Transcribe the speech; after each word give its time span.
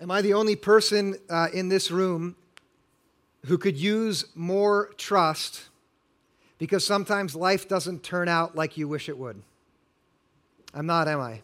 Am 0.00 0.10
I 0.10 0.22
the 0.22 0.34
only 0.34 0.56
person 0.56 1.16
uh, 1.30 1.48
in 1.52 1.68
this 1.68 1.90
room 1.90 2.34
who 3.46 3.56
could 3.58 3.76
use 3.76 4.24
more 4.34 4.90
trust 4.96 5.68
because 6.58 6.84
sometimes 6.84 7.36
life 7.36 7.68
doesn't 7.68 8.02
turn 8.02 8.28
out 8.28 8.56
like 8.56 8.76
you 8.76 8.88
wish 8.88 9.08
it 9.08 9.16
would? 9.16 9.40
I'm 10.72 10.86
not, 10.86 11.06
am 11.06 11.20
I? 11.20 11.42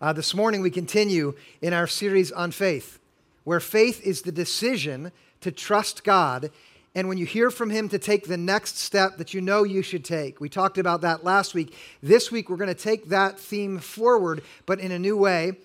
Uh, 0.00 0.12
this 0.12 0.34
morning 0.34 0.60
we 0.60 0.70
continue 0.70 1.34
in 1.60 1.72
our 1.72 1.86
series 1.86 2.30
on 2.30 2.52
faith, 2.52 3.00
where 3.42 3.60
faith 3.60 4.00
is 4.02 4.22
the 4.22 4.32
decision 4.32 5.10
to 5.40 5.50
trust 5.50 6.04
God 6.04 6.50
and 6.94 7.08
when 7.08 7.18
you 7.18 7.26
hear 7.26 7.50
from 7.50 7.70
him 7.70 7.88
to 7.88 7.98
take 7.98 8.28
the 8.28 8.36
next 8.36 8.78
step 8.78 9.16
that 9.16 9.34
you 9.34 9.40
know 9.40 9.64
you 9.64 9.82
should 9.82 10.04
take. 10.04 10.40
We 10.40 10.48
talked 10.48 10.78
about 10.78 11.00
that 11.00 11.24
last 11.24 11.52
week. 11.52 11.74
This 12.00 12.30
week, 12.30 12.48
we're 12.48 12.56
going 12.56 12.68
to 12.68 12.74
take 12.74 13.08
that 13.08 13.36
theme 13.36 13.80
forward, 13.80 14.44
but 14.64 14.78
in 14.78 14.92
a 14.92 14.98
new 14.98 15.16
way. 15.16 15.56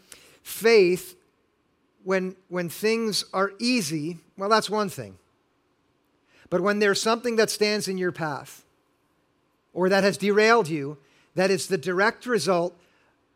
Faith 0.42 1.16
when, 2.04 2.36
when 2.48 2.70
things 2.70 3.26
are 3.34 3.54
easy, 3.60 4.20
well, 4.38 4.50
that's 4.50 4.70
one 4.70 4.90
thing. 4.90 5.18
But 6.50 6.62
when 6.62 6.80
there's 6.80 7.02
something 7.02 7.36
that 7.36 7.50
stands 7.50 7.88
in 7.88 7.98
your 7.98 8.12
path 8.12 8.64
or 9.74 9.90
that 9.90 10.04
has 10.04 10.18
derailed 10.18 10.68
you, 10.68 10.98
that 11.36 11.52
is 11.52 11.68
the 11.68 11.78
direct 11.78 12.26
result 12.26 12.78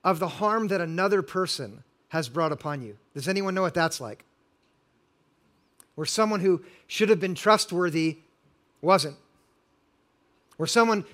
of 0.03 0.19
the 0.19 0.27
harm 0.27 0.67
that 0.67 0.81
another 0.81 1.21
person 1.21 1.83
has 2.09 2.29
brought 2.29 2.51
upon 2.51 2.81
you. 2.81 2.97
Does 3.13 3.27
anyone 3.27 3.53
know 3.53 3.61
what 3.61 3.73
that's 3.73 4.01
like? 4.01 4.25
Where 5.95 6.05
someone 6.05 6.39
who 6.39 6.63
should 6.87 7.09
have 7.09 7.19
been 7.19 7.35
trustworthy 7.35 8.17
wasn't. 8.81 9.15
Where 10.57 10.67
someone 10.67 11.05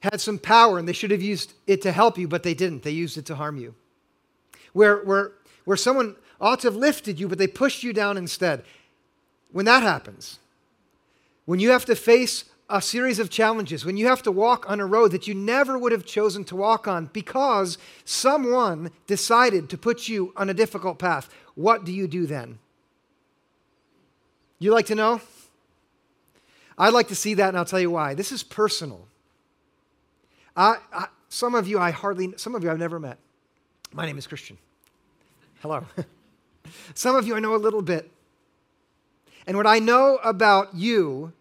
had 0.00 0.20
some 0.20 0.38
power 0.38 0.78
and 0.78 0.88
they 0.88 0.92
should 0.92 1.10
have 1.10 1.22
used 1.22 1.52
it 1.66 1.82
to 1.82 1.92
help 1.92 2.18
you, 2.18 2.26
but 2.28 2.42
they 2.42 2.54
didn't. 2.54 2.82
They 2.82 2.90
used 2.90 3.18
it 3.18 3.26
to 3.26 3.34
harm 3.34 3.56
you. 3.56 3.74
Where, 4.72 4.98
where, 5.04 5.32
where 5.64 5.76
someone 5.76 6.16
ought 6.42 6.60
to 6.60 6.66
have 6.66 6.76
lifted 6.76 7.20
you, 7.20 7.28
but 7.28 7.38
they 7.38 7.46
pushed 7.46 7.84
you 7.84 7.92
down 7.92 8.18
instead. 8.18 8.64
When 9.52 9.64
that 9.66 9.82
happens, 9.82 10.40
when 11.46 11.60
you 11.60 11.70
have 11.70 11.84
to 11.84 11.94
face 11.94 12.44
a 12.68 12.82
series 12.82 13.18
of 13.18 13.30
challenges, 13.30 13.84
when 13.84 13.96
you 13.96 14.06
have 14.06 14.22
to 14.22 14.32
walk 14.32 14.68
on 14.68 14.80
a 14.80 14.86
road 14.86 15.12
that 15.12 15.28
you 15.28 15.34
never 15.34 15.78
would 15.78 15.92
have 15.92 16.04
chosen 16.04 16.42
to 16.44 16.56
walk 16.56 16.88
on 16.88 17.10
because 17.12 17.78
someone 18.04 18.90
decided 19.06 19.68
to 19.70 19.78
put 19.78 20.08
you 20.08 20.32
on 20.36 20.50
a 20.50 20.54
difficult 20.54 20.98
path, 20.98 21.28
what 21.54 21.84
do 21.84 21.92
you 21.92 22.08
do 22.08 22.26
then? 22.26 22.58
You 24.58 24.72
like 24.72 24.86
to 24.86 24.94
know? 24.94 25.20
I'd 26.78 26.94
like 26.94 27.08
to 27.08 27.14
see 27.14 27.34
that, 27.34 27.48
and 27.48 27.58
I'll 27.58 27.64
tell 27.64 27.80
you 27.80 27.90
why. 27.90 28.14
This 28.14 28.32
is 28.32 28.42
personal. 28.42 29.06
I, 30.56 30.76
I, 30.92 31.06
some 31.28 31.54
of 31.54 31.68
you 31.68 31.78
I 31.78 31.90
hardly, 31.90 32.34
some 32.36 32.54
of 32.54 32.64
you 32.64 32.70
I've 32.70 32.78
never 32.78 32.98
met. 32.98 33.18
My 33.92 34.06
name 34.06 34.18
is 34.18 34.26
Christian. 34.26 34.56
Hello. 35.60 35.84
Some 36.94 37.16
of 37.16 37.26
you 37.26 37.36
I 37.36 37.40
know 37.40 37.54
a 37.54 37.56
little 37.56 37.82
bit. 37.82 38.10
And 39.46 39.56
what 39.56 39.66
I 39.66 39.78
know 39.78 40.18
about 40.22 40.74
you 40.74 41.32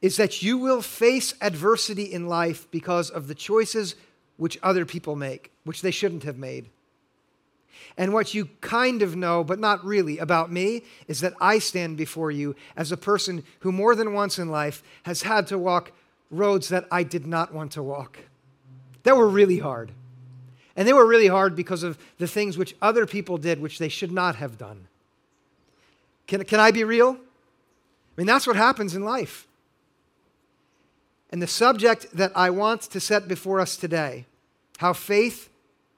is 0.00 0.16
that 0.16 0.42
you 0.42 0.58
will 0.58 0.82
face 0.82 1.34
adversity 1.40 2.04
in 2.04 2.28
life 2.28 2.70
because 2.70 3.10
of 3.10 3.26
the 3.26 3.34
choices 3.34 3.94
which 4.36 4.58
other 4.62 4.84
people 4.84 5.16
make, 5.16 5.50
which 5.64 5.82
they 5.82 5.90
shouldn't 5.90 6.24
have 6.24 6.38
made. 6.38 6.68
And 7.96 8.12
what 8.12 8.34
you 8.34 8.46
kind 8.60 9.02
of 9.02 9.14
know, 9.14 9.44
but 9.44 9.58
not 9.58 9.84
really, 9.84 10.18
about 10.18 10.50
me 10.50 10.82
is 11.06 11.20
that 11.20 11.34
I 11.40 11.58
stand 11.58 11.96
before 11.96 12.30
you 12.30 12.56
as 12.76 12.90
a 12.90 12.96
person 12.96 13.44
who 13.60 13.70
more 13.70 13.94
than 13.94 14.12
once 14.12 14.38
in 14.38 14.50
life 14.50 14.82
has 15.04 15.22
had 15.22 15.46
to 15.48 15.58
walk 15.58 15.92
roads 16.30 16.68
that 16.68 16.86
I 16.90 17.02
did 17.02 17.26
not 17.26 17.54
want 17.54 17.72
to 17.72 17.82
walk, 17.82 18.18
that 19.04 19.16
were 19.16 19.28
really 19.28 19.58
hard. 19.58 19.92
And 20.76 20.88
they 20.88 20.92
were 20.92 21.06
really 21.06 21.28
hard 21.28 21.54
because 21.54 21.82
of 21.82 21.98
the 22.18 22.26
things 22.26 22.58
which 22.58 22.74
other 22.82 23.06
people 23.06 23.38
did, 23.38 23.60
which 23.60 23.78
they 23.78 23.88
should 23.88 24.10
not 24.10 24.36
have 24.36 24.58
done. 24.58 24.88
Can, 26.26 26.44
can 26.44 26.58
I 26.60 26.70
be 26.70 26.84
real? 26.84 27.12
I 27.12 28.20
mean, 28.20 28.26
that's 28.26 28.46
what 28.46 28.56
happens 28.56 28.94
in 28.94 29.04
life. 29.04 29.46
And 31.30 31.42
the 31.42 31.46
subject 31.46 32.06
that 32.14 32.32
I 32.36 32.50
want 32.50 32.82
to 32.82 33.00
set 33.00 33.28
before 33.28 33.60
us 33.60 33.76
today, 33.76 34.24
how 34.78 34.92
faith 34.92 35.48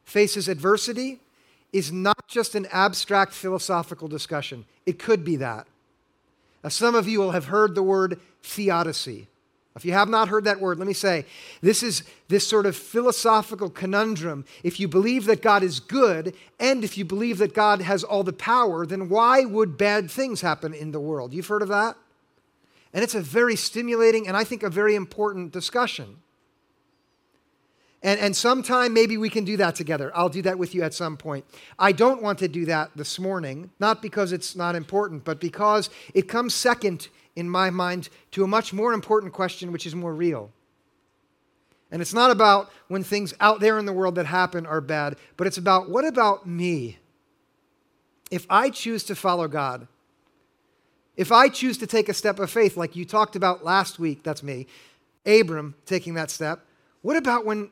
faces 0.04 0.48
adversity, 0.48 1.20
is 1.72 1.92
not 1.92 2.26
just 2.26 2.54
an 2.54 2.66
abstract 2.72 3.34
philosophical 3.34 4.08
discussion. 4.08 4.64
It 4.86 4.98
could 4.98 5.24
be 5.24 5.36
that. 5.36 5.66
Now, 6.64 6.70
some 6.70 6.94
of 6.94 7.06
you 7.06 7.20
will 7.20 7.32
have 7.32 7.46
heard 7.46 7.74
the 7.74 7.82
word 7.82 8.18
theodicy. 8.42 9.26
If 9.76 9.84
you 9.84 9.92
have 9.92 10.08
not 10.08 10.28
heard 10.28 10.44
that 10.44 10.58
word, 10.58 10.78
let 10.78 10.88
me 10.88 10.94
say 10.94 11.26
this 11.60 11.82
is 11.82 12.02
this 12.28 12.46
sort 12.46 12.64
of 12.64 12.74
philosophical 12.74 13.68
conundrum. 13.68 14.46
If 14.62 14.80
you 14.80 14.88
believe 14.88 15.26
that 15.26 15.42
God 15.42 15.62
is 15.62 15.80
good 15.80 16.34
and 16.58 16.82
if 16.82 16.96
you 16.96 17.04
believe 17.04 17.36
that 17.38 17.54
God 17.54 17.82
has 17.82 18.02
all 18.02 18.24
the 18.24 18.32
power, 18.32 18.86
then 18.86 19.10
why 19.10 19.44
would 19.44 19.76
bad 19.76 20.10
things 20.10 20.40
happen 20.40 20.72
in 20.72 20.92
the 20.92 21.00
world? 21.00 21.34
You've 21.34 21.46
heard 21.46 21.60
of 21.60 21.68
that? 21.68 21.96
And 22.94 23.04
it's 23.04 23.14
a 23.14 23.20
very 23.20 23.54
stimulating 23.54 24.26
and 24.26 24.34
I 24.34 24.44
think 24.44 24.62
a 24.62 24.70
very 24.70 24.94
important 24.94 25.52
discussion. 25.52 26.16
And, 28.02 28.18
and 28.18 28.34
sometime 28.34 28.94
maybe 28.94 29.18
we 29.18 29.28
can 29.28 29.44
do 29.44 29.58
that 29.58 29.74
together. 29.74 30.10
I'll 30.14 30.30
do 30.30 30.42
that 30.42 30.58
with 30.58 30.74
you 30.74 30.82
at 30.84 30.94
some 30.94 31.18
point. 31.18 31.44
I 31.78 31.92
don't 31.92 32.22
want 32.22 32.38
to 32.38 32.48
do 32.48 32.64
that 32.64 32.92
this 32.96 33.18
morning, 33.18 33.70
not 33.78 34.00
because 34.00 34.32
it's 34.32 34.56
not 34.56 34.74
important, 34.74 35.24
but 35.24 35.38
because 35.38 35.90
it 36.14 36.28
comes 36.28 36.54
second 36.54 37.08
in 37.36 37.48
my 37.48 37.70
mind, 37.70 38.08
to 38.32 38.42
a 38.42 38.48
much 38.48 38.72
more 38.72 38.92
important 38.92 39.32
question, 39.32 39.70
which 39.70 39.86
is 39.86 39.94
more 39.94 40.14
real. 40.14 40.50
And 41.90 42.02
it's 42.02 42.14
not 42.14 42.30
about 42.30 42.70
when 42.88 43.04
things 43.04 43.32
out 43.38 43.60
there 43.60 43.78
in 43.78 43.86
the 43.86 43.92
world 43.92 44.16
that 44.16 44.26
happen 44.26 44.66
are 44.66 44.80
bad, 44.80 45.16
but 45.36 45.46
it's 45.46 45.58
about 45.58 45.88
what 45.88 46.04
about 46.04 46.46
me? 46.46 46.98
If 48.30 48.46
I 48.50 48.70
choose 48.70 49.04
to 49.04 49.14
follow 49.14 49.46
God, 49.46 49.86
if 51.16 51.30
I 51.30 51.48
choose 51.48 51.78
to 51.78 51.86
take 51.86 52.08
a 52.08 52.14
step 52.14 52.40
of 52.40 52.50
faith, 52.50 52.76
like 52.76 52.96
you 52.96 53.04
talked 53.04 53.36
about 53.36 53.64
last 53.64 53.98
week, 53.98 54.22
that's 54.22 54.42
me, 54.42 54.66
Abram 55.24 55.74
taking 55.86 56.14
that 56.14 56.30
step, 56.30 56.64
what 57.02 57.16
about 57.16 57.44
when, 57.44 57.70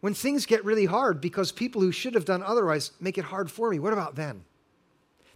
when 0.00 0.14
things 0.14 0.44
get 0.44 0.64
really 0.64 0.86
hard 0.86 1.20
because 1.20 1.52
people 1.52 1.80
who 1.80 1.92
should 1.92 2.14
have 2.14 2.24
done 2.24 2.42
otherwise 2.42 2.90
make 2.98 3.18
it 3.18 3.24
hard 3.24 3.50
for 3.50 3.70
me? 3.70 3.78
What 3.78 3.92
about 3.92 4.16
then? 4.16 4.44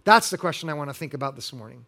That's 0.03 0.29
the 0.29 0.37
question 0.37 0.69
I 0.69 0.73
want 0.73 0.89
to 0.89 0.93
think 0.93 1.13
about 1.13 1.35
this 1.35 1.53
morning. 1.53 1.85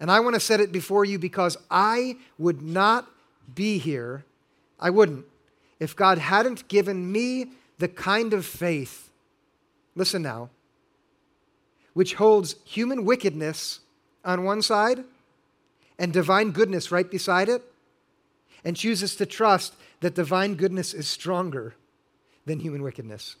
And 0.00 0.10
I 0.10 0.20
want 0.20 0.34
to 0.34 0.40
set 0.40 0.60
it 0.60 0.72
before 0.72 1.04
you 1.04 1.18
because 1.18 1.58
I 1.70 2.16
would 2.38 2.62
not 2.62 3.06
be 3.54 3.78
here, 3.78 4.24
I 4.80 4.88
wouldn't, 4.88 5.26
if 5.78 5.94
God 5.94 6.18
hadn't 6.18 6.68
given 6.68 7.12
me 7.12 7.52
the 7.78 7.88
kind 7.88 8.32
of 8.32 8.46
faith, 8.46 9.10
listen 9.94 10.22
now, 10.22 10.48
which 11.92 12.14
holds 12.14 12.56
human 12.64 13.04
wickedness 13.04 13.80
on 14.24 14.44
one 14.44 14.62
side 14.62 15.04
and 15.98 16.12
divine 16.12 16.50
goodness 16.50 16.90
right 16.90 17.10
beside 17.10 17.48
it, 17.50 17.62
and 18.64 18.76
chooses 18.76 19.16
to 19.16 19.26
trust 19.26 19.74
that 20.00 20.14
divine 20.14 20.54
goodness 20.54 20.94
is 20.94 21.06
stronger 21.08 21.74
than 22.46 22.60
human 22.60 22.82
wickedness. 22.82 23.36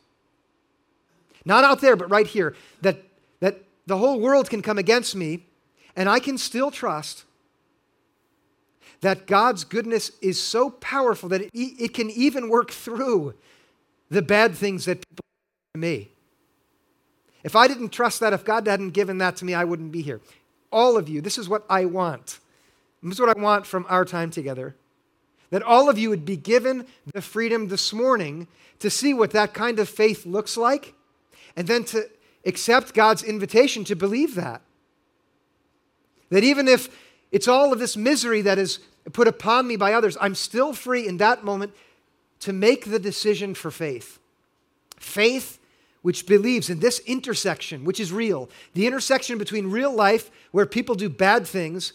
Not 1.44 1.64
out 1.64 1.80
there, 1.80 1.96
but 1.96 2.10
right 2.10 2.26
here, 2.26 2.54
that, 2.82 3.02
that 3.40 3.62
the 3.86 3.96
whole 3.96 4.20
world 4.20 4.50
can 4.50 4.60
come 4.60 4.78
against 4.78 5.14
me 5.14 5.44
and 5.96 6.08
I 6.08 6.18
can 6.18 6.38
still 6.38 6.70
trust 6.70 7.24
that 9.00 9.26
God's 9.26 9.64
goodness 9.64 10.12
is 10.20 10.40
so 10.40 10.70
powerful 10.70 11.28
that 11.30 11.40
it, 11.40 11.50
it 11.54 11.94
can 11.94 12.10
even 12.10 12.48
work 12.48 12.70
through 12.70 13.34
the 14.10 14.22
bad 14.22 14.54
things 14.54 14.84
that 14.84 14.98
people 15.08 15.24
do 15.74 15.78
to 15.78 15.80
me. 15.80 16.10
If 17.42 17.56
I 17.56 17.68
didn't 17.68 17.90
trust 17.90 18.20
that, 18.20 18.32
if 18.32 18.44
God 18.44 18.66
hadn't 18.66 18.90
given 18.90 19.18
that 19.18 19.36
to 19.36 19.44
me, 19.44 19.54
I 19.54 19.64
wouldn't 19.64 19.92
be 19.92 20.02
here. 20.02 20.20
All 20.70 20.96
of 20.96 21.08
you, 21.08 21.20
this 21.20 21.38
is 21.38 21.48
what 21.48 21.64
I 21.70 21.86
want. 21.86 22.38
This 23.02 23.14
is 23.14 23.20
what 23.20 23.34
I 23.36 23.40
want 23.40 23.66
from 23.66 23.86
our 23.88 24.04
time 24.04 24.30
together. 24.30 24.76
That 25.48 25.62
all 25.62 25.88
of 25.88 25.98
you 25.98 26.10
would 26.10 26.24
be 26.24 26.36
given 26.36 26.86
the 27.12 27.22
freedom 27.22 27.68
this 27.68 27.92
morning 27.92 28.46
to 28.78 28.90
see 28.90 29.14
what 29.14 29.30
that 29.30 29.54
kind 29.54 29.78
of 29.78 29.88
faith 29.88 30.26
looks 30.26 30.56
like, 30.56 30.94
and 31.56 31.66
then 31.66 31.84
to 31.84 32.08
accept 32.44 32.94
God's 32.94 33.22
invitation 33.22 33.84
to 33.84 33.96
believe 33.96 34.34
that. 34.34 34.62
That 36.30 36.44
even 36.44 36.68
if 36.68 36.88
it's 37.30 37.48
all 37.48 37.72
of 37.72 37.78
this 37.78 37.96
misery 37.96 38.42
that 38.42 38.58
is 38.58 38.80
put 39.12 39.28
upon 39.28 39.66
me 39.66 39.76
by 39.76 39.92
others, 39.92 40.16
I'm 40.20 40.34
still 40.34 40.72
free 40.72 41.06
in 41.06 41.18
that 41.18 41.44
moment 41.44 41.74
to 42.40 42.52
make 42.52 42.86
the 42.86 42.98
decision 42.98 43.54
for 43.54 43.70
faith. 43.70 44.18
Faith 44.98 45.58
which 46.02 46.26
believes 46.26 46.70
in 46.70 46.80
this 46.80 47.00
intersection, 47.00 47.84
which 47.84 48.00
is 48.00 48.12
real, 48.12 48.48
the 48.72 48.86
intersection 48.86 49.36
between 49.36 49.70
real 49.70 49.94
life 49.94 50.30
where 50.50 50.66
people 50.66 50.94
do 50.94 51.08
bad 51.08 51.46
things 51.46 51.92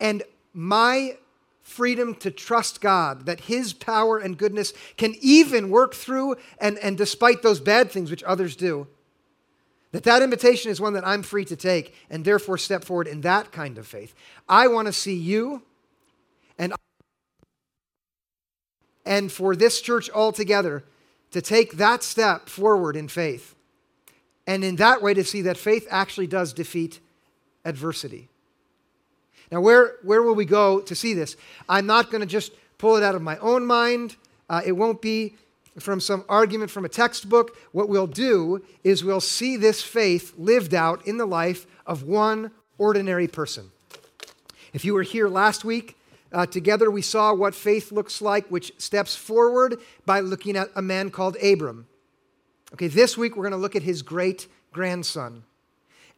and 0.00 0.22
my 0.52 1.16
freedom 1.62 2.14
to 2.14 2.30
trust 2.30 2.80
God, 2.80 3.26
that 3.26 3.40
His 3.40 3.72
power 3.72 4.18
and 4.18 4.38
goodness 4.38 4.72
can 4.96 5.14
even 5.20 5.70
work 5.70 5.94
through 5.94 6.36
and, 6.58 6.78
and 6.78 6.96
despite 6.96 7.42
those 7.42 7.60
bad 7.60 7.90
things 7.90 8.10
which 8.10 8.22
others 8.24 8.56
do. 8.56 8.86
That 9.92 10.04
that 10.04 10.22
invitation 10.22 10.70
is 10.70 10.80
one 10.80 10.92
that 10.94 11.06
I'm 11.06 11.22
free 11.22 11.44
to 11.46 11.56
take 11.56 11.94
and 12.10 12.24
therefore 12.24 12.58
step 12.58 12.84
forward 12.84 13.06
in 13.06 13.22
that 13.22 13.52
kind 13.52 13.78
of 13.78 13.86
faith. 13.86 14.14
I 14.48 14.68
want 14.68 14.86
to 14.86 14.92
see 14.92 15.14
you 15.14 15.62
and 16.58 16.74
and 19.06 19.32
for 19.32 19.56
this 19.56 19.80
church 19.80 20.10
altogether 20.10 20.84
to 21.30 21.40
take 21.40 21.78
that 21.78 22.02
step 22.02 22.48
forward 22.48 22.96
in 22.96 23.08
faith. 23.08 23.54
and 24.48 24.64
in 24.64 24.76
that 24.76 25.02
way 25.02 25.12
to 25.12 25.22
see 25.22 25.42
that 25.42 25.58
faith 25.58 25.86
actually 25.90 26.26
does 26.26 26.54
defeat 26.54 27.00
adversity. 27.66 28.28
Now, 29.52 29.60
where, 29.60 29.96
where 30.02 30.22
will 30.22 30.34
we 30.34 30.46
go 30.46 30.80
to 30.80 30.94
see 30.94 31.12
this? 31.12 31.36
I'm 31.68 31.86
not 31.86 32.10
going 32.10 32.22
to 32.22 32.26
just 32.26 32.52
pull 32.78 32.96
it 32.96 33.02
out 33.02 33.14
of 33.14 33.20
my 33.20 33.36
own 33.38 33.66
mind. 33.66 34.16
Uh, 34.48 34.62
it 34.64 34.72
won't 34.72 35.02
be 35.02 35.36
from 35.82 36.00
some 36.00 36.24
argument 36.28 36.70
from 36.70 36.84
a 36.84 36.88
textbook. 36.88 37.56
What 37.72 37.88
we'll 37.88 38.06
do 38.06 38.64
is 38.84 39.04
we'll 39.04 39.20
see 39.20 39.56
this 39.56 39.82
faith 39.82 40.34
lived 40.36 40.74
out 40.74 41.06
in 41.06 41.18
the 41.18 41.26
life 41.26 41.66
of 41.86 42.02
one 42.02 42.50
ordinary 42.78 43.28
person. 43.28 43.70
If 44.72 44.84
you 44.84 44.94
were 44.94 45.02
here 45.02 45.28
last 45.28 45.64
week, 45.64 45.96
uh, 46.32 46.46
together 46.46 46.90
we 46.90 47.02
saw 47.02 47.32
what 47.32 47.54
faith 47.54 47.90
looks 47.90 48.20
like, 48.20 48.46
which 48.48 48.72
steps 48.78 49.16
forward 49.16 49.80
by 50.04 50.20
looking 50.20 50.56
at 50.56 50.68
a 50.76 50.82
man 50.82 51.10
called 51.10 51.36
Abram. 51.42 51.86
Okay, 52.74 52.88
this 52.88 53.16
week 53.16 53.34
we're 53.34 53.44
going 53.44 53.52
to 53.52 53.58
look 53.58 53.76
at 53.76 53.82
his 53.82 54.02
great 54.02 54.46
grandson. 54.72 55.44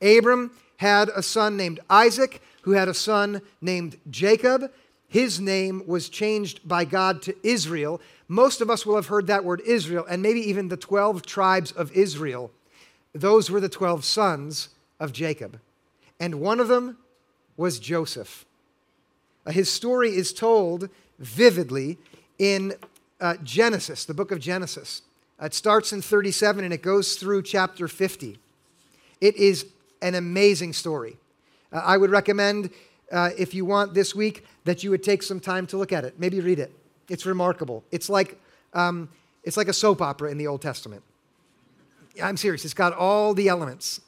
Abram 0.02 0.50
had 0.78 1.08
a 1.10 1.22
son 1.22 1.56
named 1.56 1.78
Isaac, 1.88 2.42
who 2.62 2.72
had 2.72 2.88
a 2.88 2.94
son 2.94 3.42
named 3.60 3.98
Jacob. 4.10 4.72
His 5.06 5.40
name 5.40 5.82
was 5.86 6.08
changed 6.08 6.66
by 6.66 6.84
God 6.84 7.22
to 7.22 7.36
Israel. 7.46 8.00
Most 8.30 8.60
of 8.60 8.70
us 8.70 8.86
will 8.86 8.94
have 8.94 9.08
heard 9.08 9.26
that 9.26 9.44
word 9.44 9.60
Israel, 9.62 10.06
and 10.08 10.22
maybe 10.22 10.38
even 10.38 10.68
the 10.68 10.76
12 10.76 11.26
tribes 11.26 11.72
of 11.72 11.90
Israel. 11.90 12.52
Those 13.12 13.50
were 13.50 13.58
the 13.58 13.68
12 13.68 14.04
sons 14.04 14.68
of 15.00 15.12
Jacob. 15.12 15.58
And 16.20 16.36
one 16.36 16.60
of 16.60 16.68
them 16.68 16.98
was 17.56 17.80
Joseph. 17.80 18.46
Uh, 19.44 19.50
his 19.50 19.68
story 19.68 20.10
is 20.10 20.32
told 20.32 20.90
vividly 21.18 21.98
in 22.38 22.74
uh, 23.20 23.34
Genesis, 23.42 24.04
the 24.04 24.14
book 24.14 24.30
of 24.30 24.38
Genesis. 24.38 25.02
It 25.42 25.52
starts 25.52 25.92
in 25.92 26.00
37 26.00 26.62
and 26.62 26.72
it 26.72 26.82
goes 26.82 27.16
through 27.16 27.42
chapter 27.42 27.88
50. 27.88 28.38
It 29.20 29.36
is 29.36 29.66
an 30.02 30.14
amazing 30.14 30.74
story. 30.74 31.16
Uh, 31.72 31.82
I 31.84 31.96
would 31.96 32.10
recommend, 32.10 32.70
uh, 33.10 33.30
if 33.36 33.54
you 33.54 33.64
want 33.64 33.92
this 33.92 34.14
week, 34.14 34.44
that 34.66 34.84
you 34.84 34.90
would 34.90 35.02
take 35.02 35.24
some 35.24 35.40
time 35.40 35.66
to 35.66 35.76
look 35.76 35.92
at 35.92 36.04
it. 36.04 36.14
Maybe 36.20 36.38
read 36.38 36.60
it. 36.60 36.72
It's 37.10 37.26
remarkable. 37.26 37.84
It's 37.90 38.08
like, 38.08 38.40
um, 38.72 39.10
it's 39.44 39.56
like 39.56 39.68
a 39.68 39.72
soap 39.72 40.00
opera 40.00 40.30
in 40.30 40.38
the 40.38 40.46
Old 40.46 40.62
Testament. 40.62 41.02
I'm 42.22 42.36
serious. 42.36 42.64
It's 42.64 42.72
got 42.72 42.94
all 42.94 43.34
the 43.34 43.48
elements. 43.48 44.00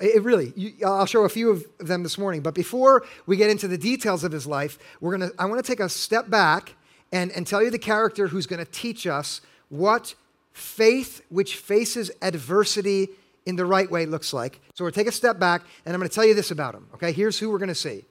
It 0.00 0.22
really, 0.22 0.52
you, 0.56 0.72
I'll 0.84 1.06
show 1.06 1.24
a 1.24 1.28
few 1.28 1.50
of 1.50 1.64
them 1.78 2.02
this 2.02 2.18
morning. 2.18 2.40
But 2.40 2.54
before 2.54 3.04
we 3.26 3.36
get 3.36 3.50
into 3.50 3.68
the 3.68 3.78
details 3.78 4.24
of 4.24 4.32
his 4.32 4.46
life, 4.46 4.78
we're 5.00 5.12
gonna, 5.12 5.30
I 5.38 5.44
want 5.44 5.64
to 5.64 5.70
take 5.70 5.78
a 5.78 5.88
step 5.88 6.28
back 6.28 6.74
and, 7.12 7.30
and 7.32 7.46
tell 7.46 7.62
you 7.62 7.70
the 7.70 7.78
character 7.78 8.26
who's 8.26 8.46
going 8.46 8.64
to 8.64 8.70
teach 8.70 9.06
us 9.06 9.42
what 9.68 10.14
faith 10.52 11.22
which 11.28 11.56
faces 11.56 12.10
adversity 12.22 13.08
in 13.44 13.56
the 13.56 13.66
right 13.66 13.90
way 13.90 14.06
looks 14.06 14.32
like. 14.32 14.60
So 14.74 14.84
we'll 14.84 14.92
take 14.92 15.06
a 15.06 15.12
step 15.12 15.38
back, 15.38 15.62
and 15.84 15.94
I'm 15.94 16.00
going 16.00 16.08
to 16.08 16.14
tell 16.14 16.24
you 16.24 16.34
this 16.34 16.50
about 16.50 16.74
him. 16.74 16.88
Okay, 16.94 17.12
here's 17.12 17.38
who 17.38 17.50
we're 17.50 17.58
going 17.58 17.68
to 17.68 17.74
see 17.74 18.04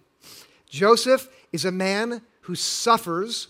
Joseph 0.69 1.27
is 1.51 1.65
a 1.65 1.71
man 1.71 2.21
who 2.41 2.55
suffers, 2.55 3.47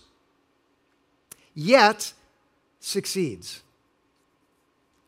yet 1.54 2.12
succeeds. 2.80 3.62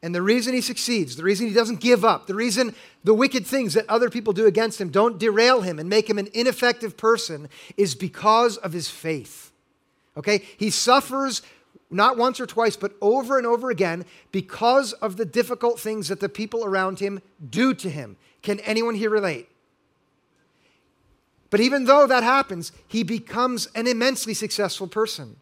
And 0.03 0.15
the 0.15 0.21
reason 0.21 0.53
he 0.53 0.61
succeeds, 0.61 1.17
the 1.17 1.23
reason 1.23 1.49
he 1.49 1.55
doesn't 1.55 1.81
give 1.81 2.05
up, 2.05 2.27
the 2.27 2.35
reason 2.35 2.75
the 3.05 3.15
wicked 3.15 3.47
things 3.47 3.73
that 3.73 3.89
other 3.89 4.11
people 4.11 4.35
do 4.35 4.47
against 4.47 4.79
him 4.79 4.91
don't 4.91 5.19
derail 5.19 5.63
him 5.63 5.79
and 5.79 5.89
make 5.89 6.11
him 6.11 6.19
an 6.19 6.29
ineffective 6.35 6.99
person 6.99 7.49
is 7.79 7.95
because 7.95 8.59
of 8.59 8.75
his 8.75 8.89
faith. 8.89 9.51
Okay? 10.17 10.43
He 10.59 10.69
suffers 10.69 11.41
not 11.91 12.19
once 12.19 12.39
or 12.39 12.47
twice, 12.47 12.77
but 12.77 12.93
over 13.01 13.39
and 13.39 13.47
over 13.47 13.71
again 13.71 14.05
because 14.31 14.93
of 14.95 15.17
the 15.17 15.25
difficult 15.25 15.81
things 15.81 16.09
that 16.09 16.21
the 16.21 16.29
people 16.29 16.65
around 16.65 16.99
him 16.99 17.21
do 17.49 17.73
to 17.73 17.89
him. 17.89 18.17
Can 18.43 18.61
anyone 18.61 18.97
here 18.97 19.11
relate? 19.11 19.49
But 21.49 21.61
even 21.61 21.85
though 21.85 22.07
that 22.07 22.23
happens, 22.23 22.73
he 22.87 23.05
becomes 23.05 23.69
an 23.75 23.87
immensely 23.87 24.35
successful 24.35 24.87
person. 24.87 25.37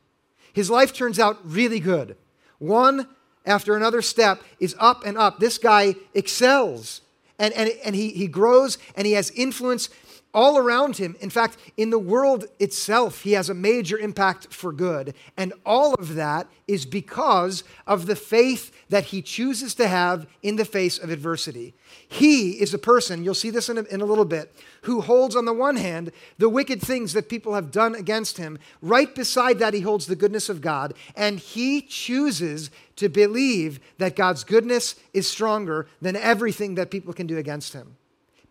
His 0.53 0.71
life 0.71 0.93
turns 0.93 1.19
out 1.19 1.39
really 1.45 1.81
good. 1.81 2.17
One 2.59 3.09
after 3.45 3.77
another 3.77 4.03
step 4.03 4.43
is 4.61 4.77
up 4.79 5.05
and 5.05 5.19
up. 5.19 5.39
This 5.39 5.59
guy 5.59 5.97
excels 6.15 7.01
and, 7.39 7.53
and, 7.55 7.71
and 7.85 7.97
he, 7.97 8.11
he 8.11 8.29
grows 8.29 8.79
and 8.97 9.07
he 9.07 9.15
has 9.15 9.31
influence 9.33 9.89
all 10.35 10.57
around 10.57 10.97
him. 10.97 11.15
In 11.21 11.31
fact, 11.31 11.57
in 11.77 11.91
the 11.91 11.99
world 11.99 12.47
itself, 12.59 13.23
he 13.23 13.33
has 13.33 13.51
a 13.51 13.55
major 13.55 13.99
impact 13.99 14.53
for 14.53 14.73
good. 14.73 15.15
And 15.37 15.53
all 15.67 15.95
of 15.95 16.15
that 16.15 16.49
is 16.67 16.87
because 16.87 17.65
of 17.87 18.07
the 18.07 18.17
faith 18.17 18.73
that 18.89 19.05
he 19.07 19.21
chooses 19.21 19.75
to 19.75 19.89
have 19.89 20.27
in 20.43 20.57
the 20.57 20.65
face 20.65 20.99
of 20.99 21.11
adversity. 21.11 21.75
He 22.09 22.53
is 22.53 22.73
a 22.73 22.79
person, 22.79 23.25
you'll 23.25 23.35
see 23.35 23.51
this 23.51 23.69
in 23.69 23.79
a, 23.79 23.83
in 23.83 24.01
a 24.01 24.07
little 24.07 24.25
bit, 24.25 24.55
who 24.83 25.03
holds 25.03 25.37
on 25.37 25.45
the 25.45 25.53
one 25.53 25.77
hand 25.77 26.13
the 26.39 26.49
wicked 26.49 26.81
things 26.81 27.13
that 27.13 27.29
people 27.29 27.55
have 27.55 27.71
done 27.71 27.95
against 27.95 28.39
him. 28.39 28.59
Right 28.81 29.15
beside 29.15 29.59
that, 29.59 29.75
he 29.75 29.81
holds 29.81 30.07
the 30.07 30.17
goodness 30.17 30.49
of 30.49 30.61
God. 30.61 30.95
And 31.15 31.39
he 31.39 31.83
chooses 31.83 32.71
to 32.97 33.09
believe 33.09 33.81
that 33.99 34.17
God's 34.17 34.45
goodness 34.45 34.95
is 35.13 35.29
stronger 35.29 35.87
than 36.01 36.17
everything 36.17 36.75
that 36.77 36.91
people 36.91 37.13
can 37.13 37.27
do 37.27 37.37
against 37.37 37.73
him. 37.73 37.97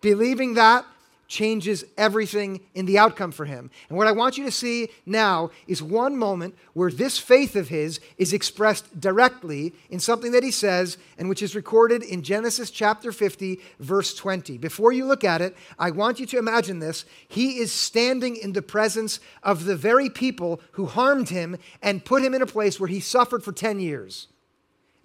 Believing 0.02 0.56
that 0.56 0.86
changes 1.32 1.86
everything 1.98 2.60
in 2.76 2.86
the 2.86 2.98
outcome 2.98 3.32
for 3.32 3.46
him. 3.46 3.72
And 3.88 3.98
what 3.98 4.06
I 4.06 4.12
want 4.12 4.38
you 4.38 4.44
to 4.44 4.52
see 4.52 4.90
now 5.06 5.50
is 5.66 5.82
one 5.82 6.18
moment 6.18 6.56
where 6.74 6.92
this 6.92 7.18
faith 7.18 7.56
of 7.56 7.70
his 7.70 8.02
is 8.18 8.34
expressed 8.34 9.00
directly 9.00 9.74
in 9.90 10.02
something 10.02 10.34
that 10.34 10.44
he 10.44 10.52
says 10.52 10.98
and 11.18 11.30
which 11.30 11.42
is 11.42 11.56
recorded 11.56 12.04
in 12.04 12.22
Genesis 12.22 12.70
chapter 12.70 13.14
50, 13.14 13.62
verse 13.80 14.14
20. 14.14 14.58
Before 14.58 14.92
you 14.92 15.06
look 15.06 15.24
at 15.24 15.42
it, 15.42 15.56
I 15.80 15.92
want 15.92 16.20
you 16.20 16.26
to 16.26 16.38
imagine 16.38 16.80
this. 16.80 17.06
He 17.30 17.60
is 17.60 17.72
standing 17.72 18.36
in 18.36 18.52
the 18.52 18.62
presence 18.62 19.22
of 19.42 19.64
the 19.64 19.78
very 19.78 20.10
people 20.10 20.60
who 20.74 20.86
harmed 20.86 21.30
him 21.30 21.58
and 21.82 22.04
put 22.04 22.24
him 22.24 22.34
in 22.34 22.42
a 22.42 22.46
place 22.46 22.78
where 22.78 22.90
he 22.90 23.00
suffered 23.00 23.42
for 23.42 23.54
10 23.54 23.80
years. 23.80 24.28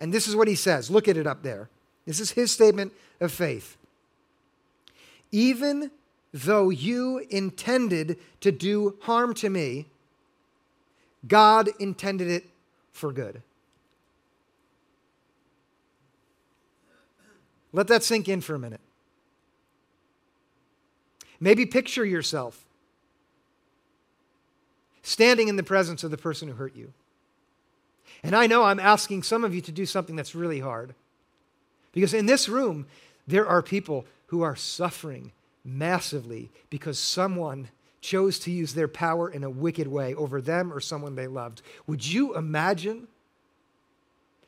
And 0.01 0.13
this 0.13 0.27
is 0.27 0.35
what 0.35 0.49
he 0.49 0.57
says. 0.57 0.91
Look 0.91 1.07
at 1.07 1.17
it 1.17 1.27
up 1.29 1.45
there. 1.45 1.71
This 2.05 2.19
is 2.19 2.33
his 2.33 2.51
statement 2.51 2.93
of 3.21 3.31
faith. 3.31 3.77
Even 5.31 5.93
though 6.45 6.69
you 6.69 7.25
intended 7.31 8.19
to 8.41 8.53
do 8.53 8.97
harm 9.03 9.33
to 9.35 9.49
me, 9.49 9.87
God 11.27 11.71
intended 11.79 12.29
it 12.29 12.47
for 12.93 13.11
good. 13.11 13.43
Let 17.73 17.89
that 17.89 18.03
sink 18.03 18.29
in 18.29 18.41
for 18.41 18.55
a 18.55 18.59
minute. 18.59 18.81
Maybe 21.41 21.67
picture 21.67 22.05
yourself 22.05 22.65
standing 25.03 25.49
in 25.49 25.57
the 25.57 25.63
presence 25.63 26.05
of 26.05 26.11
the 26.11 26.17
person 26.17 26.49
who 26.49 26.55
hurt 26.55 26.77
you. 26.77 26.93
And 28.23 28.35
I 28.35 28.47
know 28.47 28.65
I'm 28.65 28.81
asking 28.81 29.23
some 29.23 29.45
of 29.45 29.55
you 29.55 29.61
to 29.63 29.73
do 29.73 29.87
something 29.87 30.17
that's 30.17 30.35
really 30.35 30.61
hard. 30.61 30.95
Because 31.93 32.13
in 32.13 32.27
this 32.27 32.49
room, 32.49 32.87
there 33.27 33.47
are 33.47 33.63
people 33.63 34.05
who 34.29 34.43
are 34.43 34.57
suffering 34.57 35.33
massively 35.67 36.51
because 36.71 36.99
someone 36.99 37.69
chose 38.01 38.39
to 38.39 38.51
use 38.51 38.75
their 38.75 38.89
power 38.89 39.29
in 39.29 39.43
a 39.43 39.51
wicked 39.51 39.89
way 39.89 40.15
over 40.15 40.41
them 40.41 40.73
or 40.73 40.81
someone 40.81 41.17
they 41.17 41.27
loved. 41.27 41.61
Would 41.87 42.07
you 42.07 42.37
imagine 42.37 43.09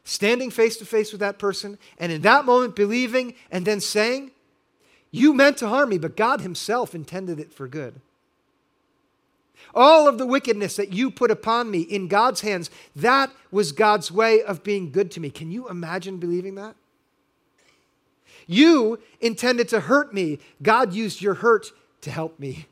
standing 0.05 0.51
face 0.51 0.77
to 0.77 0.87
face 0.87 1.11
with 1.11 1.21
that 1.21 1.39
person 1.39 1.77
and 1.99 2.13
in 2.13 2.23
that 2.23 2.45
moment 2.45 2.77
believing 2.77 3.35
and 3.51 3.67
then 3.67 3.81
saying, 3.81 4.31
You 5.11 5.35
meant 5.35 5.59
to 5.59 5.69
harm 5.69 5.89
me, 5.89 5.99
but 5.99 6.17
God 6.17 6.41
Himself 6.41 6.95
intended 6.95 7.41
it 7.41 7.53
for 7.53 7.67
good? 7.67 8.01
All 9.75 10.09
of 10.09 10.19
the 10.19 10.27
wickedness 10.27 10.77
that 10.77 10.93
you 10.93 11.11
put 11.11 11.31
upon 11.31 11.71
me 11.71 11.81
in 11.81 12.09
God's 12.09 12.43
hands, 12.43 12.71
that 12.95 13.31
was 13.51 13.73
God's 13.73 14.11
way 14.11 14.41
of 14.41 14.63
being 14.63 14.93
good 14.93 15.11
to 15.13 15.21
me. 15.21 15.31
Can 15.31 15.51
you 15.51 15.69
imagine 15.69 16.19
believing 16.19 16.55
that? 16.55 16.77
You 18.49 18.99
intended 19.21 19.69
to 19.69 19.79
hurt 19.79 20.13
me. 20.13 20.41
God 20.61 20.93
used 20.95 21.21
your 21.21 21.35
hurt 21.35 21.71
to 22.01 22.11
help 22.11 22.41
me. 22.41 22.67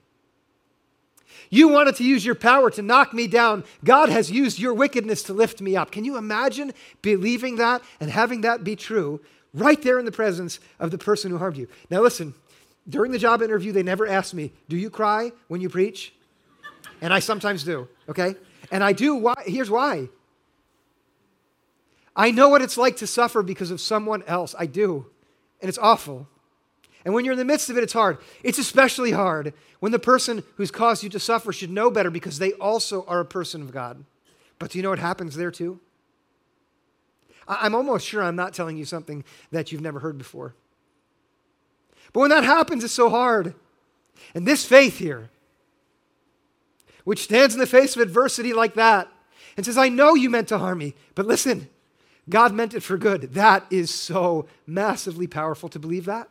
You 1.50 1.68
wanted 1.68 1.94
to 1.96 2.04
use 2.04 2.24
your 2.24 2.34
power 2.34 2.70
to 2.70 2.82
knock 2.82 3.12
me 3.12 3.26
down. 3.28 3.62
God 3.84 4.08
has 4.08 4.30
used 4.30 4.58
your 4.58 4.74
wickedness 4.74 5.22
to 5.24 5.34
lift 5.34 5.60
me 5.60 5.76
up. 5.76 5.92
Can 5.92 6.04
you 6.04 6.16
imagine 6.16 6.72
believing 7.02 7.56
that 7.56 7.82
and 8.00 8.10
having 8.10 8.40
that 8.40 8.64
be 8.64 8.74
true 8.74 9.20
right 9.52 9.80
there 9.82 9.98
in 9.98 10.06
the 10.06 10.12
presence 10.12 10.58
of 10.80 10.90
the 10.90 10.98
person 10.98 11.30
who 11.30 11.38
harmed 11.38 11.58
you? 11.58 11.68
Now, 11.90 12.00
listen, 12.00 12.34
during 12.88 13.12
the 13.12 13.18
job 13.18 13.42
interview, 13.42 13.70
they 13.70 13.82
never 13.82 14.06
asked 14.06 14.32
me, 14.32 14.52
Do 14.68 14.76
you 14.76 14.88
cry 14.88 15.30
when 15.48 15.60
you 15.60 15.68
preach? 15.68 16.14
And 17.02 17.12
I 17.12 17.18
sometimes 17.18 17.64
do, 17.64 17.86
okay? 18.08 18.34
And 18.70 18.82
I 18.82 18.94
do. 18.94 19.14
Why? 19.14 19.34
Here's 19.44 19.70
why. 19.70 20.08
I 22.16 22.30
know 22.30 22.48
what 22.48 22.62
it's 22.62 22.78
like 22.78 22.96
to 22.96 23.06
suffer 23.06 23.42
because 23.42 23.70
of 23.70 23.80
someone 23.80 24.22
else. 24.26 24.54
I 24.58 24.64
do 24.64 25.06
and 25.60 25.68
it's 25.68 25.78
awful. 25.78 26.28
And 27.04 27.14
when 27.14 27.24
you're 27.24 27.32
in 27.32 27.38
the 27.38 27.44
midst 27.44 27.70
of 27.70 27.78
it, 27.78 27.84
it's 27.84 27.92
hard. 27.92 28.18
It's 28.42 28.58
especially 28.58 29.12
hard 29.12 29.54
when 29.78 29.92
the 29.92 29.98
person 29.98 30.42
who's 30.56 30.72
caused 30.72 31.04
you 31.04 31.08
to 31.10 31.20
suffer 31.20 31.52
should 31.52 31.70
know 31.70 31.90
better 31.90 32.10
because 32.10 32.38
they 32.38 32.52
also 32.54 33.04
are 33.06 33.20
a 33.20 33.24
person 33.24 33.62
of 33.62 33.70
God. 33.70 34.04
But 34.58 34.70
do 34.70 34.78
you 34.78 34.82
know 34.82 34.90
what 34.90 34.98
happens 34.98 35.36
there 35.36 35.52
too? 35.52 35.78
I'm 37.46 37.74
almost 37.74 38.06
sure 38.06 38.22
I'm 38.22 38.34
not 38.34 38.54
telling 38.54 38.76
you 38.76 38.84
something 38.84 39.24
that 39.52 39.70
you've 39.70 39.80
never 39.80 40.00
heard 40.00 40.18
before. 40.18 40.54
But 42.12 42.20
when 42.20 42.30
that 42.30 42.44
happens, 42.44 42.82
it's 42.82 42.92
so 42.92 43.08
hard. 43.08 43.54
And 44.34 44.46
this 44.46 44.64
faith 44.64 44.98
here, 44.98 45.30
which 47.04 47.22
stands 47.22 47.54
in 47.54 47.60
the 47.60 47.66
face 47.66 47.94
of 47.94 48.02
adversity 48.02 48.52
like 48.52 48.74
that 48.74 49.08
and 49.56 49.64
says, 49.64 49.78
I 49.78 49.88
know 49.88 50.14
you 50.14 50.28
meant 50.28 50.48
to 50.48 50.58
harm 50.58 50.78
me, 50.78 50.94
but 51.14 51.26
listen, 51.26 51.68
God 52.28 52.52
meant 52.52 52.74
it 52.74 52.82
for 52.82 52.98
good. 52.98 53.34
That 53.34 53.64
is 53.70 53.92
so 53.92 54.46
massively 54.66 55.26
powerful 55.26 55.68
to 55.68 55.78
believe 55.78 56.06
that. 56.06 56.28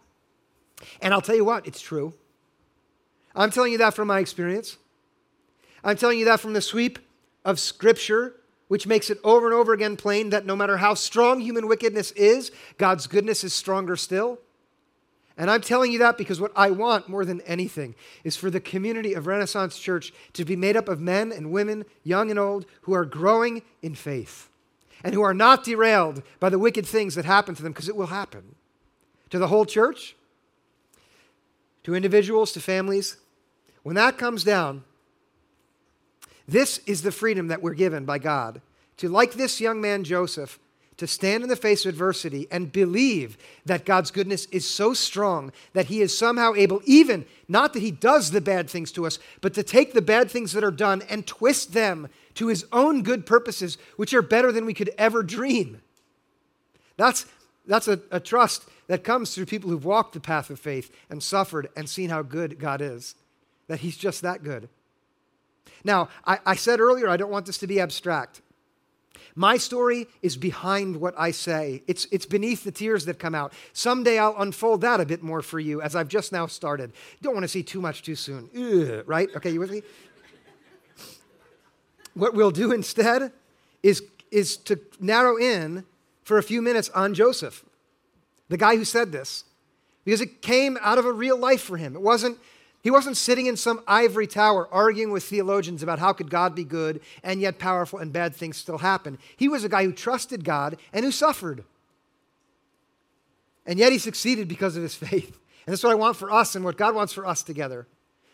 And 1.02 1.14
I'll 1.14 1.22
tell 1.22 1.36
you 1.36 1.46
what, 1.46 1.66
it's 1.66 1.82
true. 1.82 2.14
I'm 3.36 3.52
telling 3.52 3.72
you 3.72 3.78
that 3.80 3.94
from 3.94 4.08
my 4.08 4.20
experience. 4.20 4.78
I'm 5.84 5.98
telling 5.98 6.20
you 6.20 6.26
that 6.26 6.40
from 6.40 6.54
the 6.54 6.62
sweep 6.62 7.00
of 7.44 7.60
Scripture, 7.60 8.36
which 8.68 8.88
makes 8.88 9.10
it 9.10 9.20
over 9.24 9.46
and 9.46 9.54
over 9.54 9.72
again 9.72 9.96
plain 9.96 10.32
that 10.32 10.46
no 10.46 10.56
matter 10.56 10.78
how 10.78 10.96
strong 10.96 11.40
human 11.40 11.68
wickedness 11.68 12.12
is, 12.12 12.52
God's 12.78 13.08
goodness 13.08 13.44
is 13.44 13.54
stronger 13.54 13.96
still. 13.96 14.40
And 15.38 15.52
I'm 15.52 15.62
telling 15.62 15.92
you 15.92 16.00
that 16.00 16.18
because 16.18 16.40
what 16.40 16.54
I 16.56 16.72
want 16.72 17.10
more 17.10 17.26
than 17.26 17.42
anything 17.42 17.94
is 18.24 18.38
for 18.38 18.50
the 18.50 18.62
community 18.62 19.14
of 19.14 19.28
Renaissance 19.28 19.78
Church 19.78 20.14
to 20.34 20.46
be 20.46 20.56
made 20.56 20.78
up 20.78 20.88
of 20.88 21.02
men 21.02 21.32
and 21.32 21.52
women, 21.52 21.86
young 22.04 22.32
and 22.32 22.40
old, 22.40 22.66
who 22.82 22.94
are 22.94 23.06
growing 23.06 23.62
in 23.82 23.96
faith 23.96 24.50
and 25.04 25.14
who 25.14 25.22
are 25.22 25.34
not 25.34 25.64
derailed 25.64 26.24
by 26.40 26.50
the 26.50 26.60
wicked 26.60 26.86
things 26.86 27.16
that 27.16 27.26
happen 27.26 27.56
to 27.56 27.64
them, 27.64 27.72
because 27.72 27.90
it 27.90 27.96
will 27.96 28.08
happen. 28.08 28.56
To 29.32 29.40
the 29.40 29.48
whole 29.48 29.66
church, 29.66 30.16
to 31.84 31.96
individuals, 31.96 32.52
to 32.54 32.60
families, 32.60 33.18
when 33.84 33.96
that 33.96 34.18
comes 34.18 34.44
down, 34.44 34.84
this 36.48 36.80
is 36.86 37.02
the 37.02 37.12
freedom 37.12 37.48
that 37.48 37.62
we're 37.62 37.74
given 37.74 38.06
by 38.06 38.20
God 38.20 38.62
to, 38.98 39.10
like 39.10 39.34
this 39.34 39.60
young 39.60 39.82
man 39.82 40.04
Joseph, 40.04 40.60
to 40.98 41.08
stand 41.08 41.44
in 41.44 41.50
the 41.50 41.56
face 41.56 41.86
of 41.86 41.90
adversity 41.90 42.48
and 42.50 42.72
believe 42.72 43.38
that 43.66 43.86
God's 43.86 44.12
goodness 44.12 44.46
is 44.46 44.70
so 44.70 44.94
strong 44.94 45.52
that 45.74 45.88
He 45.88 46.02
is 46.02 46.18
somehow 46.18 46.54
able, 46.54 46.82
even 46.86 47.26
not 47.48 47.74
that 47.74 47.82
He 47.82 47.92
does 47.92 48.32
the 48.32 48.42
bad 48.42 48.70
things 48.70 48.92
to 48.94 49.06
us, 49.06 49.20
but 49.42 49.54
to 49.56 49.64
take 49.64 49.94
the 49.94 50.02
bad 50.02 50.32
things 50.32 50.54
that 50.54 50.64
are 50.64 50.72
done 50.72 51.02
and 51.10 51.28
twist 51.28 51.74
them 51.74 52.08
to 52.36 52.48
His 52.48 52.66
own 52.72 53.04
good 53.04 53.26
purposes, 53.26 53.78
which 53.98 54.14
are 54.14 54.22
better 54.22 54.52
than 54.52 54.66
we 54.66 54.74
could 54.74 54.92
ever 54.98 55.22
dream. 55.22 55.82
That's, 56.98 57.26
that's 57.68 57.90
a, 57.90 58.00
a 58.10 58.22
trust 58.22 58.66
that 58.88 59.04
comes 59.04 59.36
through 59.36 59.48
people 59.48 59.70
who've 59.70 59.84
walked 59.84 60.14
the 60.14 60.20
path 60.20 60.50
of 60.50 60.60
faith 60.60 60.96
and 61.10 61.22
suffered 61.22 61.70
and 61.76 61.90
seen 61.90 62.10
how 62.10 62.22
good 62.22 62.58
God 62.58 62.82
is, 62.82 63.16
that 63.68 63.80
He's 63.80 63.98
just 63.98 64.22
that 64.22 64.44
good. 64.44 64.70
Now, 65.84 66.10
I, 66.26 66.40
I 66.46 66.56
said 66.56 66.80
earlier, 66.80 67.10
I 67.10 67.18
don't 67.18 67.32
want 67.32 67.46
this 67.46 67.58
to 67.60 67.68
be 67.68 67.80
abstract. 67.80 68.42
My 69.36 69.58
story 69.58 70.08
is 70.22 70.38
behind 70.38 70.98
what 70.98 71.14
I 71.18 71.32
say. 71.32 71.84
It's, 71.88 72.08
it's 72.12 72.26
beneath 72.26 72.64
the 72.64 72.72
tears 72.72 73.06
that 73.06 73.20
come 73.20 73.36
out. 73.36 73.54
Someday 73.74 74.18
I'll 74.18 74.36
unfold 74.38 74.82
that 74.82 75.00
a 75.00 75.06
bit 75.06 75.24
more 75.24 75.42
for 75.42 75.60
you 75.60 75.82
as 75.82 75.96
I've 75.96 76.08
just 76.08 76.32
now 76.32 76.48
started. 76.48 76.94
Don't 77.22 77.34
want 77.34 77.44
to 77.44 77.50
see 77.50 77.64
too 77.64 77.82
much 77.82 78.04
too 78.04 78.16
soon. 78.16 78.50
Ugh, 78.56 79.04
right? 79.06 79.30
Okay, 79.36 79.52
you 79.52 79.60
with 79.60 79.72
me? 79.72 79.82
what 82.16 82.34
we'll 82.34 82.52
do 82.52 82.72
instead 82.72 83.32
is, 83.84 84.04
is 84.32 84.58
to 84.58 84.80
narrow 85.00 85.38
in 85.38 85.84
for 86.24 86.38
a 86.38 86.44
few 86.44 86.62
minutes 86.62 86.90
on 86.90 87.14
Joseph, 87.14 87.64
the 88.50 88.58
guy 88.58 88.78
who 88.78 88.86
said 88.86 89.12
this, 89.12 89.44
because 90.04 90.22
it 90.22 90.42
came 90.42 90.78
out 90.82 90.98
of 90.98 91.06
a 91.06 91.12
real 91.12 91.38
life 91.38 91.62
for 91.62 91.78
him. 91.78 91.96
It 91.96 92.02
wasn't 92.02 92.40
he 92.86 92.92
wasn't 92.92 93.18
sitting 93.18 93.48
in 93.48 93.58
some 93.58 93.82
ivory 93.88 94.28
tower 94.28 94.70
arguing 94.72 95.10
with 95.10 95.24
theologians 95.24 95.82
about 95.82 95.98
how 95.98 96.14
could 96.14 96.30
God 96.30 96.54
be 96.54 96.64
good 96.64 97.02
and 97.24 97.42
yet 97.42 97.58
powerful 97.58 97.98
and 97.98 98.14
bad 98.14 98.36
things 98.36 98.58
still 98.58 98.78
happen. 98.78 99.18
He 99.36 99.50
was 99.50 99.64
a 99.64 99.70
guy 99.70 99.86
who 99.86 99.92
trusted 99.92 100.44
God 100.44 100.78
and 100.94 101.04
who 101.04 101.12
suffered. 101.12 101.64
And 103.66 103.80
yet 103.80 103.92
he 103.92 103.98
succeeded 103.98 104.48
because 104.48 104.78
of 104.78 104.84
his 104.84 104.94
faith. 105.10 105.40
And 105.66 105.74
that's 105.74 105.84
what 105.84 105.94
I 105.94 105.96
want 105.96 106.16
for 106.16 106.32
us 106.32 106.56
and 106.56 106.64
what 106.64 106.78
God 106.78 106.94
wants 106.94 107.12
for 107.12 107.26
us 107.26 107.42
together. 107.42 107.88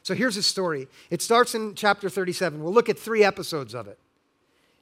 So 0.04 0.16
here's 0.16 0.36
his 0.36 0.48
story. 0.48 0.90
It 1.10 1.22
starts 1.22 1.56
in 1.56 1.74
chapter 1.74 2.10
37. 2.10 2.62
We'll 2.62 2.74
look 2.74 2.90
at 2.90 3.00
three 3.00 3.24
episodes 3.24 3.74
of 3.74 3.88
it. 3.88 4.00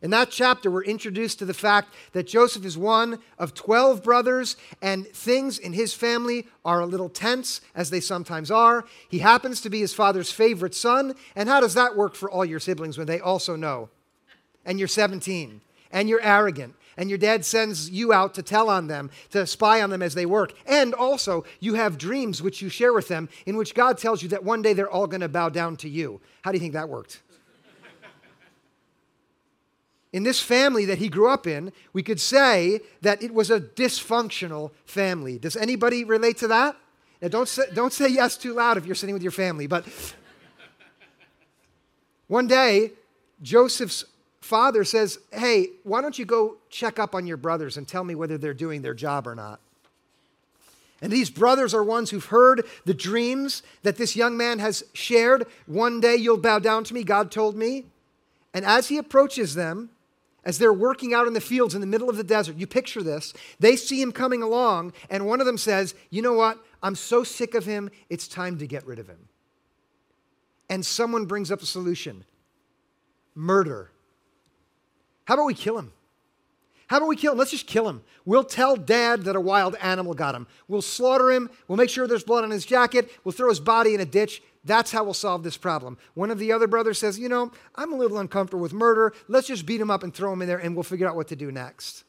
In 0.01 0.11
that 0.11 0.31
chapter, 0.31 0.71
we're 0.71 0.85
introduced 0.85 1.39
to 1.39 1.45
the 1.45 1.53
fact 1.53 1.93
that 2.13 2.25
Joseph 2.25 2.63
is 2.63 2.77
one 2.77 3.19
of 3.37 3.53
12 3.53 4.01
brothers, 4.01 4.55
and 4.81 5.05
things 5.07 5.59
in 5.59 5.73
his 5.73 5.93
family 5.93 6.47
are 6.63 6.79
a 6.79 6.85
little 6.85 7.09
tense, 7.09 7.59
as 7.75 7.89
they 7.89 7.99
sometimes 7.99 8.49
are. 8.49 8.85
He 9.09 9.19
happens 9.19 9.59
to 9.61 9.69
be 9.69 9.81
his 9.81 9.93
father's 9.93 10.31
favorite 10.31 10.73
son, 10.73 11.15
and 11.35 11.49
how 11.49 11.59
does 11.59 11.73
that 11.73 11.97
work 11.97 12.15
for 12.15 12.31
all 12.31 12.45
your 12.45 12.61
siblings 12.61 12.97
when 12.97 13.07
they 13.07 13.19
also 13.19 13.57
know? 13.57 13.89
And 14.65 14.79
you're 14.79 14.87
17, 14.87 15.59
and 15.91 16.07
you're 16.07 16.21
arrogant, 16.21 16.75
and 16.95 17.09
your 17.09 17.17
dad 17.17 17.43
sends 17.43 17.89
you 17.89 18.13
out 18.13 18.33
to 18.35 18.41
tell 18.41 18.69
on 18.69 18.87
them, 18.87 19.11
to 19.31 19.45
spy 19.45 19.81
on 19.81 19.89
them 19.89 20.01
as 20.01 20.13
they 20.13 20.25
work. 20.25 20.53
And 20.65 20.93
also, 20.93 21.43
you 21.59 21.73
have 21.73 21.97
dreams 21.97 22.41
which 22.41 22.61
you 22.61 22.69
share 22.69 22.93
with 22.93 23.09
them, 23.09 23.27
in 23.45 23.57
which 23.57 23.75
God 23.75 23.97
tells 23.97 24.23
you 24.23 24.29
that 24.29 24.45
one 24.45 24.61
day 24.61 24.71
they're 24.71 24.89
all 24.89 25.07
going 25.07 25.19
to 25.19 25.27
bow 25.27 25.49
down 25.49 25.75
to 25.77 25.89
you. 25.89 26.21
How 26.41 26.53
do 26.53 26.55
you 26.55 26.61
think 26.61 26.73
that 26.73 26.87
worked? 26.87 27.21
In 30.11 30.23
this 30.23 30.41
family 30.41 30.85
that 30.85 30.97
he 30.97 31.07
grew 31.07 31.29
up 31.29 31.45
in, 31.45 31.71
we 31.93 32.01
could 32.01 32.19
say 32.19 32.81
that 33.01 33.21
it 33.21 33.33
was 33.33 33.51
a 33.51 33.59
dysfunctional 33.59 34.71
family. 34.85 35.37
Does 35.37 35.55
anybody 35.55 36.03
relate 36.03 36.37
to 36.37 36.47
that? 36.47 36.75
Now, 37.21 37.27
don't 37.27 37.47
say, 37.47 37.63
don't 37.73 37.93
say 37.93 38.07
yes 38.09 38.37
too 38.37 38.53
loud 38.53 38.77
if 38.77 38.85
you're 38.85 38.95
sitting 38.95 39.13
with 39.13 39.21
your 39.21 39.31
family, 39.31 39.67
but 39.67 39.85
one 42.27 42.47
day, 42.47 42.91
Joseph's 43.41 44.05
father 44.41 44.83
says, 44.83 45.19
Hey, 45.31 45.67
why 45.83 46.01
don't 46.01 46.17
you 46.17 46.25
go 46.25 46.57
check 46.69 46.97
up 46.99 47.13
on 47.13 47.27
your 47.27 47.37
brothers 47.37 47.77
and 47.77 47.87
tell 47.87 48.03
me 48.03 48.15
whether 48.15 48.37
they're 48.37 48.53
doing 48.53 48.81
their 48.81 48.93
job 48.93 49.27
or 49.27 49.35
not? 49.35 49.59
And 51.01 51.11
these 51.11 51.29
brothers 51.29 51.73
are 51.73 51.83
ones 51.83 52.09
who've 52.09 52.25
heard 52.25 52.65
the 52.85 52.93
dreams 52.93 53.63
that 53.83 53.97
this 53.97 54.15
young 54.15 54.35
man 54.37 54.59
has 54.59 54.83
shared. 54.93 55.45
One 55.65 56.01
day 56.01 56.17
you'll 56.17 56.37
bow 56.37 56.59
down 56.59 56.83
to 56.85 56.93
me, 56.93 57.03
God 57.03 57.31
told 57.31 57.55
me. 57.55 57.85
And 58.53 58.65
as 58.65 58.89
he 58.89 58.97
approaches 58.97 59.55
them, 59.55 59.89
as 60.49 60.57
they're 60.57 60.73
working 60.73 61.13
out 61.13 61.27
in 61.27 61.33
the 61.33 61.39
fields 61.39 61.75
in 61.75 61.81
the 61.81 61.85
middle 61.85 62.09
of 62.09 62.17
the 62.17 62.23
desert. 62.23 62.57
You 62.57 62.65
picture 62.65 63.03
this. 63.03 63.35
They 63.59 63.75
see 63.75 64.01
him 64.01 64.11
coming 64.11 64.41
along, 64.41 64.93
and 65.07 65.27
one 65.27 65.39
of 65.39 65.45
them 65.45 65.59
says, 65.59 65.93
You 66.09 66.23
know 66.23 66.33
what? 66.33 66.57
I'm 66.81 66.95
so 66.95 67.23
sick 67.23 67.53
of 67.53 67.65
him, 67.65 67.91
it's 68.09 68.27
time 68.27 68.57
to 68.57 68.65
get 68.65 68.83
rid 68.87 68.97
of 68.97 69.07
him. 69.07 69.27
And 70.67 70.83
someone 70.83 71.25
brings 71.27 71.51
up 71.51 71.61
a 71.61 71.67
solution 71.67 72.25
murder. 73.35 73.91
How 75.25 75.35
about 75.35 75.45
we 75.45 75.53
kill 75.53 75.77
him? 75.77 75.93
How 76.87 76.97
about 76.97 77.09
we 77.09 77.15
kill 77.15 77.33
him? 77.33 77.37
Let's 77.37 77.51
just 77.51 77.67
kill 77.67 77.87
him. 77.87 78.01
We'll 78.25 78.43
tell 78.43 78.75
dad 78.75 79.25
that 79.25 79.35
a 79.35 79.39
wild 79.39 79.75
animal 79.75 80.15
got 80.15 80.33
him. 80.33 80.47
We'll 80.67 80.81
slaughter 80.81 81.29
him. 81.29 81.51
We'll 81.67 81.77
make 81.77 81.91
sure 81.91 82.07
there's 82.07 82.23
blood 82.23 82.43
on 82.43 82.49
his 82.49 82.65
jacket. 82.65 83.11
We'll 83.23 83.33
throw 83.33 83.49
his 83.49 83.59
body 83.59 83.93
in 83.93 84.01
a 84.01 84.05
ditch. 84.05 84.41
That's 84.65 84.91
how 84.91 85.03
we'll 85.03 85.13
solve 85.13 85.43
this 85.43 85.57
problem. 85.57 85.97
One 86.15 86.31
of 86.31 86.39
the 86.39 86.51
other 86.51 86.67
brothers 86.67 86.99
says, 86.99 87.17
You 87.17 87.29
know, 87.29 87.51
I'm 87.75 87.93
a 87.93 87.97
little 87.97 88.17
uncomfortable 88.17 88.61
with 88.61 88.73
murder. 88.73 89.13
Let's 89.27 89.47
just 89.47 89.65
beat 89.65 89.79
him 89.79 89.89
up 89.89 90.03
and 90.03 90.13
throw 90.13 90.33
him 90.33 90.41
in 90.41 90.47
there 90.47 90.57
and 90.57 90.75
we'll 90.75 90.83
figure 90.83 91.07
out 91.07 91.15
what 91.15 91.29
to 91.29 91.35
do 91.35 91.51
next. 91.51 92.03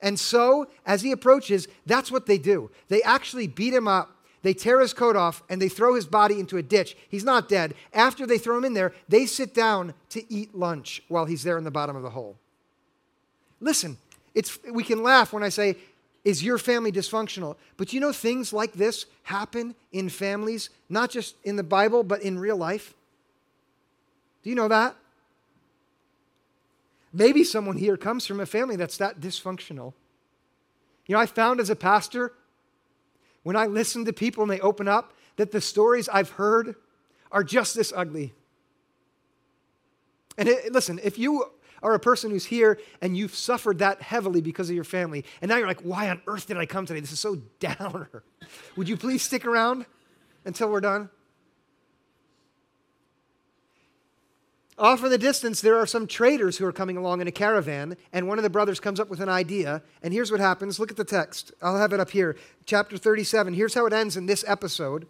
And 0.00 0.18
so, 0.18 0.68
as 0.86 1.02
he 1.02 1.12
approaches, 1.12 1.66
that's 1.86 2.10
what 2.10 2.26
they 2.26 2.38
do. 2.38 2.70
They 2.88 3.02
actually 3.02 3.48
beat 3.48 3.74
him 3.74 3.88
up, 3.88 4.16
they 4.42 4.54
tear 4.54 4.80
his 4.80 4.92
coat 4.92 5.16
off, 5.16 5.42
and 5.48 5.60
they 5.60 5.68
throw 5.68 5.94
his 5.94 6.06
body 6.06 6.38
into 6.38 6.56
a 6.56 6.62
ditch. 6.62 6.96
He's 7.08 7.24
not 7.24 7.48
dead. 7.48 7.74
After 7.92 8.26
they 8.26 8.38
throw 8.38 8.56
him 8.56 8.64
in 8.64 8.74
there, 8.74 8.92
they 9.08 9.26
sit 9.26 9.54
down 9.54 9.94
to 10.10 10.32
eat 10.32 10.54
lunch 10.54 11.02
while 11.08 11.24
he's 11.24 11.42
there 11.42 11.58
in 11.58 11.64
the 11.64 11.70
bottom 11.70 11.96
of 11.96 12.02
the 12.02 12.10
hole. 12.10 12.36
Listen, 13.60 13.96
it's, 14.34 14.58
we 14.70 14.84
can 14.84 15.02
laugh 15.02 15.32
when 15.32 15.42
I 15.42 15.48
say, 15.48 15.76
is 16.28 16.44
your 16.44 16.58
family 16.58 16.92
dysfunctional? 16.92 17.56
But 17.78 17.94
you 17.94 18.00
know, 18.00 18.12
things 18.12 18.52
like 18.52 18.74
this 18.74 19.06
happen 19.22 19.74
in 19.92 20.10
families, 20.10 20.68
not 20.90 21.08
just 21.08 21.36
in 21.42 21.56
the 21.56 21.62
Bible, 21.62 22.02
but 22.02 22.20
in 22.20 22.38
real 22.38 22.58
life. 22.58 22.92
Do 24.42 24.50
you 24.50 24.54
know 24.54 24.68
that? 24.68 24.94
Maybe 27.14 27.44
someone 27.44 27.78
here 27.78 27.96
comes 27.96 28.26
from 28.26 28.40
a 28.40 28.44
family 28.44 28.76
that's 28.76 28.98
that 28.98 29.20
dysfunctional. 29.20 29.94
You 31.06 31.14
know, 31.14 31.18
I 31.18 31.24
found 31.24 31.60
as 31.60 31.70
a 31.70 31.76
pastor, 31.76 32.34
when 33.42 33.56
I 33.56 33.64
listen 33.64 34.04
to 34.04 34.12
people 34.12 34.42
and 34.42 34.52
they 34.52 34.60
open 34.60 34.86
up, 34.86 35.14
that 35.36 35.50
the 35.50 35.62
stories 35.62 36.10
I've 36.10 36.32
heard 36.32 36.74
are 37.32 37.42
just 37.42 37.74
this 37.74 37.90
ugly. 37.96 38.34
And 40.36 40.46
it, 40.46 40.74
listen, 40.74 41.00
if 41.02 41.18
you 41.18 41.52
or 41.82 41.94
a 41.94 42.00
person 42.00 42.30
who's 42.30 42.46
here 42.46 42.78
and 43.00 43.16
you've 43.16 43.34
suffered 43.34 43.78
that 43.78 44.02
heavily 44.02 44.40
because 44.40 44.68
of 44.68 44.74
your 44.74 44.84
family, 44.84 45.24
and 45.40 45.48
now 45.48 45.56
you're 45.56 45.66
like, 45.66 45.80
why 45.80 46.08
on 46.08 46.20
earth 46.26 46.46
did 46.46 46.56
I 46.56 46.66
come 46.66 46.86
today? 46.86 47.00
This 47.00 47.12
is 47.12 47.20
so 47.20 47.36
downer. 47.60 48.22
Would 48.76 48.88
you 48.88 48.96
please 48.96 49.22
stick 49.22 49.44
around 49.44 49.86
until 50.44 50.70
we're 50.70 50.80
done? 50.80 51.10
Off 54.78 55.02
in 55.02 55.10
the 55.10 55.18
distance, 55.18 55.60
there 55.60 55.76
are 55.76 55.86
some 55.86 56.06
traders 56.06 56.56
who 56.56 56.64
are 56.64 56.72
coming 56.72 56.96
along 56.96 57.20
in 57.20 57.26
a 57.26 57.32
caravan, 57.32 57.96
and 58.12 58.28
one 58.28 58.38
of 58.38 58.44
the 58.44 58.50
brothers 58.50 58.78
comes 58.78 59.00
up 59.00 59.10
with 59.10 59.18
an 59.18 59.28
idea. 59.28 59.82
And 60.04 60.14
here's 60.14 60.30
what 60.30 60.38
happens. 60.38 60.78
Look 60.78 60.92
at 60.92 60.96
the 60.96 61.04
text. 61.04 61.50
I'll 61.60 61.78
have 61.78 61.92
it 61.92 61.98
up 61.98 62.10
here. 62.10 62.36
Chapter 62.64 62.96
37. 62.96 63.54
Here's 63.54 63.74
how 63.74 63.86
it 63.86 63.92
ends 63.92 64.16
in 64.16 64.26
this 64.26 64.44
episode. 64.46 65.08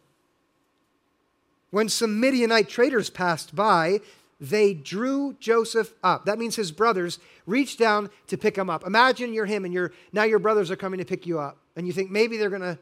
When 1.71 1.91
some 1.91 2.19
Midianite 2.19 2.71
traders 2.71 3.11
passed 3.11 3.55
by, 3.55 4.01
they 4.41 4.73
drew 4.73 5.37
Joseph 5.41 5.93
up. 6.03 6.25
That 6.27 6.39
means 6.39 6.55
his 6.57 6.71
brothers 6.71 7.19
reached 7.47 7.79
down 7.79 8.11
to 8.29 8.39
pick 8.39 8.57
him 8.57 8.71
up. 8.71 8.87
Imagine 8.87 9.35
you're 9.35 9.47
him 9.47 9.65
and 9.65 9.75
you're, 9.75 9.93
now 10.13 10.23
your 10.23 10.39
brothers 10.39 10.71
are 10.71 10.77
coming 10.77 10.99
to 10.99 11.05
pick 11.05 11.27
you 11.27 11.41
up. 11.41 11.59
And 11.75 11.87
you 11.87 11.93
think 11.93 12.11
maybe 12.11 12.37
they're 12.37 12.51
going 12.51 12.63
to 12.63 12.79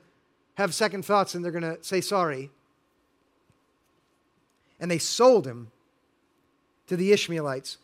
have 0.57 0.75
second 0.75 1.05
thoughts 1.05 1.35
and 1.35 1.45
they're 1.45 1.53
going 1.53 1.63
to 1.63 1.83
say 1.83 2.01
sorry. 2.01 2.51
And 4.79 4.91
they 4.91 4.99
sold 4.99 5.47
him 5.47 5.71
to 6.89 6.97
the 6.97 7.13
Ishmaelites 7.13 7.79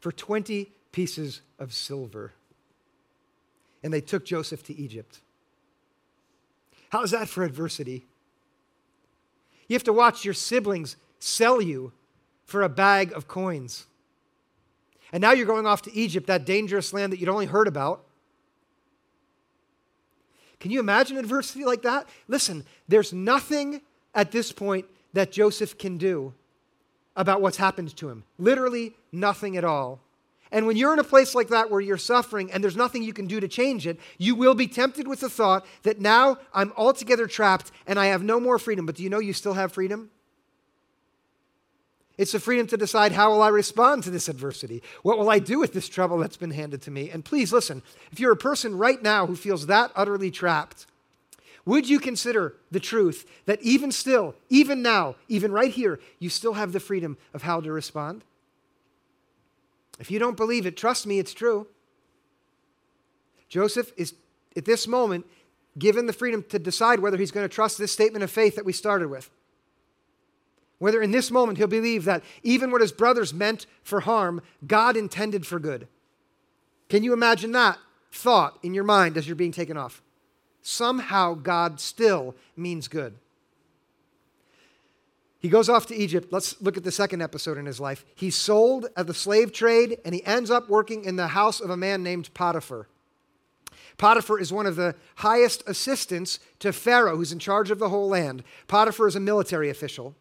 for 0.00 0.12
20 0.12 0.70
pieces 0.92 1.40
of 1.58 1.72
silver. 1.72 2.32
And 3.82 3.92
they 3.92 4.00
took 4.00 4.24
Joseph 4.24 4.62
to 4.64 4.76
Egypt. 4.76 5.20
How's 6.90 7.10
that 7.10 7.28
for 7.28 7.42
adversity? 7.42 8.06
You 9.66 9.74
have 9.74 9.84
to 9.84 9.92
watch 9.92 10.24
your 10.24 10.34
siblings 10.34 10.96
sell 11.18 11.60
you 11.60 11.92
for 12.46 12.62
a 12.62 12.68
bag 12.68 13.12
of 13.12 13.28
coins. 13.28 13.84
And 15.12 15.20
now 15.20 15.32
you're 15.32 15.46
going 15.46 15.66
off 15.66 15.82
to 15.82 15.94
Egypt, 15.94 16.26
that 16.28 16.46
dangerous 16.46 16.92
land 16.92 17.12
that 17.12 17.20
you'd 17.20 17.28
only 17.28 17.46
heard 17.46 17.68
about. 17.68 18.04
Can 20.58 20.70
you 20.70 20.80
imagine 20.80 21.18
adversity 21.18 21.64
like 21.64 21.82
that? 21.82 22.08
Listen, 22.28 22.64
there's 22.88 23.12
nothing 23.12 23.82
at 24.14 24.32
this 24.32 24.52
point 24.52 24.86
that 25.12 25.30
Joseph 25.30 25.76
can 25.76 25.98
do 25.98 26.32
about 27.14 27.40
what's 27.40 27.56
happened 27.56 27.94
to 27.96 28.08
him. 28.08 28.24
Literally 28.38 28.94
nothing 29.12 29.56
at 29.56 29.64
all. 29.64 30.00
And 30.52 30.66
when 30.66 30.76
you're 30.76 30.92
in 30.92 30.98
a 30.98 31.04
place 31.04 31.34
like 31.34 31.48
that 31.48 31.70
where 31.70 31.80
you're 31.80 31.98
suffering 31.98 32.52
and 32.52 32.62
there's 32.62 32.76
nothing 32.76 33.02
you 33.02 33.12
can 33.12 33.26
do 33.26 33.40
to 33.40 33.48
change 33.48 33.86
it, 33.86 33.98
you 34.16 34.34
will 34.34 34.54
be 34.54 34.68
tempted 34.68 35.08
with 35.08 35.20
the 35.20 35.28
thought 35.28 35.66
that 35.82 36.00
now 36.00 36.38
I'm 36.54 36.72
altogether 36.76 37.26
trapped 37.26 37.72
and 37.86 37.98
I 37.98 38.06
have 38.06 38.22
no 38.22 38.38
more 38.38 38.58
freedom. 38.58 38.86
But 38.86 38.94
do 38.94 39.02
you 39.02 39.10
know 39.10 39.18
you 39.18 39.32
still 39.32 39.54
have 39.54 39.72
freedom? 39.72 40.10
It's 42.18 42.32
the 42.32 42.40
freedom 42.40 42.66
to 42.68 42.76
decide 42.78 43.12
how 43.12 43.30
will 43.30 43.42
I 43.42 43.48
respond 43.48 44.04
to 44.04 44.10
this 44.10 44.28
adversity? 44.28 44.82
What 45.02 45.18
will 45.18 45.28
I 45.28 45.38
do 45.38 45.58
with 45.58 45.74
this 45.74 45.88
trouble 45.88 46.18
that's 46.18 46.38
been 46.38 46.50
handed 46.50 46.80
to 46.82 46.90
me? 46.90 47.10
And 47.10 47.24
please 47.24 47.52
listen, 47.52 47.82
if 48.10 48.18
you're 48.18 48.32
a 48.32 48.36
person 48.36 48.78
right 48.78 49.02
now 49.02 49.26
who 49.26 49.36
feels 49.36 49.66
that 49.66 49.92
utterly 49.94 50.30
trapped, 50.30 50.86
would 51.66 51.88
you 51.88 51.98
consider 51.98 52.54
the 52.70 52.80
truth 52.80 53.28
that 53.44 53.60
even 53.60 53.92
still, 53.92 54.34
even 54.48 54.80
now, 54.82 55.16
even 55.28 55.52
right 55.52 55.70
here, 55.72 56.00
you 56.18 56.30
still 56.30 56.54
have 56.54 56.72
the 56.72 56.80
freedom 56.80 57.18
of 57.34 57.42
how 57.42 57.60
to 57.60 57.70
respond? 57.70 58.24
If 59.98 60.10
you 60.10 60.18
don't 60.18 60.36
believe 60.36 60.64
it, 60.64 60.76
trust 60.76 61.06
me, 61.06 61.18
it's 61.18 61.34
true. 61.34 61.66
Joseph 63.48 63.92
is, 63.96 64.14
at 64.56 64.64
this 64.64 64.86
moment, 64.86 65.26
given 65.78 66.06
the 66.06 66.12
freedom 66.12 66.44
to 66.50 66.58
decide 66.58 67.00
whether 67.00 67.16
he's 67.16 67.30
going 67.30 67.44
to 67.44 67.54
trust 67.54 67.78
this 67.78 67.92
statement 67.92 68.22
of 68.22 68.30
faith 68.30 68.56
that 68.56 68.64
we 68.64 68.72
started 68.72 69.08
with. 69.08 69.30
Whether 70.78 71.00
in 71.00 71.10
this 71.10 71.30
moment 71.30 71.58
he'll 71.58 71.66
believe 71.66 72.04
that 72.04 72.22
even 72.42 72.70
what 72.70 72.80
his 72.80 72.92
brothers 72.92 73.32
meant 73.32 73.66
for 73.82 74.00
harm, 74.00 74.42
God 74.66 74.96
intended 74.96 75.46
for 75.46 75.58
good. 75.58 75.88
Can 76.88 77.02
you 77.02 77.12
imagine 77.12 77.52
that 77.52 77.78
thought 78.12 78.58
in 78.62 78.74
your 78.74 78.84
mind 78.84 79.16
as 79.16 79.26
you're 79.26 79.36
being 79.36 79.52
taken 79.52 79.76
off? 79.76 80.02
Somehow 80.62 81.34
God 81.34 81.80
still 81.80 82.34
means 82.56 82.88
good. 82.88 83.16
He 85.38 85.48
goes 85.48 85.68
off 85.68 85.86
to 85.86 85.94
Egypt. 85.94 86.32
Let's 86.32 86.60
look 86.60 86.76
at 86.76 86.84
the 86.84 86.90
second 86.90 87.22
episode 87.22 87.56
in 87.56 87.66
his 87.66 87.78
life. 87.78 88.04
He's 88.14 88.34
sold 88.34 88.86
at 88.96 89.06
the 89.06 89.14
slave 89.14 89.52
trade 89.52 89.98
and 90.04 90.14
he 90.14 90.24
ends 90.24 90.50
up 90.50 90.68
working 90.68 91.04
in 91.04 91.16
the 91.16 91.28
house 91.28 91.60
of 91.60 91.70
a 91.70 91.76
man 91.76 92.02
named 92.02 92.34
Potiphar. 92.34 92.88
Potiphar 93.96 94.38
is 94.38 94.52
one 94.52 94.66
of 94.66 94.76
the 94.76 94.94
highest 95.16 95.62
assistants 95.66 96.38
to 96.58 96.72
Pharaoh, 96.72 97.16
who's 97.16 97.32
in 97.32 97.38
charge 97.38 97.70
of 97.70 97.78
the 97.78 97.88
whole 97.88 98.08
land. 98.08 98.42
Potiphar 98.66 99.06
is 99.06 99.16
a 99.16 99.20
military 99.20 99.70
official. 99.70 100.14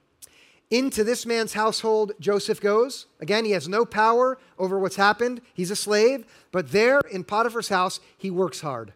Into 0.72 1.04
this 1.04 1.26
man's 1.26 1.54
household, 1.54 2.14
Joseph 2.20 2.60
goes. 2.60 3.06
Again, 3.20 3.46
he 3.46 3.52
has 3.52 3.68
no 3.68 3.86
power 3.86 4.38
over 4.58 4.80
what's 4.80 4.96
happened. 4.96 5.42
He's 5.54 5.72
a 5.72 5.76
slave. 5.76 6.26
But 6.52 6.72
there 6.72 7.02
in 7.12 7.24
Potiphar's 7.24 7.70
house, 7.70 8.00
he 8.18 8.32
works 8.32 8.62
hard. 8.62 8.94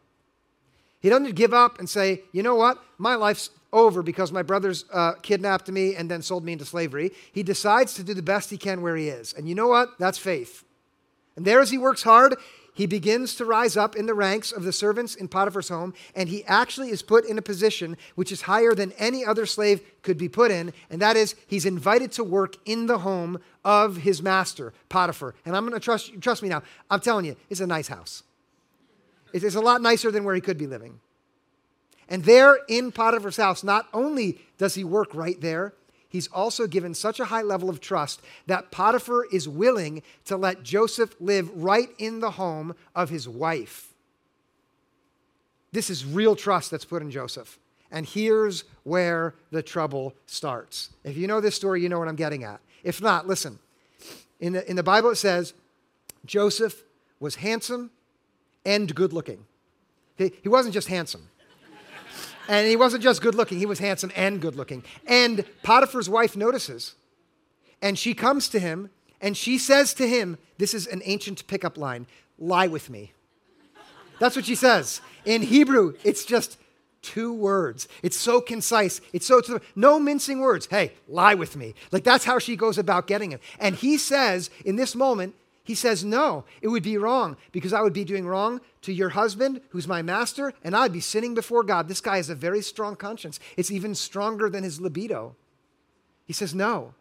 He 1.00 1.10
doesn't 1.10 1.36
give 1.36 1.54
up 1.54 1.80
and 1.80 1.88
say, 1.88 2.24
you 2.32 2.44
know 2.44 2.56
what? 2.56 2.84
My 2.98 3.16
life's 3.16 3.52
over 3.72 4.02
because 4.02 4.32
my 4.32 4.42
brothers 4.42 4.86
uh, 4.92 5.14
kidnapped 5.22 5.70
me 5.70 5.96
and 5.96 6.10
then 6.10 6.22
sold 6.22 6.44
me 6.44 6.54
into 6.54 6.66
slavery. 6.66 7.12
He 7.32 7.44
decides 7.44 7.94
to 7.94 8.04
do 8.04 8.14
the 8.14 8.22
best 8.22 8.50
he 8.50 8.58
can 8.58 8.82
where 8.82 8.96
he 8.96 9.08
is. 9.08 9.34
And 9.34 9.48
you 9.48 9.56
know 9.56 9.68
what? 9.68 9.98
That's 10.00 10.18
faith. 10.18 10.66
And 11.36 11.46
there, 11.46 11.62
as 11.62 11.70
he 11.70 11.78
works 11.78 12.04
hard, 12.04 12.36
he 12.80 12.86
begins 12.86 13.36
to 13.36 13.44
rise 13.44 13.76
up 13.76 13.98
in 13.98 14.06
the 14.06 14.14
ranks 14.14 14.54
of 14.54 14.64
the 14.64 14.72
servants 14.72 15.14
in 15.14 15.28
Potiphar's 15.28 15.68
home, 15.68 15.94
and 16.16 16.30
he 16.30 16.46
actually 16.46 16.92
is 16.92 17.02
put 17.02 17.26
in 17.26 17.38
a 17.38 17.42
position 17.42 17.98
which 18.16 18.32
is 18.32 18.44
higher 18.44 18.74
than 18.74 18.94
any 18.94 19.26
other 19.26 19.46
slave 19.46 19.82
could 20.02 20.18
be 20.18 20.30
put 20.30 20.50
in, 20.50 20.72
and 20.90 21.02
that 21.02 21.18
is 21.18 21.36
he's 21.46 21.66
invited 21.66 22.10
to 22.14 22.24
work 22.24 22.56
in 22.64 22.86
the 22.86 23.00
home 23.00 23.38
of 23.66 23.98
his 23.98 24.22
master, 24.22 24.72
Potiphar. 24.88 25.36
And 25.46 25.58
I'm 25.58 25.68
going 25.68 25.78
to 25.78 25.84
trust 25.84 26.14
you, 26.14 26.22
trust 26.22 26.42
me 26.42 26.48
now. 26.48 26.64
I'm 26.90 27.02
telling 27.02 27.26
you, 27.26 27.36
it's 27.50 27.60
a 27.60 27.68
nice 27.68 27.90
house. 27.90 28.24
It's 29.34 29.56
a 29.56 29.60
lot 29.60 29.82
nicer 29.82 30.10
than 30.10 30.24
where 30.24 30.36
he 30.36 30.40
could 30.40 30.58
be 30.58 30.66
living. 30.66 31.02
And 32.08 32.24
there 32.24 32.60
in 32.70 32.94
Potiphar's 32.94 33.36
house, 33.36 33.62
not 33.62 33.90
only 33.94 34.40
does 34.58 34.76
he 34.76 34.86
work 34.86 35.14
right 35.14 35.42
there, 35.42 35.74
he's 36.10 36.28
also 36.28 36.68
given 36.68 36.94
such 36.94 37.20
a 37.20 37.26
high 37.26 37.42
level 37.42 37.70
of 37.70 37.80
trust 37.80 38.22
that 38.48 38.72
Potiphar 38.72 39.26
is 39.32 39.48
willing 39.48 40.04
to 40.26 40.36
let 40.36 40.64
Joseph 40.64 41.16
live 41.20 41.50
right 41.56 41.90
in 41.98 42.20
the 42.20 42.32
home 42.32 42.76
of 42.96 43.10
his 43.10 43.30
wife. 43.30 43.94
This 45.72 45.90
is 45.90 46.06
real 46.06 46.36
trust 46.36 46.72
that's 46.72 46.86
put 46.86 47.02
in 47.02 47.12
Joseph. 47.12 47.60
And 47.92 48.06
here's 48.06 48.66
where 48.84 49.36
the 49.52 49.64
trouble 49.64 50.14
starts. 50.26 50.90
If 51.04 51.18
you 51.18 51.28
know 51.28 51.42
this 51.42 51.56
story, 51.56 51.82
you 51.82 51.90
know 51.90 52.00
what 52.00 52.08
I'm 52.08 52.16
getting 52.16 52.44
at. 52.44 52.60
If 52.84 53.02
not, 53.02 53.28
listen. 53.28 53.60
In 54.40 54.54
the, 54.54 54.70
in 54.70 54.76
the 54.76 54.84
Bible, 54.84 55.10
it 55.10 55.16
says 55.16 55.54
Joseph 56.26 56.84
was 57.20 57.36
handsome 57.36 57.92
and 58.66 58.94
good 58.94 59.14
looking. 59.14 59.46
He, 60.18 60.34
he 60.42 60.50
wasn't 60.50 60.74
just 60.74 60.88
handsome, 60.88 61.29
and 62.50 62.68
he 62.68 62.76
wasn't 62.76 63.04
just 63.04 63.22
good 63.22 63.36
looking, 63.36 63.60
he 63.60 63.68
was 63.68 63.80
handsome 63.80 64.12
and 64.16 64.42
good 64.42 64.56
looking. 64.56 64.84
And 65.06 65.46
Potiphar's 65.62 66.10
wife 66.10 66.36
notices, 66.36 66.96
and 67.82 67.98
she 67.98 68.14
comes 68.14 68.50
to 68.50 68.60
him, 68.60 68.90
and 69.22 69.38
she 69.38 69.58
says 69.58 69.94
to 69.94 70.08
him, 70.08 70.38
This 70.58 70.74
is 70.74 70.88
an 70.88 71.02
ancient 71.06 71.46
pickup 71.48 71.78
line 71.78 72.08
lie 72.40 72.68
with 72.68 72.90
me. 72.90 73.14
That's 74.20 74.36
what 74.36 74.46
she 74.46 74.56
says. 74.56 75.00
In 75.26 75.44
Hebrew, 75.44 75.94
it's 76.04 76.26
just 76.26 76.58
two 77.02 77.34
words. 77.34 77.88
It's 78.02 78.18
so 78.18 78.42
concise. 78.42 79.00
It's 79.14 79.28
so, 79.28 79.42
no 79.76 80.00
mincing 80.00 80.40
words. 80.40 80.66
Hey, 80.66 80.94
lie 81.08 81.36
with 81.36 81.56
me. 81.56 81.76
Like 81.92 82.04
that's 82.04 82.26
how 82.26 82.40
she 82.40 82.56
goes 82.56 82.78
about 82.78 83.08
getting 83.08 83.32
him. 83.32 83.40
And 83.60 83.76
he 83.76 83.98
says, 83.98 84.50
in 84.66 84.76
this 84.76 84.96
moment, 84.96 85.36
he 85.70 85.76
says, 85.76 86.04
No, 86.04 86.46
it 86.64 86.68
would 86.68 86.82
be 86.82 86.98
wrong 86.98 87.38
because 87.52 87.74
I 87.74 87.82
would 87.82 87.94
be 87.94 88.04
doing 88.04 88.26
wrong 88.26 88.60
to 88.82 88.92
your 88.92 89.10
husband, 89.10 89.62
who's 89.70 89.88
my 89.88 90.02
master, 90.02 90.52
and 90.64 90.76
I'd 90.76 90.92
be 90.92 91.00
sinning 91.00 91.36
before 91.36 91.62
God. 91.62 91.88
This 91.88 92.02
guy 92.02 92.16
has 92.16 92.28
a 92.28 92.34
very 92.34 92.64
strong 92.64 92.96
conscience. 92.96 93.40
It's 93.56 93.70
even 93.70 93.94
stronger 93.94 94.50
than 94.50 94.64
his 94.64 94.82
libido. 94.82 95.36
He 96.26 96.34
says, 96.34 96.56
No. 96.56 96.96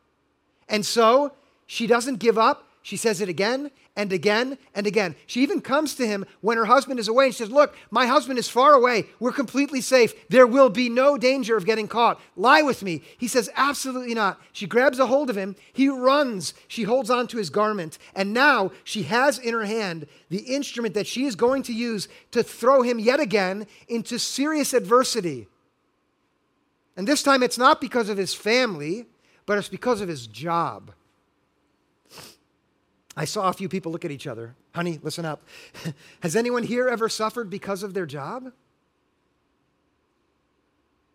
And 0.68 0.84
so 0.84 1.32
she 1.64 1.86
doesn't 1.86 2.16
give 2.16 2.36
up. 2.36 2.67
She 2.88 2.96
says 2.96 3.20
it 3.20 3.28
again 3.28 3.70
and 3.96 4.14
again 4.14 4.56
and 4.74 4.86
again. 4.86 5.14
She 5.26 5.42
even 5.42 5.60
comes 5.60 5.94
to 5.96 6.06
him 6.06 6.24
when 6.40 6.56
her 6.56 6.64
husband 6.64 6.98
is 6.98 7.06
away 7.06 7.26
and 7.26 7.34
she 7.34 7.42
says, 7.42 7.50
Look, 7.50 7.76
my 7.90 8.06
husband 8.06 8.38
is 8.38 8.48
far 8.48 8.72
away. 8.72 9.08
We're 9.20 9.30
completely 9.30 9.82
safe. 9.82 10.14
There 10.30 10.46
will 10.46 10.70
be 10.70 10.88
no 10.88 11.18
danger 11.18 11.54
of 11.54 11.66
getting 11.66 11.86
caught. 11.86 12.18
Lie 12.34 12.62
with 12.62 12.82
me. 12.82 13.02
He 13.18 13.28
says, 13.28 13.50
Absolutely 13.56 14.14
not. 14.14 14.40
She 14.54 14.66
grabs 14.66 14.98
a 14.98 15.06
hold 15.06 15.28
of 15.28 15.36
him. 15.36 15.54
He 15.70 15.90
runs. 15.90 16.54
She 16.66 16.84
holds 16.84 17.10
on 17.10 17.26
to 17.26 17.36
his 17.36 17.50
garment. 17.50 17.98
And 18.14 18.32
now 18.32 18.70
she 18.84 19.02
has 19.02 19.38
in 19.38 19.52
her 19.52 19.66
hand 19.66 20.06
the 20.30 20.54
instrument 20.54 20.94
that 20.94 21.06
she 21.06 21.26
is 21.26 21.36
going 21.36 21.64
to 21.64 21.74
use 21.74 22.08
to 22.30 22.42
throw 22.42 22.80
him 22.80 22.98
yet 22.98 23.20
again 23.20 23.66
into 23.86 24.18
serious 24.18 24.72
adversity. 24.72 25.46
And 26.96 27.06
this 27.06 27.22
time 27.22 27.42
it's 27.42 27.58
not 27.58 27.82
because 27.82 28.08
of 28.08 28.16
his 28.16 28.32
family, 28.32 29.04
but 29.44 29.58
it's 29.58 29.68
because 29.68 30.00
of 30.00 30.08
his 30.08 30.26
job. 30.26 30.92
I 33.18 33.24
saw 33.24 33.48
a 33.48 33.52
few 33.52 33.68
people 33.68 33.90
look 33.90 34.04
at 34.04 34.12
each 34.12 34.28
other. 34.28 34.54
Honey, 34.76 35.00
listen 35.02 35.24
up. 35.24 35.42
Has 36.20 36.36
anyone 36.36 36.62
here 36.62 36.86
ever 36.86 37.08
suffered 37.08 37.50
because 37.50 37.82
of 37.82 37.92
their 37.92 38.06
job? 38.06 38.52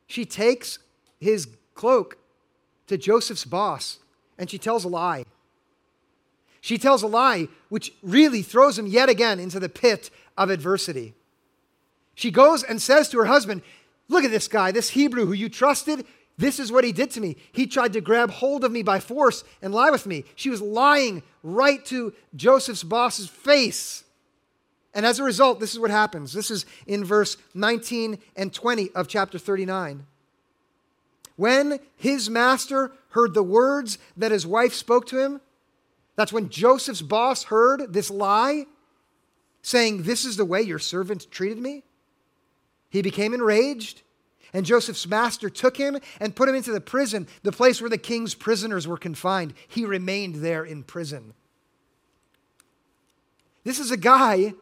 She 0.06 0.26
takes 0.26 0.80
his 1.22 1.48
cloak 1.76 2.18
to 2.88 2.98
Joseph's 2.98 3.46
boss 3.46 4.00
and 4.38 4.50
she 4.50 4.58
tells 4.58 4.84
a 4.84 4.90
lie. 4.90 5.24
She 6.60 6.78
tells 6.78 7.04
a 7.04 7.08
lie 7.08 7.48
which 7.70 7.94
really 8.04 8.42
throws 8.42 8.78
him 8.78 8.86
yet 8.86 9.08
again 9.08 9.40
into 9.40 9.62
the 9.62 9.70
pit 9.70 10.10
of 10.38 10.50
adversity. 10.50 11.14
She 12.16 12.32
goes 12.32 12.64
and 12.64 12.82
says 12.82 13.08
to 13.10 13.20
her 13.20 13.26
husband, 13.26 13.62
Look 14.10 14.26
at 14.26 14.32
this 14.32 14.50
guy, 14.50 14.74
this 14.74 14.90
Hebrew 14.90 15.26
who 15.26 15.32
you 15.32 15.48
trusted. 15.48 16.06
This 16.38 16.60
is 16.60 16.72
what 16.72 16.84
he 16.84 16.92
did 16.92 17.12
to 17.12 17.22
me. 17.22 17.38
He 17.52 17.68
tried 17.68 17.94
to 17.94 18.02
grab 18.02 18.32
hold 18.32 18.64
of 18.64 18.72
me 18.72 18.82
by 18.82 19.00
force 19.00 19.44
and 19.62 19.74
lie 19.74 19.92
with 19.92 20.08
me. 20.08 20.26
She 20.36 20.50
was 20.50 20.62
lying 20.62 21.22
right 21.44 21.84
to 21.86 22.14
Joseph's 22.36 22.84
boss's 22.84 23.30
face. 23.30 24.04
And 24.94 25.06
as 25.06 25.20
a 25.20 25.24
result, 25.24 25.60
this 25.60 25.74
is 25.74 25.80
what 25.80 25.92
happens. 25.92 26.34
This 26.34 26.52
is 26.52 26.66
in 26.88 27.04
verse 27.04 27.38
19 27.54 28.18
and 28.36 28.54
20 28.54 28.92
of 28.92 29.08
chapter 29.08 29.38
39. 29.38 30.06
When 31.36 31.80
his 31.96 32.30
master 32.30 32.92
heard 33.10 33.34
the 33.34 33.44
words 33.44 33.98
that 34.18 34.32
his 34.32 34.46
wife 34.46 34.74
spoke 34.74 35.08
to 35.08 35.20
him, 35.20 35.42
that's 36.16 36.34
when 36.34 36.50
Joseph's 36.50 37.02
boss 37.02 37.46
heard 37.46 37.92
this 37.94 38.12
lie, 38.12 38.66
saying, 39.64 40.04
This 40.04 40.26
is 40.26 40.38
the 40.38 40.46
way 40.46 40.62
your 40.62 40.80
servant 40.80 41.30
treated 41.32 41.58
me. 41.58 41.84
He 42.90 43.02
became 43.02 43.34
enraged, 43.34 44.04
and 44.54 44.66
Joseph's 44.66 45.08
master 45.08 45.50
took 45.50 45.78
him 45.78 45.98
and 46.20 46.36
put 46.36 46.48
him 46.48 46.56
into 46.56 46.72
the 46.72 46.82
prison, 46.82 47.28
the 47.42 47.52
place 47.52 47.82
where 47.82 47.90
the 47.90 47.98
king's 47.98 48.36
prisoners 48.36 48.88
were 48.88 48.98
confined. 48.98 49.54
He 49.68 49.86
remained 49.86 50.36
there 50.36 50.64
in 50.64 50.84
prison. 50.84 51.34
This 53.64 53.80
is 53.80 53.92
a 53.92 53.98
guy 53.98 54.54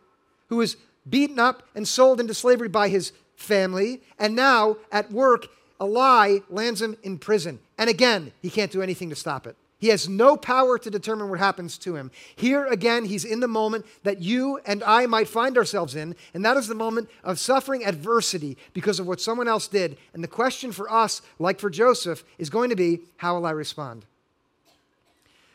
who 0.47 0.57
was 0.57 0.77
beaten 1.09 1.39
up 1.39 1.63
and 1.75 1.87
sold 1.87 2.19
into 2.19 2.33
slavery 2.33 2.69
by 2.69 2.89
his 2.89 3.11
family, 3.35 4.01
and 4.19 4.35
now 4.35 4.77
at 4.91 5.11
work, 5.11 5.47
a 5.79 5.85
lie 5.85 6.41
lands 6.49 6.81
him 6.81 6.95
in 7.01 7.17
prison. 7.17 7.59
And 7.77 7.89
again, 7.89 8.31
he 8.41 8.49
can't 8.49 8.71
do 8.71 8.81
anything 8.81 9.09
to 9.09 9.15
stop 9.15 9.47
it. 9.47 9.55
He 9.81 9.87
has 9.87 10.07
no 10.07 10.37
power 10.37 10.77
to 10.77 10.91
determine 10.91 11.31
what 11.31 11.39
happens 11.39 11.75
to 11.79 11.95
him. 11.95 12.11
Here 12.35 12.67
again, 12.67 13.05
he's 13.05 13.25
in 13.25 13.39
the 13.39 13.47
moment 13.47 13.83
that 14.03 14.21
you 14.21 14.59
and 14.63 14.83
I 14.83 15.07
might 15.07 15.27
find 15.27 15.57
ourselves 15.57 15.95
in, 15.95 16.15
and 16.35 16.45
that 16.45 16.55
is 16.55 16.67
the 16.67 16.75
moment 16.75 17.09
of 17.23 17.39
suffering 17.39 17.83
adversity 17.83 18.59
because 18.73 18.99
of 18.99 19.07
what 19.07 19.19
someone 19.19 19.47
else 19.47 19.67
did. 19.67 19.97
And 20.13 20.23
the 20.23 20.27
question 20.27 20.71
for 20.71 20.89
us, 20.91 21.23
like 21.39 21.59
for 21.59 21.71
Joseph, 21.71 22.23
is 22.37 22.51
going 22.51 22.69
to 22.69 22.75
be 22.75 22.99
how 23.17 23.35
will 23.35 23.47
I 23.47 23.51
respond? 23.51 24.05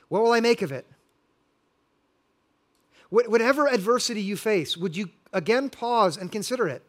What 0.08 0.24
will 0.24 0.32
I 0.32 0.40
make 0.40 0.60
of 0.60 0.72
it? 0.72 0.86
Whatever 3.10 3.68
adversity 3.68 4.22
you 4.22 4.36
face, 4.36 4.76
would 4.76 4.96
you 4.96 5.10
again 5.32 5.70
pause 5.70 6.16
and 6.16 6.32
consider 6.32 6.66
it? 6.66 6.82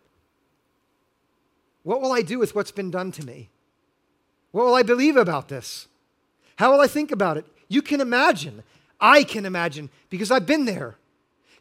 What 1.84 2.02
will 2.02 2.12
I 2.12 2.24
do 2.24 2.40
with 2.40 2.56
what's 2.56 2.72
been 2.72 2.90
done 2.90 3.12
to 3.12 3.24
me? 3.24 3.52
What 4.50 4.66
will 4.66 4.74
I 4.74 4.82
believe 4.82 5.18
about 5.18 5.50
this? 5.50 5.88
How 6.58 6.72
will 6.72 6.82
I 6.82 6.88
think 6.88 7.12
about 7.12 7.38
it? 7.38 7.46
You 7.68 7.82
can 7.82 8.02
imagine. 8.02 8.64
I 9.00 9.24
can 9.24 9.46
imagine 9.46 9.90
because 10.10 10.32
I've 10.32 10.46
been 10.46 10.66
there. 10.66 10.98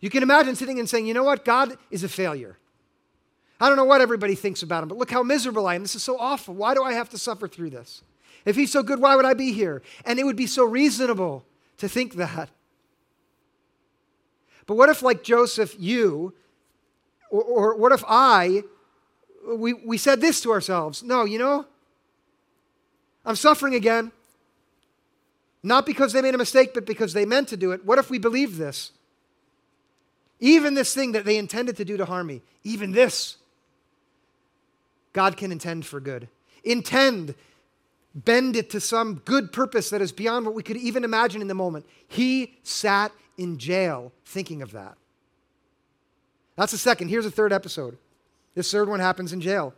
You 0.00 0.10
can 0.10 0.22
imagine 0.22 0.56
sitting 0.56 0.78
and 0.78 0.88
saying, 0.88 1.06
you 1.06 1.14
know 1.14 1.24
what? 1.24 1.44
God 1.44 1.76
is 1.90 2.04
a 2.04 2.08
failure. 2.08 2.58
I 3.60 3.68
don't 3.68 3.76
know 3.76 3.84
what 3.84 4.00
everybody 4.00 4.34
thinks 4.34 4.62
about 4.62 4.82
him, 4.82 4.88
but 4.88 4.98
look 4.98 5.10
how 5.10 5.22
miserable 5.22 5.66
I 5.66 5.74
am. 5.74 5.82
This 5.82 5.96
is 5.96 6.02
so 6.02 6.18
awful. 6.18 6.54
Why 6.54 6.74
do 6.74 6.82
I 6.82 6.92
have 6.92 7.08
to 7.10 7.18
suffer 7.18 7.48
through 7.48 7.70
this? 7.70 8.02
If 8.44 8.56
he's 8.56 8.70
so 8.70 8.82
good, 8.82 9.00
why 9.00 9.16
would 9.16 9.24
I 9.24 9.34
be 9.34 9.52
here? 9.52 9.82
And 10.04 10.18
it 10.18 10.24
would 10.24 10.36
be 10.36 10.46
so 10.46 10.64
reasonable 10.64 11.44
to 11.78 11.88
think 11.88 12.14
that. 12.14 12.50
But 14.66 14.76
what 14.76 14.88
if, 14.88 15.02
like 15.02 15.22
Joseph, 15.22 15.74
you, 15.78 16.34
or, 17.30 17.42
or 17.42 17.76
what 17.76 17.92
if 17.92 18.04
I 18.06 18.62
we, 19.46 19.72
we 19.74 19.98
said 19.98 20.20
this 20.20 20.40
to 20.42 20.50
ourselves 20.50 21.02
no, 21.02 21.24
you 21.24 21.38
know, 21.38 21.66
I'm 23.24 23.36
suffering 23.36 23.74
again. 23.74 24.12
Not 25.66 25.84
because 25.84 26.12
they 26.12 26.22
made 26.22 26.36
a 26.36 26.38
mistake, 26.38 26.74
but 26.74 26.86
because 26.86 27.12
they 27.12 27.26
meant 27.26 27.48
to 27.48 27.56
do 27.56 27.72
it. 27.72 27.84
What 27.84 27.98
if 27.98 28.08
we 28.08 28.18
believe 28.18 28.56
this? 28.56 28.92
Even 30.38 30.74
this 30.74 30.94
thing 30.94 31.10
that 31.10 31.24
they 31.24 31.36
intended 31.36 31.76
to 31.78 31.84
do 31.84 31.96
to 31.96 32.04
harm 32.04 32.28
me, 32.28 32.40
even 32.62 32.92
this, 32.92 33.36
God 35.12 35.36
can 35.36 35.50
intend 35.50 35.84
for 35.84 35.98
good. 35.98 36.28
Intend, 36.62 37.34
bend 38.14 38.54
it 38.54 38.70
to 38.70 38.80
some 38.80 39.16
good 39.24 39.52
purpose 39.52 39.90
that 39.90 40.00
is 40.00 40.12
beyond 40.12 40.46
what 40.46 40.54
we 40.54 40.62
could 40.62 40.76
even 40.76 41.02
imagine 41.02 41.42
in 41.42 41.48
the 41.48 41.54
moment. 41.54 41.84
He 42.06 42.54
sat 42.62 43.10
in 43.36 43.58
jail 43.58 44.12
thinking 44.24 44.62
of 44.62 44.70
that. 44.70 44.94
That's 46.54 46.70
the 46.70 46.78
second. 46.78 47.08
Here's 47.08 47.26
a 47.26 47.30
third 47.30 47.52
episode. 47.52 47.98
This 48.54 48.70
third 48.70 48.88
one 48.88 49.00
happens 49.00 49.32
in 49.32 49.40
jail. 49.40 49.74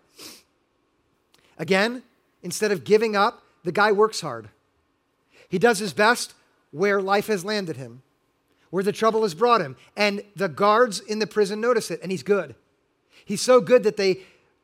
Again, 1.56 2.02
instead 2.42 2.72
of 2.72 2.84
giving 2.84 3.16
up, 3.16 3.42
the 3.64 3.72
guy 3.72 3.90
works 3.90 4.20
hard. 4.20 4.50
He 5.48 5.58
does 5.58 5.78
his 5.78 5.92
best 5.92 6.34
where 6.70 7.00
life 7.00 7.26
has 7.28 7.44
landed 7.44 7.76
him, 7.76 8.02
where 8.70 8.84
the 8.84 8.92
trouble 8.92 9.22
has 9.22 9.34
brought 9.34 9.60
him. 9.60 9.76
And 9.96 10.22
the 10.36 10.48
guards 10.48 11.00
in 11.00 11.18
the 11.18 11.26
prison 11.26 11.60
notice 11.60 11.90
it, 11.90 12.00
and 12.02 12.10
he's 12.10 12.22
good. 12.22 12.54
He's 13.24 13.40
so 13.40 13.60
good 13.60 13.82
that 13.84 13.96
they 13.96 14.20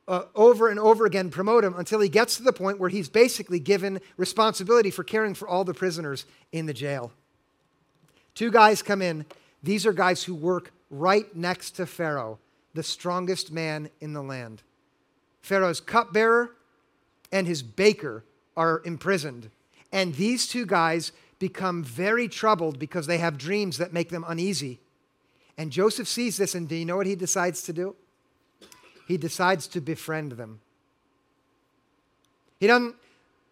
uh, 0.06 0.24
over 0.34 0.68
and 0.68 0.78
over 0.78 1.06
again 1.06 1.30
promote 1.30 1.64
him 1.64 1.74
until 1.76 2.00
he 2.00 2.08
gets 2.08 2.36
to 2.36 2.42
the 2.42 2.52
point 2.52 2.78
where 2.78 2.90
he's 2.90 3.08
basically 3.08 3.58
given 3.58 4.00
responsibility 4.16 4.90
for 4.90 5.02
caring 5.02 5.34
for 5.34 5.48
all 5.48 5.64
the 5.64 5.72
prisoners 5.72 6.26
in 6.52 6.66
the 6.66 6.74
jail. 6.74 7.10
Two 8.34 8.50
guys 8.50 8.82
come 8.82 9.00
in. 9.00 9.24
These 9.62 9.86
are 9.86 9.92
guys 9.92 10.24
who 10.24 10.34
work 10.34 10.72
right 10.90 11.34
next 11.34 11.72
to 11.72 11.86
Pharaoh 11.86 12.38
the 12.74 12.82
strongest 12.82 13.52
man 13.52 13.88
in 14.00 14.12
the 14.12 14.22
land. 14.22 14.62
Pharaoh's 15.40 15.80
cupbearer 15.80 16.50
and 17.32 17.46
his 17.46 17.62
baker 17.62 18.24
are 18.56 18.82
imprisoned. 18.84 19.50
And 19.94 20.12
these 20.16 20.48
two 20.48 20.66
guys 20.66 21.12
become 21.38 21.84
very 21.84 22.26
troubled 22.26 22.80
because 22.80 23.06
they 23.06 23.18
have 23.18 23.38
dreams 23.38 23.78
that 23.78 23.92
make 23.92 24.08
them 24.08 24.24
uneasy. 24.26 24.80
And 25.56 25.70
Joseph 25.70 26.08
sees 26.08 26.36
this, 26.36 26.56
and 26.56 26.68
do 26.68 26.74
you 26.74 26.84
know 26.84 26.96
what 26.96 27.06
he 27.06 27.14
decides 27.14 27.62
to 27.62 27.72
do? 27.72 27.94
He 29.06 29.16
decides 29.16 29.68
to 29.68 29.80
befriend 29.80 30.32
them. 30.32 30.60
He 32.58 32.66
doesn't 32.66 32.96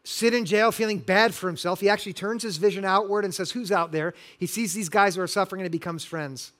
sit 0.02 0.34
in 0.34 0.44
jail 0.44 0.72
feeling 0.72 0.98
bad 0.98 1.32
for 1.32 1.46
himself. 1.46 1.80
He 1.80 1.88
actually 1.88 2.14
turns 2.14 2.42
his 2.42 2.56
vision 2.56 2.84
outward 2.84 3.24
and 3.24 3.32
says, 3.32 3.52
Who's 3.52 3.70
out 3.70 3.92
there? 3.92 4.12
He 4.36 4.48
sees 4.48 4.74
these 4.74 4.88
guys 4.88 5.14
who 5.14 5.22
are 5.22 5.28
suffering 5.28 5.60
and 5.60 5.66
he 5.66 5.78
becomes 5.78 6.04
friends. 6.04 6.50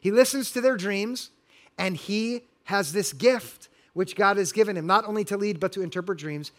He 0.00 0.10
listens 0.10 0.50
to 0.52 0.60
their 0.60 0.76
dreams 0.76 1.30
and 1.78 1.96
he 1.96 2.46
has 2.64 2.92
this 2.92 3.12
gift 3.12 3.68
which 3.92 4.16
God 4.16 4.38
has 4.38 4.50
given 4.50 4.76
him, 4.76 4.86
not 4.88 5.04
only 5.06 5.24
to 5.24 5.36
lead, 5.36 5.60
but 5.60 5.70
to 5.72 5.82
interpret 5.82 6.18
dreams. 6.18 6.50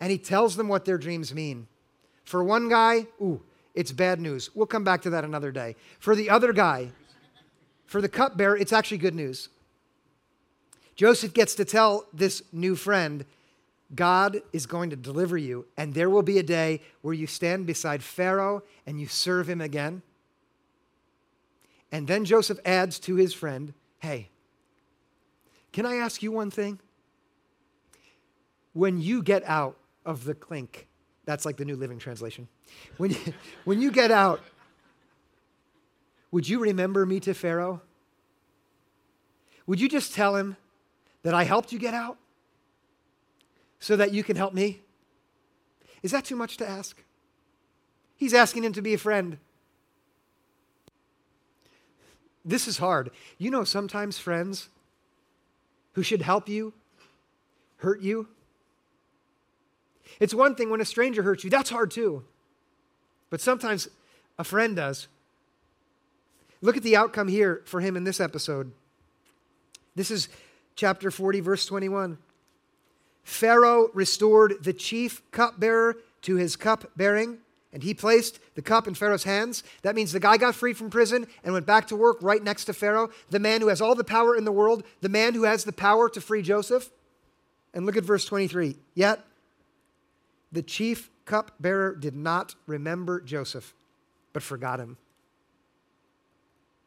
And 0.00 0.10
he 0.10 0.18
tells 0.18 0.56
them 0.56 0.66
what 0.66 0.86
their 0.86 0.98
dreams 0.98 1.32
mean. 1.32 1.68
For 2.30 2.44
one 2.44 2.68
guy, 2.68 3.08
ooh, 3.20 3.42
it's 3.74 3.90
bad 3.90 4.20
news. 4.20 4.54
We'll 4.54 4.68
come 4.68 4.84
back 4.84 5.02
to 5.02 5.10
that 5.10 5.24
another 5.24 5.50
day. 5.50 5.74
For 5.98 6.14
the 6.14 6.30
other 6.30 6.52
guy, 6.52 6.92
for 7.86 8.00
the 8.00 8.08
cupbearer, 8.08 8.56
it's 8.56 8.72
actually 8.72 8.98
good 8.98 9.16
news. 9.16 9.48
Joseph 10.94 11.34
gets 11.34 11.56
to 11.56 11.64
tell 11.64 12.06
this 12.12 12.44
new 12.52 12.76
friend, 12.76 13.24
God 13.96 14.42
is 14.52 14.64
going 14.66 14.90
to 14.90 14.96
deliver 14.96 15.36
you, 15.36 15.66
and 15.76 15.92
there 15.92 16.08
will 16.08 16.22
be 16.22 16.38
a 16.38 16.44
day 16.44 16.82
where 17.02 17.14
you 17.14 17.26
stand 17.26 17.66
beside 17.66 18.00
Pharaoh 18.00 18.62
and 18.86 19.00
you 19.00 19.08
serve 19.08 19.50
him 19.50 19.60
again. 19.60 20.00
And 21.90 22.06
then 22.06 22.24
Joseph 22.24 22.60
adds 22.64 23.00
to 23.00 23.16
his 23.16 23.34
friend, 23.34 23.74
Hey, 23.98 24.28
can 25.72 25.84
I 25.84 25.96
ask 25.96 26.22
you 26.22 26.30
one 26.30 26.52
thing? 26.52 26.78
When 28.72 29.00
you 29.00 29.20
get 29.20 29.42
out 29.46 29.76
of 30.06 30.22
the 30.22 30.34
clink, 30.36 30.86
that's 31.24 31.44
like 31.44 31.56
the 31.56 31.64
New 31.64 31.76
Living 31.76 31.98
Translation. 31.98 32.48
When 32.96 33.10
you, 33.10 33.18
when 33.64 33.80
you 33.80 33.90
get 33.90 34.10
out, 34.10 34.40
would 36.30 36.48
you 36.48 36.60
remember 36.60 37.04
me 37.04 37.20
to 37.20 37.34
Pharaoh? 37.34 37.80
Would 39.66 39.80
you 39.80 39.88
just 39.88 40.14
tell 40.14 40.36
him 40.36 40.56
that 41.22 41.34
I 41.34 41.44
helped 41.44 41.72
you 41.72 41.78
get 41.78 41.94
out 41.94 42.18
so 43.78 43.96
that 43.96 44.12
you 44.12 44.24
can 44.24 44.36
help 44.36 44.54
me? 44.54 44.80
Is 46.02 46.12
that 46.12 46.24
too 46.24 46.36
much 46.36 46.56
to 46.58 46.68
ask? 46.68 47.02
He's 48.16 48.34
asking 48.34 48.64
him 48.64 48.72
to 48.72 48.82
be 48.82 48.94
a 48.94 48.98
friend. 48.98 49.38
This 52.44 52.66
is 52.66 52.78
hard. 52.78 53.10
You 53.38 53.50
know, 53.50 53.64
sometimes 53.64 54.18
friends 54.18 54.68
who 55.92 56.02
should 56.02 56.22
help 56.22 56.48
you 56.48 56.72
hurt 57.78 58.00
you? 58.00 58.28
It's 60.18 60.34
one 60.34 60.54
thing 60.54 60.70
when 60.70 60.80
a 60.80 60.84
stranger 60.84 61.22
hurts 61.22 61.44
you, 61.44 61.50
that's 61.50 61.70
hard 61.70 61.90
too. 61.90 62.24
But 63.30 63.40
sometimes 63.40 63.88
a 64.38 64.44
friend 64.44 64.74
does. 64.76 65.06
Look 66.60 66.76
at 66.76 66.82
the 66.82 66.96
outcome 66.96 67.28
here 67.28 67.62
for 67.64 67.80
him 67.80 67.96
in 67.96 68.04
this 68.04 68.20
episode. 68.20 68.72
This 69.94 70.10
is 70.10 70.28
chapter 70.74 71.10
40, 71.10 71.40
verse 71.40 71.66
21. 71.66 72.18
Pharaoh 73.22 73.90
restored 73.94 74.62
the 74.62 74.72
chief 74.72 75.22
cupbearer 75.30 75.96
to 76.22 76.36
his 76.36 76.56
cup 76.56 76.90
bearing 76.96 77.38
and 77.72 77.82
he 77.82 77.94
placed 77.94 78.40
the 78.54 78.62
cup 78.62 78.88
in 78.88 78.94
Pharaoh's 78.94 79.24
hands. 79.24 79.62
That 79.82 79.94
means 79.94 80.12
the 80.12 80.20
guy 80.20 80.36
got 80.36 80.54
freed 80.54 80.76
from 80.76 80.90
prison 80.90 81.26
and 81.44 81.52
went 81.52 81.66
back 81.66 81.86
to 81.88 81.96
work 81.96 82.18
right 82.20 82.42
next 82.42 82.64
to 82.64 82.72
Pharaoh, 82.72 83.10
the 83.30 83.38
man 83.38 83.60
who 83.60 83.68
has 83.68 83.80
all 83.80 83.94
the 83.94 84.04
power 84.04 84.34
in 84.34 84.44
the 84.44 84.52
world, 84.52 84.82
the 85.00 85.08
man 85.08 85.34
who 85.34 85.44
has 85.44 85.64
the 85.64 85.72
power 85.72 86.08
to 86.10 86.20
free 86.20 86.42
Joseph. 86.42 86.90
And 87.72 87.86
look 87.86 87.96
at 87.96 88.04
verse 88.04 88.24
23. 88.24 88.76
Yet 88.94 89.24
the 90.52 90.62
chief 90.62 91.10
cupbearer 91.24 91.94
did 91.94 92.16
not 92.16 92.54
remember 92.66 93.20
Joseph, 93.20 93.74
but 94.32 94.42
forgot 94.42 94.80
him. 94.80 94.96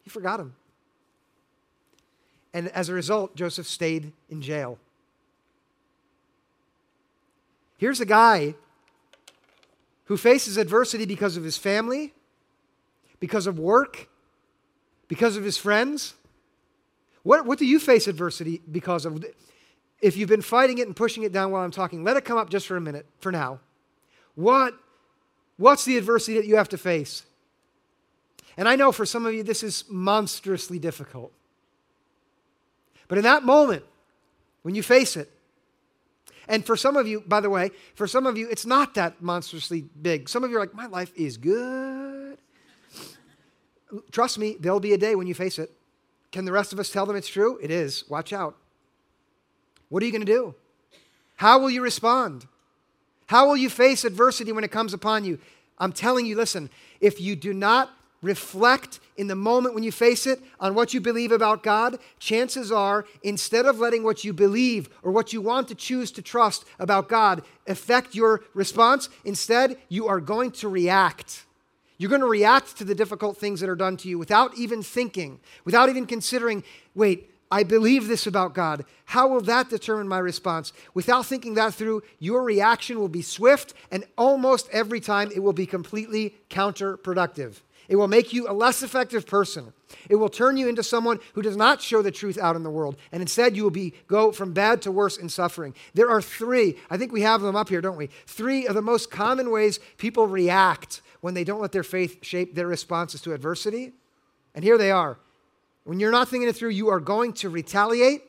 He 0.04 0.10
forgot 0.10 0.40
him. 0.40 0.56
And 2.54 2.68
as 2.70 2.90
a 2.90 2.94
result, 2.94 3.36
Joseph 3.36 3.68
stayed 3.68 4.12
in 4.30 4.42
jail. 4.42 4.78
Here's 7.78 8.00
a 8.00 8.06
guy 8.06 8.56
who 10.06 10.18
faces 10.18 10.58
adversity 10.58 11.06
because 11.06 11.38
of 11.38 11.44
his 11.44 11.58
family, 11.58 12.14
because 13.20 13.48
of 13.48 13.58
work, 13.58 14.10
because 15.08 15.38
of 15.38 15.44
his 15.44 15.58
friends? 15.58 16.14
What, 17.24 17.46
what 17.46 17.58
do 17.58 17.66
you 17.66 17.80
face 17.80 18.08
adversity 18.08 18.62
because 18.72 19.06
of? 19.06 19.26
If 20.04 20.18
you've 20.18 20.30
been 20.30 20.42
fighting 20.42 20.80
it 20.80 20.86
and 20.86 20.96
pushing 20.96 21.24
it 21.24 21.32
down 21.32 21.50
while 21.50 21.64
I'm 21.64 21.72
talking, 21.72 22.04
let 22.04 22.18
it 22.18 22.26
come 22.26 22.38
up 22.38 22.50
just 22.50 22.68
for 22.68 22.76
a 22.76 22.82
minute 22.82 23.06
for 23.20 23.32
now. 23.32 23.62
What, 24.36 24.76
what's 25.56 25.86
the 25.86 25.98
adversity 25.98 26.36
that 26.36 26.46
you 26.46 26.58
have 26.58 26.68
to 26.70 26.78
face? 26.78 27.24
And 28.58 28.68
I 28.68 28.76
know 28.76 28.92
for 28.92 29.06
some 29.06 29.26
of 29.26 29.34
you 29.34 29.44
this 29.44 29.64
is 29.64 29.86
monstrously 29.90 30.78
difficult. 30.78 31.32
But 33.08 33.18
in 33.18 33.24
that 33.24 33.44
moment, 33.44 33.86
when 34.64 34.76
you 34.76 34.84
face 34.84 35.16
it, 35.16 35.32
and 36.50 36.66
for 36.66 36.76
some 36.76 36.98
of 36.98 37.08
you, 37.08 37.22
by 37.22 37.40
the 37.40 37.50
way, 37.50 37.72
for 37.96 38.06
some 38.06 38.28
of 38.28 38.38
you, 38.38 38.50
it's 38.50 38.66
not 38.66 38.96
that 38.96 39.22
monstrously 39.22 39.86
big. 40.02 40.28
Some 40.28 40.44
of 40.44 40.52
you 40.52 40.58
are 40.58 40.60
like, 40.60 40.74
my 40.74 40.88
life 40.88 41.14
is 41.16 41.38
good. 41.38 42.38
Trust 44.12 44.38
me, 44.38 44.58
there'll 44.60 44.82
be 44.82 44.92
a 44.92 44.98
day 44.98 45.16
when 45.16 45.28
you 45.28 45.34
face 45.34 45.58
it. 45.58 45.72
Can 46.34 46.44
the 46.44 46.52
rest 46.52 46.74
of 46.74 46.80
us 46.80 46.90
tell 46.90 47.06
them 47.06 47.16
it's 47.16 47.30
true? 47.30 47.58
It 47.62 47.72
is. 47.72 48.04
Watch 48.10 48.34
out. 48.34 48.58
What 49.94 50.02
are 50.02 50.08
you 50.08 50.12
going 50.12 50.26
to 50.26 50.32
do? 50.32 50.56
How 51.36 51.60
will 51.60 51.70
you 51.70 51.84
respond? 51.84 52.48
How 53.28 53.48
will 53.48 53.56
you 53.56 53.70
face 53.70 54.04
adversity 54.04 54.52
when 54.52 54.64
it 54.64 54.72
comes 54.72 54.92
upon 54.92 55.24
you? 55.24 55.38
I'm 55.78 55.94
telling 55.94 56.26
you, 56.26 56.36
listen, 56.36 56.72
if 57.00 57.22
you 57.22 57.36
do 57.36 57.54
not 57.54 57.92
reflect 58.24 59.00
in 59.18 59.28
the 59.28 59.36
moment 59.36 59.76
when 59.76 59.84
you 59.84 59.92
face 59.92 60.26
it 60.26 60.42
on 60.60 60.74
what 60.74 60.96
you 60.96 61.00
believe 61.00 61.32
about 61.32 61.62
God, 61.62 62.00
chances 62.18 62.72
are, 62.72 63.06
instead 63.22 63.68
of 63.68 63.78
letting 63.78 64.02
what 64.02 64.24
you 64.24 64.34
believe 64.34 64.90
or 65.04 65.12
what 65.12 65.32
you 65.32 65.42
want 65.42 65.68
to 65.68 65.76
choose 65.76 66.12
to 66.14 66.24
trust 66.24 66.66
about 66.80 67.08
God 67.08 67.44
affect 67.68 68.16
your 68.16 68.44
response, 68.56 69.10
instead, 69.24 69.78
you 69.90 70.08
are 70.08 70.20
going 70.20 70.50
to 70.54 70.70
react. 70.70 71.46
You're 72.00 72.10
going 72.10 72.22
to 72.22 72.28
react 72.28 72.78
to 72.78 72.84
the 72.84 72.96
difficult 72.96 73.38
things 73.38 73.60
that 73.60 73.70
are 73.70 73.76
done 73.76 73.98
to 73.98 74.10
you 74.10 74.18
without 74.18 74.58
even 74.58 74.82
thinking, 74.82 75.40
without 75.66 75.88
even 75.88 76.08
considering, 76.08 76.64
wait, 76.96 77.30
I 77.54 77.62
believe 77.62 78.08
this 78.08 78.26
about 78.26 78.56
God. 78.56 78.84
How 79.06 79.28
will 79.28 79.42
that 79.42 79.70
determine 79.70 80.08
my 80.08 80.18
response? 80.18 80.74
Without 80.96 81.28
thinking 81.28 81.54
that 81.54 81.76
through, 81.76 82.02
your 82.18 82.42
reaction 82.42 82.98
will 82.98 83.10
be 83.10 83.22
swift, 83.22 83.76
and 83.92 84.06
almost 84.18 84.68
every 84.72 85.00
time 85.00 85.30
it 85.32 85.44
will 85.44 85.54
be 85.54 85.68
completely 85.68 86.34
counterproductive. 86.50 87.62
It 87.88 87.98
will 87.98 88.08
make 88.08 88.34
you 88.34 88.50
a 88.50 88.54
less 88.54 88.82
effective 88.82 89.28
person. 89.28 89.72
It 90.10 90.16
will 90.16 90.30
turn 90.30 90.58
you 90.58 90.68
into 90.68 90.82
someone 90.82 91.20
who 91.34 91.44
does 91.44 91.56
not 91.56 91.80
show 91.80 92.02
the 92.02 92.10
truth 92.10 92.40
out 92.40 92.56
in 92.56 92.64
the 92.64 92.72
world, 92.72 92.96
and 93.12 93.22
instead 93.22 93.56
you 93.56 93.62
will 93.62 93.70
be 93.70 93.94
go 94.08 94.32
from 94.32 94.54
bad 94.54 94.82
to 94.82 94.92
worse 94.92 95.18
in 95.18 95.30
suffering. 95.30 95.76
There 95.94 96.10
are 96.10 96.24
three, 96.24 96.80
I 96.90 96.98
think 96.98 97.12
we 97.12 97.22
have 97.22 97.42
them 97.42 97.56
up 97.56 97.70
here, 97.70 97.82
don't 97.82 97.98
we? 97.98 98.10
Three 98.26 98.66
of 98.66 98.74
the 98.74 98.82
most 98.82 99.12
common 99.12 99.52
ways 99.52 99.80
people 99.98 100.26
react 100.26 101.04
when 101.22 101.36
they 101.36 101.44
don't 101.44 101.62
let 101.62 101.72
their 101.72 101.84
faith 101.84 102.18
shape 102.26 102.56
their 102.56 102.66
responses 102.66 103.22
to 103.22 103.34
adversity. 103.34 103.94
And 104.56 104.64
here 104.64 104.80
they 104.80 104.90
are. 104.90 105.20
When 105.84 106.00
you're 106.00 106.12
not 106.12 106.30
thinking 106.30 106.50
it 106.50 106.56
through, 106.56 106.70
you 106.70 106.90
are 106.90 107.00
going 107.00 107.34
to 107.34 107.50
retaliate. 107.50 108.24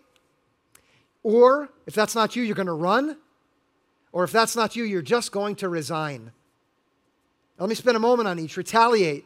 Or 1.22 1.70
if 1.86 1.94
that's 1.94 2.14
not 2.14 2.36
you, 2.36 2.42
you're 2.42 2.56
going 2.56 2.66
to 2.66 2.72
run. 2.72 3.16
Or 4.12 4.24
if 4.24 4.32
that's 4.32 4.56
not 4.56 4.76
you, 4.76 4.84
you're 4.84 5.02
just 5.02 5.32
going 5.32 5.56
to 5.56 5.68
resign. 5.68 6.32
Let 7.58 7.68
me 7.68 7.74
spend 7.74 7.96
a 7.96 8.00
moment 8.00 8.28
on 8.28 8.38
each. 8.38 8.56
Retaliate. 8.56 9.24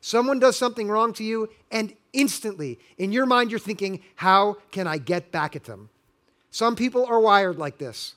Someone 0.00 0.38
does 0.38 0.56
something 0.56 0.88
wrong 0.88 1.12
to 1.14 1.24
you, 1.24 1.48
and 1.70 1.92
instantly, 2.12 2.78
in 2.98 3.12
your 3.12 3.26
mind, 3.26 3.50
you're 3.50 3.58
thinking, 3.58 4.00
How 4.16 4.56
can 4.70 4.86
I 4.86 4.98
get 4.98 5.32
back 5.32 5.56
at 5.56 5.64
them? 5.64 5.90
Some 6.50 6.76
people 6.76 7.04
are 7.04 7.20
wired 7.20 7.58
like 7.58 7.78
this. 7.78 8.14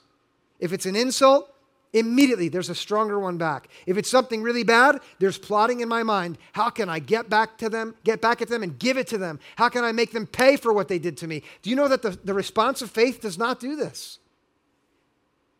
If 0.60 0.74
it's 0.74 0.86
an 0.86 0.96
insult, 0.96 1.51
Immediately, 1.94 2.48
there's 2.48 2.70
a 2.70 2.76
stronger 2.76 3.20
one 3.20 3.38
back. 3.38 3.68
If 3.86 3.98
it's 3.98 4.10
something 4.10 4.42
really 4.42 4.64
bad, 4.64 5.00
there's 5.20 5.38
plotting 5.38 5.82
in 5.82 5.90
my 5.90 6.04
mind. 6.04 6.38
How 6.54 6.70
can 6.70 6.88
I 6.88 7.00
get 7.00 7.30
back 7.30 7.58
to 7.58 7.70
them, 7.70 7.96
get 8.06 8.22
back 8.22 8.42
at 8.42 8.48
them, 8.48 8.64
and 8.64 8.80
give 8.80 8.98
it 8.98 9.08
to 9.08 9.18
them? 9.18 9.40
How 9.58 9.68
can 9.68 9.84
I 9.84 9.92
make 9.92 10.12
them 10.12 10.26
pay 10.26 10.56
for 10.56 10.72
what 10.72 10.88
they 10.88 11.00
did 11.00 11.18
to 11.18 11.28
me? 11.28 11.44
Do 11.62 11.70
you 11.70 11.76
know 11.76 11.90
that 11.90 12.02
the, 12.02 12.12
the 12.24 12.34
response 12.34 12.82
of 12.82 12.90
faith 12.90 13.20
does 13.20 13.38
not 13.38 13.60
do 13.60 13.76
this? 13.76 14.20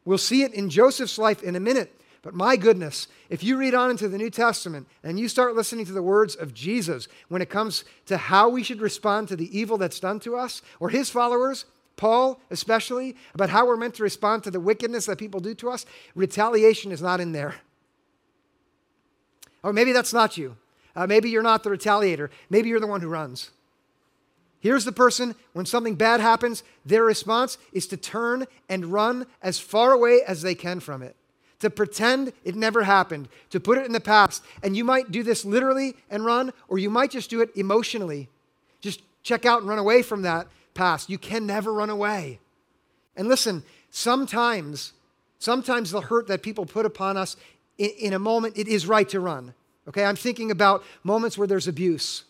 We'll 0.06 0.18
see 0.18 0.44
it 0.44 0.54
in 0.54 0.70
Joseph's 0.70 1.18
life 1.18 1.44
in 1.44 1.58
a 1.58 1.60
minute. 1.60 2.02
But 2.22 2.34
my 2.34 2.56
goodness, 2.56 3.08
if 3.30 3.44
you 3.44 3.58
read 3.58 3.74
on 3.74 3.90
into 3.90 4.08
the 4.08 4.18
New 4.18 4.30
Testament 4.30 4.88
and 5.04 5.20
you 5.20 5.28
start 5.28 5.56
listening 5.56 5.86
to 5.88 5.92
the 5.92 6.04
words 6.04 6.36
of 6.36 6.54
Jesus 6.54 7.08
when 7.30 7.42
it 7.42 7.50
comes 7.50 7.84
to 8.06 8.16
how 8.16 8.48
we 8.48 8.64
should 8.64 8.80
respond 8.80 9.28
to 9.28 9.36
the 9.36 9.58
evil 9.58 9.78
that's 9.78 10.00
done 10.00 10.20
to 10.22 10.38
us 10.38 10.62
or 10.80 10.90
his 10.90 11.10
followers, 11.10 11.66
Paul, 11.96 12.40
especially, 12.50 13.16
about 13.34 13.50
how 13.50 13.68
we're 13.68 13.78
meant 13.78 13.96
to 13.96 14.04
respond 14.04 14.44
to 14.44 14.52
the 14.52 14.60
wickedness 14.60 15.06
that 15.06 15.18
people 15.18 15.40
do 15.40 15.54
to 15.56 15.70
us, 15.70 15.86
retaliation 16.16 16.92
is 16.92 17.02
not 17.02 17.20
in 17.20 17.32
there. 17.32 17.56
Or 19.64 19.72
maybe 19.74 19.92
that's 19.92 20.14
not 20.14 20.38
you. 20.38 20.58
Uh, 20.96 21.08
maybe 21.08 21.30
you're 21.30 21.44
not 21.44 21.64
the 21.64 21.70
retaliator. 21.70 22.30
Maybe 22.50 22.70
you're 22.70 22.80
the 22.80 22.88
one 22.88 23.02
who 23.02 23.08
runs. 23.08 23.52
Here's 24.60 24.86
the 24.86 24.92
person, 24.92 25.36
when 25.54 25.66
something 25.66 25.96
bad 25.96 26.22
happens, 26.22 26.64
their 26.86 27.04
response 27.04 27.58
is 27.74 27.88
to 27.88 27.98
turn 27.98 28.46
and 28.70 28.86
run 28.86 29.26
as 29.42 29.60
far 29.60 29.92
away 29.92 30.22
as 30.28 30.44
they 30.44 30.54
can 30.54 30.80
from 30.80 31.02
it, 31.02 31.16
to 31.60 31.70
pretend 31.70 32.32
it 32.44 32.56
never 32.56 32.84
happened, 32.84 33.28
to 33.50 33.60
put 33.60 33.80
it 33.80 33.88
in 33.88 33.92
the 33.92 34.00
past. 34.00 34.44
And 34.62 34.78
you 34.78 34.84
might 34.84 35.12
do 35.12 35.24
this 35.24 35.46
literally 35.46 35.96
and 36.12 36.26
run, 36.26 36.54
or 36.68 36.78
you 36.78 36.92
might 36.92 37.10
just 37.10 37.30
do 37.30 37.42
it 37.42 37.50
emotionally. 37.56 38.30
Just 38.82 39.02
check 39.24 39.46
out 39.46 39.62
and 39.62 39.70
run 39.70 39.80
away 39.80 40.04
from 40.04 40.22
that 40.24 40.48
past. 40.74 41.10
You 41.10 41.18
can 41.18 41.46
never 41.46 41.74
run 41.74 41.90
away. 41.90 42.40
And 43.16 43.28
listen, 43.28 43.64
sometimes, 43.90 44.94
sometimes 45.40 45.92
the 45.92 46.02
hurt 46.02 46.28
that 46.28 46.42
people 46.42 46.66
put 46.66 46.86
upon 46.86 47.18
us 47.18 47.36
in, 47.78 47.90
in, 48.00 48.14
a 48.14 48.20
moment, 48.20 48.58
it 48.58 48.68
is 48.68 48.88
right 48.88 49.08
to 49.10 49.20
run. 49.20 49.54
Okay, 49.88 50.04
I'm 50.04 50.16
thinking 50.16 50.52
about 50.52 50.84
moments 51.04 51.38
where 51.38 51.48
there's 51.48 51.68
abuse 51.68 52.24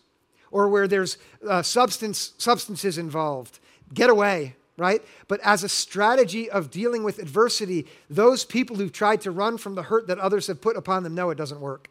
or 0.50 0.68
where 0.68 0.88
there's 0.88 1.18
uh, 1.48 1.62
substance, 1.62 2.32
substances 2.38 2.98
involved. 2.98 3.58
Get 3.94 4.10
away, 4.10 4.56
right? 4.76 5.02
But 5.28 5.40
as 5.40 5.62
a 5.62 5.68
strategy 5.68 6.50
of 6.50 6.70
dealing 6.70 7.04
with 7.04 7.18
adversity, 7.18 7.86
those 8.08 8.44
people 8.44 8.76
who've 8.76 8.92
tried 8.92 9.20
to 9.22 9.30
run 9.30 9.58
from 9.58 9.74
the 9.74 9.84
hurt 9.84 10.06
that 10.08 10.18
others 10.18 10.46
have 10.46 10.60
put 10.60 10.76
upon 10.76 11.02
them 11.02 11.14
know 11.14 11.30
it 11.30 11.38
doesn't 11.38 11.60
work. 11.60 11.88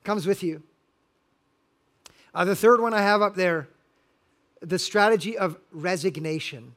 It 0.00 0.04
comes 0.04 0.26
with 0.26 0.42
you. 0.42 0.62
Uh, 2.34 2.44
the 2.44 2.56
third 2.56 2.80
one 2.80 2.94
I 2.94 3.02
have 3.02 3.22
up 3.22 3.34
there 3.34 3.68
the 4.60 4.78
strategy 4.78 5.36
of 5.36 5.56
resignation. 5.72 6.74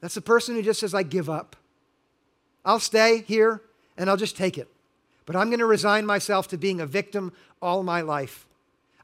That's 0.00 0.14
the 0.14 0.20
person 0.20 0.54
who 0.54 0.62
just 0.62 0.80
says, 0.80 0.94
I 0.94 1.02
give 1.02 1.30
up. 1.30 1.56
I'll 2.64 2.80
stay 2.80 3.22
here 3.26 3.62
and 3.96 4.08
I'll 4.08 4.16
just 4.16 4.36
take 4.36 4.58
it. 4.58 4.68
But 5.26 5.36
I'm 5.36 5.48
going 5.48 5.60
to 5.60 5.66
resign 5.66 6.04
myself 6.04 6.48
to 6.48 6.58
being 6.58 6.80
a 6.80 6.86
victim 6.86 7.32
all 7.62 7.82
my 7.82 8.02
life. 8.02 8.46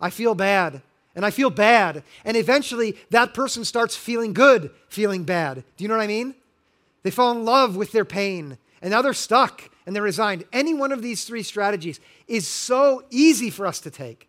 I 0.01 0.11
feel 0.11 0.35
bad 0.35 0.83
and 1.15 1.25
I 1.25 1.31
feel 1.31 1.51
bad. 1.51 2.03
And 2.25 2.37
eventually 2.37 2.97
that 3.11 3.35
person 3.35 3.65
starts 3.65 3.97
feeling 3.97 4.33
good, 4.33 4.71
feeling 4.89 5.25
bad. 5.25 5.65
Do 5.77 5.85
you 5.85 5.89
know 5.89 5.97
what 5.97 6.05
I 6.05 6.09
mean? 6.09 6.35
They 7.03 7.11
fall 7.11 7.33
in 7.33 7.45
love 7.45 7.77
with 7.77 7.93
their 7.93 8.05
pain 8.05 8.59
and 8.83 8.91
now 8.91 9.03
they're 9.03 9.15
stuck 9.15 9.71
and 9.87 9.97
they're 9.97 10.03
resigned. 10.03 10.45
Any 10.53 10.75
one 10.75 10.93
of 10.93 11.03
these 11.03 11.25
three 11.25 11.43
strategies 11.43 12.01
is 12.29 12.47
so 12.47 13.05
easy 13.11 13.51
for 13.51 13.67
us 13.67 13.81
to 13.81 13.91
take. 13.91 14.29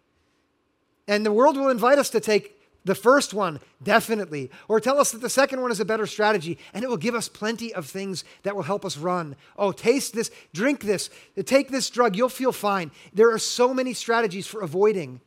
And 1.08 1.26
the 1.26 1.34
world 1.34 1.58
will 1.58 1.70
invite 1.70 2.00
us 2.00 2.10
to 2.12 2.20
take 2.20 2.61
the 2.84 2.96
first 2.96 3.34
one, 3.34 3.60
definitely. 3.84 4.50
Or 4.68 4.80
tell 4.80 5.00
us 5.00 5.12
that 5.12 5.22
the 5.22 5.30
second 5.30 5.62
one 5.62 5.72
is 5.72 5.80
a 5.80 5.86
better 5.86 6.08
strategy, 6.08 6.58
and 6.74 6.84
it 6.84 6.90
will 6.90 6.98
give 6.98 7.14
us 7.14 7.28
plenty 7.28 7.74
of 7.74 7.86
things 7.86 8.24
that 8.44 8.56
will 8.56 8.64
help 8.64 8.86
us 8.86 8.98
run. 8.98 9.36
Oh, 9.58 9.72
taste 9.72 10.14
this, 10.14 10.32
drink 10.54 10.82
this, 10.82 11.10
take 11.46 11.70
this 11.70 11.90
drug, 11.90 12.16
you'll 12.16 12.30
feel 12.30 12.52
fine. 12.52 12.92
There 13.14 13.32
are 13.32 13.40
so 13.40 13.74
many 13.74 13.94
strategies 13.94 14.48
for 14.48 14.62
avoiding. 14.62 15.22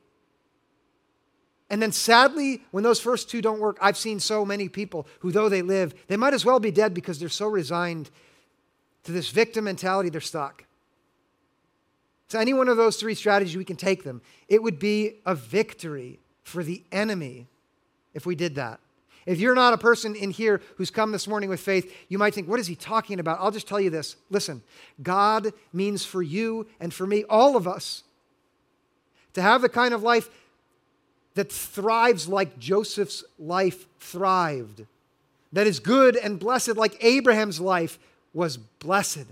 And 1.71 1.81
then 1.81 1.93
sadly, 1.93 2.63
when 2.73 2.85
those 2.85 3.01
first 3.01 3.31
two 3.31 3.41
don't 3.41 3.61
work, 3.61 3.79
I've 3.81 3.97
seen 3.97 4.21
so 4.21 4.45
many 4.45 4.69
people 4.69 5.07
who, 5.21 5.31
though 5.31 5.49
they 5.49 5.63
live, 5.63 5.95
they 6.09 6.17
might 6.17 6.35
as 6.35 6.45
well 6.45 6.61
be 6.61 6.71
dead 6.71 6.93
because 6.93 7.19
they're 7.19 7.29
so 7.29 7.47
resigned 7.47 8.11
to 9.05 9.13
this 9.13 9.31
victim 9.31 9.65
mentality, 9.65 10.09
they're 10.09 10.21
stuck. 10.21 10.65
So, 12.29 12.39
any 12.41 12.55
one 12.55 12.69
of 12.69 12.77
those 12.77 12.97
three 12.97 13.15
strategies, 13.15 13.57
we 13.57 13.65
can 13.65 13.77
take 13.77 14.03
them. 14.03 14.23
It 14.49 14.63
would 14.63 14.79
be 14.79 15.21
a 15.27 15.35
victory 15.35 16.21
for 16.45 16.63
the 16.63 16.83
enemy 16.93 17.49
if 18.15 18.25
we 18.25 18.37
did 18.37 18.55
that. 18.55 18.79
If 19.27 19.41
you're 19.41 19.55
not 19.55 19.73
a 19.73 19.79
person 19.79 20.15
in 20.15 20.31
here 20.31 20.61
who's 20.77 20.91
come 20.91 21.11
this 21.11 21.27
morning 21.27 21.49
with 21.49 21.61
faith, 21.61 21.93
you 22.09 22.19
might 22.19 22.35
think, 22.35 22.47
what 22.47 22.61
is 22.61 22.67
he 22.67 22.77
talking 22.77 23.19
about? 23.19 23.39
I'll 23.41 23.51
just 23.51 23.67
tell 23.67 23.81
you 23.81 23.91
this. 23.91 24.17
Listen, 24.31 24.63
God 25.03 25.53
means 25.73 26.05
for 26.05 26.23
you 26.23 26.67
and 26.79 26.93
for 26.93 27.07
me, 27.07 27.25
all 27.29 27.57
of 27.57 27.67
us, 27.67 28.05
to 29.33 29.43
have 29.43 29.63
the 29.63 29.69
kind 29.69 29.95
of 29.95 30.03
life 30.03 30.29
that 31.35 31.51
thrives 31.51 32.29
like 32.29 32.59
Joseph's 32.59 33.25
life 33.39 33.87
thrived, 33.99 34.85
that 35.53 35.67
is 35.67 35.81
good 35.81 36.17
and 36.17 36.39
blessed 36.39 36.77
like 36.77 37.03
Abraham's 37.03 37.61
life 37.61 37.99
was 38.33 38.57
blessed 38.57 39.27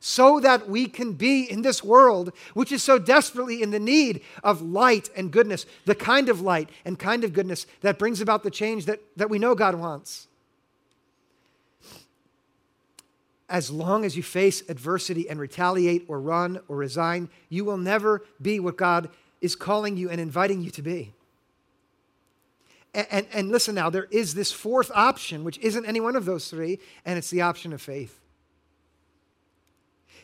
so 0.00 0.38
that 0.40 0.68
we 0.68 0.86
can 0.86 1.12
be 1.12 1.42
in 1.50 1.62
this 1.62 1.82
world, 1.82 2.32
which 2.54 2.70
is 2.70 2.82
so 2.82 2.98
desperately 2.98 3.62
in 3.62 3.70
the 3.70 3.80
need 3.80 4.22
of 4.44 4.62
light 4.62 5.10
and 5.16 5.32
goodness, 5.32 5.66
the 5.86 5.94
kind 5.94 6.28
of 6.28 6.40
light 6.40 6.70
and 6.84 6.98
kind 6.98 7.24
of 7.24 7.32
goodness 7.32 7.66
that 7.80 7.98
brings 7.98 8.20
about 8.20 8.42
the 8.42 8.50
change 8.50 8.86
that, 8.86 9.00
that 9.16 9.30
we 9.30 9.38
know 9.38 9.54
God 9.54 9.74
wants. 9.74 10.28
As 13.48 13.70
long 13.70 14.04
as 14.04 14.16
you 14.16 14.22
face 14.22 14.62
adversity 14.68 15.28
and 15.28 15.40
retaliate 15.40 16.04
or 16.06 16.20
run 16.20 16.60
or 16.68 16.76
resign, 16.76 17.30
you 17.48 17.64
will 17.64 17.78
never 17.78 18.22
be 18.40 18.60
what 18.60 18.76
God 18.76 19.08
is 19.40 19.56
calling 19.56 19.96
you 19.96 20.10
and 20.10 20.20
inviting 20.20 20.60
you 20.60 20.70
to 20.70 20.82
be. 20.82 21.14
And, 22.94 23.06
and, 23.10 23.26
and 23.32 23.48
listen 23.50 23.74
now, 23.74 23.90
there 23.90 24.08
is 24.10 24.34
this 24.34 24.52
fourth 24.52 24.90
option, 24.94 25.44
which 25.44 25.58
isn't 25.58 25.86
any 25.86 26.00
one 26.00 26.14
of 26.14 26.24
those 26.24 26.50
three, 26.50 26.78
and 27.04 27.18
it's 27.18 27.30
the 27.30 27.40
option 27.40 27.72
of 27.72 27.80
faith. 27.80 28.20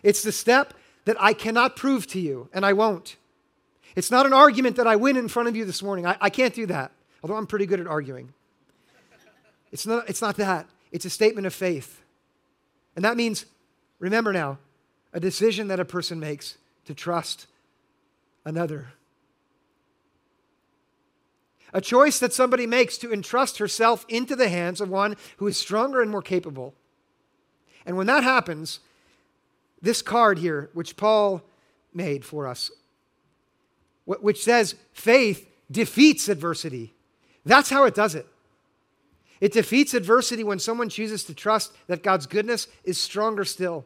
It's 0.05 0.23
the 0.23 0.31
step 0.31 0.75
that 1.07 1.17
I 1.19 1.33
cannot 1.33 1.75
prove 1.75 2.07
to 2.09 2.21
you, 2.21 2.49
and 2.53 2.65
I 2.65 2.75
won't. 2.75 3.17
It's 3.97 4.11
not 4.11 4.27
an 4.27 4.33
argument 4.33 4.77
that 4.77 4.87
I 4.87 4.97
win 4.97 5.17
in 5.17 5.29
front 5.29 5.49
of 5.49 5.57
you 5.57 5.65
this 5.65 5.83
morning. 5.83 6.07
I, 6.07 6.17
I 6.21 6.31
can't 6.31 6.55
do 6.55 6.67
that, 6.67 6.93
although 7.23 7.37
I'm 7.37 7.47
pretty 7.47 7.67
good 7.67 7.81
at 7.81 7.87
arguing. 7.87 8.33
It's 9.73 9.87
not, 9.87 10.09
it's 10.09 10.23
not 10.23 10.37
that. 10.37 10.69
It's 10.93 11.05
a 11.05 11.11
statement 11.11 11.47
of 11.47 11.55
faith. 11.55 12.03
And 12.95 13.05
that 13.05 13.17
means, 13.17 13.47
remember 13.99 14.33
now, 14.33 14.59
a 15.13 15.21
decision 15.21 15.69
that 15.69 15.81
a 15.81 15.85
person 15.85 16.21
makes 16.21 16.59
to 16.85 16.95
trust 16.95 17.47
another. 18.45 18.89
A 21.73 21.81
choice 21.81 22.19
that 22.19 22.33
somebody 22.33 22.67
makes 22.67 22.99
to 22.99 23.13
entrust 23.13 23.59
herself 23.59 24.05
into 24.09 24.37
the 24.37 24.49
hands 24.49 24.81
of 24.81 24.91
one 24.91 25.17
who 25.39 25.47
is 25.47 25.57
stronger 25.57 26.03
and 26.03 26.11
more 26.11 26.23
capable. 26.23 26.75
And 27.87 27.97
when 27.97 28.07
that 28.07 28.23
happens, 28.23 28.81
this 29.85 30.03
card 30.03 30.39
here, 30.39 30.71
which 30.73 30.97
Paul 30.97 31.43
made 31.93 32.25
for 32.25 32.47
us, 32.47 32.71
which 34.05 34.43
says 34.43 34.75
faith 34.93 35.49
defeats 35.71 36.29
adversity. 36.29 36.95
That's 37.45 37.71
how 37.71 37.85
it 37.85 37.95
does 37.95 38.15
it. 38.15 38.27
It 39.41 39.53
defeats 39.53 39.95
adversity 39.95 40.43
when 40.43 40.59
someone 40.59 40.89
chooses 40.89 41.25
to 41.25 41.35
trust 41.35 41.73
that 41.87 42.03
God's 42.03 42.27
goodness 42.27 42.67
is 42.83 42.99
stronger 42.99 43.45
still. 43.45 43.85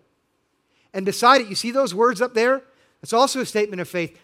And 0.95 1.05
beside 1.05 1.41
it, 1.41 1.49
you 1.49 1.55
see 1.55 1.71
those 1.71 1.95
words 1.95 2.23
up 2.23 2.35
there? 2.35 2.63
It's 3.03 3.13
also 3.13 3.41
a 3.41 3.47
statement 3.47 3.81
of 3.81 3.89
faith 3.89 4.19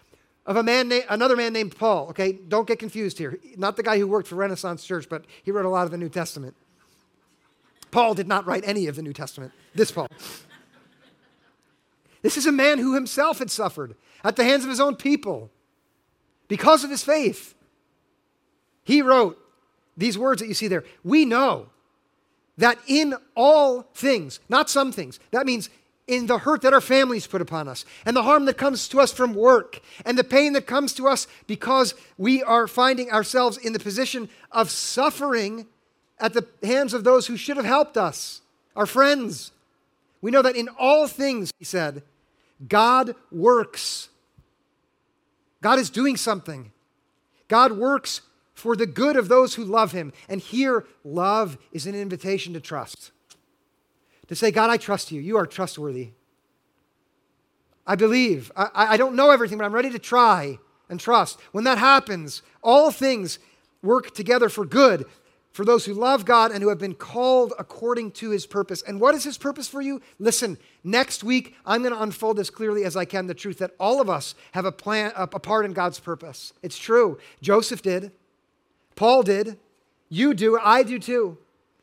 of 0.45 0.57
a 0.57 0.63
man 0.63 0.89
na- 0.89 0.99
another 1.09 1.35
man 1.35 1.53
named 1.53 1.75
Paul. 1.75 2.07
Okay, 2.09 2.33
don't 2.33 2.67
get 2.67 2.79
confused 2.79 3.17
here. 3.17 3.39
Not 3.57 3.75
the 3.75 3.83
guy 3.83 3.97
who 3.97 4.07
worked 4.07 4.27
for 4.27 4.35
Renaissance 4.35 4.83
Church, 4.85 5.07
but 5.09 5.25
he 5.43 5.51
wrote 5.51 5.65
a 5.65 5.69
lot 5.69 5.85
of 5.85 5.91
the 5.91 5.97
New 5.97 6.09
Testament. 6.09 6.55
Paul 7.91 8.13
did 8.13 8.27
not 8.27 8.45
write 8.45 8.63
any 8.65 8.87
of 8.87 8.95
the 8.95 9.01
New 9.01 9.13
Testament. 9.13 9.53
This 9.73 9.91
Paul. 9.91 10.07
This 12.25 12.37
is 12.37 12.47
a 12.47 12.51
man 12.51 12.79
who 12.79 12.95
himself 12.95 13.37
had 13.37 13.51
suffered 13.51 13.93
at 14.23 14.35
the 14.35 14.43
hands 14.43 14.63
of 14.63 14.71
his 14.71 14.79
own 14.79 14.95
people 14.95 15.51
because 16.47 16.83
of 16.83 16.89
his 16.89 17.03
faith. 17.03 17.53
He 18.83 19.03
wrote 19.03 19.37
these 19.95 20.17
words 20.17 20.41
that 20.41 20.47
you 20.47 20.55
see 20.55 20.67
there. 20.67 20.83
We 21.03 21.23
know 21.23 21.67
that 22.57 22.79
in 22.87 23.13
all 23.35 23.83
things, 23.93 24.39
not 24.49 24.71
some 24.71 24.91
things, 24.91 25.19
that 25.29 25.45
means 25.45 25.69
in 26.07 26.25
the 26.25 26.39
hurt 26.39 26.63
that 26.63 26.73
our 26.73 26.81
families 26.81 27.27
put 27.27 27.43
upon 27.43 27.67
us, 27.67 27.85
and 28.07 28.15
the 28.15 28.23
harm 28.23 28.45
that 28.45 28.57
comes 28.57 28.87
to 28.87 28.99
us 28.99 29.13
from 29.13 29.35
work, 29.35 29.79
and 30.03 30.17
the 30.17 30.23
pain 30.23 30.53
that 30.53 30.65
comes 30.65 30.93
to 30.95 31.07
us 31.07 31.27
because 31.45 31.93
we 32.17 32.41
are 32.41 32.67
finding 32.67 33.11
ourselves 33.11 33.55
in 33.55 33.71
the 33.71 33.77
position 33.77 34.29
of 34.51 34.71
suffering 34.71 35.67
at 36.19 36.33
the 36.33 36.47
hands 36.63 36.95
of 36.95 37.03
those 37.03 37.27
who 37.27 37.37
should 37.37 37.57
have 37.57 37.67
helped 37.67 37.97
us, 37.97 38.41
our 38.75 38.87
friends. 38.87 39.51
We 40.23 40.31
know 40.31 40.41
that 40.41 40.55
in 40.55 40.69
all 40.79 41.07
things, 41.07 41.53
he 41.59 41.65
said, 41.65 42.01
God 42.67 43.15
works 43.31 44.09
God 45.65 45.79
is 45.79 45.89
doing 45.89 46.15
something. 46.15 46.71
God 47.47 47.71
works 47.71 48.21
for 48.53 48.75
the 48.75 48.85
good 48.85 49.17
of 49.17 49.29
those 49.29 49.55
who 49.55 49.63
love 49.63 49.93
him. 49.93 50.13
And 50.29 50.39
here, 50.39 50.85
love 51.03 51.57
is 51.71 51.87
an 51.87 51.95
invitation 51.95 52.53
to 52.53 52.59
trust. 52.59 53.11
To 54.27 54.35
say, 54.35 54.51
God, 54.51 54.69
I 54.69 54.77
trust 54.77 55.11
you. 55.11 55.19
You 55.19 55.37
are 55.37 55.47
trustworthy. 55.47 56.11
I 57.87 57.95
believe. 57.95 58.51
I, 58.55 58.69
I 58.75 58.97
don't 58.97 59.15
know 59.15 59.31
everything, 59.31 59.57
but 59.57 59.65
I'm 59.65 59.73
ready 59.73 59.89
to 59.89 59.97
try 59.97 60.59
and 60.87 60.99
trust. 60.99 61.39
When 61.51 61.63
that 61.63 61.79
happens, 61.79 62.43
all 62.61 62.91
things 62.91 63.39
work 63.81 64.13
together 64.13 64.49
for 64.49 64.65
good 64.65 65.05
for 65.55 65.63
those 65.63 65.85
who 65.85 65.93
love 65.93 66.25
God 66.25 66.51
and 66.51 66.61
who 66.61 66.67
have 66.67 66.79
been 66.79 66.93
called 66.93 67.53
according 67.57 68.11
to 68.11 68.31
his 68.31 68.45
purpose. 68.45 68.81
And 68.81 68.99
what 68.99 69.15
is 69.15 69.23
his 69.23 69.37
purpose 69.37 69.69
for 69.69 69.81
you? 69.81 70.01
Listen, 70.19 70.57
next 70.83 71.23
week 71.23 71.55
I'm 71.65 71.81
going 71.81 71.93
to 71.93 72.01
unfold 72.01 72.39
as 72.39 72.49
clearly 72.49 72.83
as 72.83 72.97
I 72.97 73.05
can 73.05 73.27
the 73.27 73.33
truth 73.33 73.59
that 73.59 73.71
all 73.79 74.01
of 74.01 74.09
us 74.09 74.35
have 74.51 74.65
a 74.65 74.71
plan 74.73 75.13
a 75.15 75.27
part 75.27 75.63
in 75.63 75.71
God's 75.71 75.97
purpose. 75.97 76.51
It's 76.61 76.77
true. 76.77 77.19
Joseph 77.41 77.81
did. 77.81 78.11
Paul 78.97 79.23
did. 79.23 79.57
You 80.09 80.33
do. 80.33 80.59
I 80.61 80.83
do 80.83 80.99
too. 80.99 81.37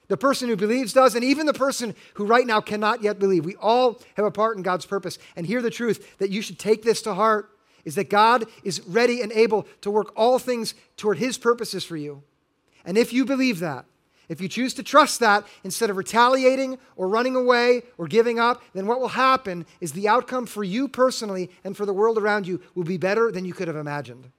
The 0.09 0.19
person 0.19 0.51
who 0.51 0.57
believes 0.57 0.93
does, 0.93 1.15
and 1.15 1.25
even 1.25 1.47
the 1.47 1.55
person 1.55 1.95
who 2.15 2.27
right 2.27 2.47
now 2.47 2.61
cannot 2.61 3.03
yet 3.03 3.19
believe. 3.19 3.47
We 3.47 3.57
all 3.57 4.03
have 4.17 4.27
a 4.27 4.31
part 4.31 4.59
in 4.59 4.63
God's 4.63 4.85
purpose. 4.85 5.19
And 5.35 5.47
hear 5.47 5.63
the 5.63 5.71
truth 5.71 6.19
that 6.19 6.29
you 6.29 6.43
should 6.43 6.59
take 6.59 6.83
this 6.83 7.01
to 7.03 7.15
heart 7.15 7.49
is 7.87 7.95
that 7.95 8.11
God 8.11 8.45
is 8.65 8.87
ready 8.87 9.23
and 9.23 9.33
able 9.33 9.67
to 9.81 9.91
work 9.91 10.13
all 10.15 10.39
things 10.39 10.75
toward 10.99 11.17
his 11.17 11.39
purposes 11.39 11.85
for 11.85 11.97
you. 11.97 12.23
And 12.85 12.99
if 12.99 13.13
you 13.13 13.25
believe 13.25 13.61
that, 13.61 13.85
if 14.29 14.41
you 14.41 14.49
choose 14.49 14.73
to 14.75 14.83
trust 14.83 15.21
that 15.21 15.45
instead 15.63 15.91
of 15.91 15.97
retaliating 15.97 16.79
or 16.97 17.09
running 17.09 17.37
away 17.37 17.83
or 17.99 18.07
giving 18.07 18.39
up, 18.39 18.63
then 18.73 18.87
what 18.87 19.01
will 19.01 19.09
happen 19.09 19.67
is 19.81 19.93
the 19.93 20.09
outcome 20.09 20.47
for 20.47 20.65
you 20.65 20.89
personally 20.89 21.51
and 21.65 21.77
for 21.77 21.85
the 21.85 21.93
world 21.93 22.17
around 22.17 22.47
you 22.47 22.61
will 22.75 22.85
be 22.85 22.97
better 22.97 23.31
than 23.31 23.45
you 23.45 23.53
could 23.53 23.69
have 23.69 23.77
imagined. 23.77 24.31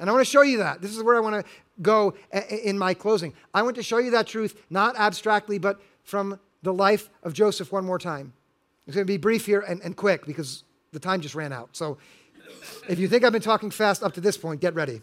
And 0.00 0.08
I 0.08 0.12
want 0.12 0.24
to 0.24 0.30
show 0.30 0.42
you 0.42 0.58
that. 0.58 0.82
This 0.82 0.96
is 0.96 1.02
where 1.02 1.16
I 1.16 1.20
want 1.20 1.44
to 1.44 1.50
go 1.80 2.14
in 2.50 2.78
my 2.78 2.94
closing. 2.94 3.32
I 3.54 3.62
want 3.62 3.76
to 3.76 3.82
show 3.82 3.98
you 3.98 4.10
that 4.12 4.26
truth, 4.26 4.60
not 4.70 4.96
abstractly, 4.96 5.58
but 5.58 5.80
from 6.04 6.38
the 6.62 6.72
life 6.72 7.08
of 7.22 7.32
Joseph 7.32 7.72
one 7.72 7.84
more 7.84 7.98
time. 7.98 8.32
It's 8.86 8.94
going 8.94 9.06
to 9.06 9.10
be 9.10 9.16
brief 9.16 9.46
here 9.46 9.60
and, 9.60 9.80
and 9.82 9.96
quick 9.96 10.26
because 10.26 10.64
the 10.92 11.00
time 11.00 11.20
just 11.20 11.34
ran 11.34 11.52
out. 11.52 11.70
So 11.72 11.98
if 12.88 12.98
you 12.98 13.08
think 13.08 13.24
I've 13.24 13.32
been 13.32 13.42
talking 13.42 13.70
fast 13.70 14.02
up 14.02 14.14
to 14.14 14.20
this 14.20 14.36
point, 14.36 14.60
get 14.60 14.74
ready. 14.74 15.02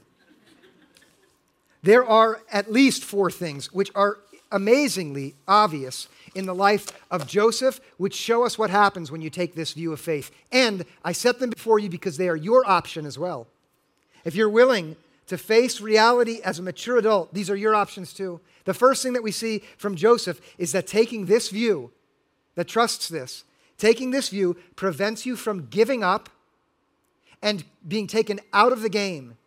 There 1.86 2.04
are 2.04 2.42
at 2.52 2.72
least 2.72 3.04
four 3.04 3.30
things 3.30 3.72
which 3.72 3.92
are 3.94 4.18
amazingly 4.52 5.36
obvious 5.48 6.08
in 6.34 6.48
the 6.48 6.56
life 6.56 6.88
of 7.12 7.28
Joseph, 7.28 7.80
which 7.98 8.16
show 8.16 8.44
us 8.44 8.58
what 8.58 8.72
happens 8.72 9.12
when 9.12 9.22
you 9.22 9.30
take 9.30 9.54
this 9.54 9.74
view 9.74 9.94
of 9.94 10.00
faith. 10.00 10.32
And 10.52 10.84
I 11.04 11.12
set 11.12 11.38
them 11.38 11.52
before 11.52 11.78
you 11.78 11.88
because 11.88 12.18
they 12.18 12.28
are 12.28 12.36
your 12.36 12.68
option 12.68 13.06
as 13.06 13.20
well. 13.20 13.46
If 14.24 14.34
you're 14.34 14.50
willing 14.50 14.96
to 15.28 15.38
face 15.38 15.80
reality 15.80 16.40
as 16.44 16.58
a 16.58 16.64
mature 16.64 16.98
adult, 16.98 17.32
these 17.36 17.52
are 17.52 17.56
your 17.56 17.76
options 17.76 18.14
too. 18.14 18.40
The 18.64 18.74
first 18.74 19.04
thing 19.04 19.14
that 19.14 19.22
we 19.22 19.32
see 19.32 19.62
from 19.78 19.96
Joseph 19.96 20.42
is 20.58 20.72
that 20.72 20.88
taking 20.88 21.28
this 21.28 21.50
view, 21.50 21.92
that 22.56 22.68
trusts 22.68 23.10
this, 23.10 23.44
taking 23.78 24.10
this 24.10 24.30
view 24.30 24.58
prevents 24.76 25.28
you 25.28 25.36
from 25.36 25.68
giving 25.68 26.04
up 26.04 26.32
and 27.44 27.64
being 27.88 28.08
taken 28.08 28.40
out 28.54 28.72
of 28.72 28.82
the 28.82 28.90
game. 28.90 29.38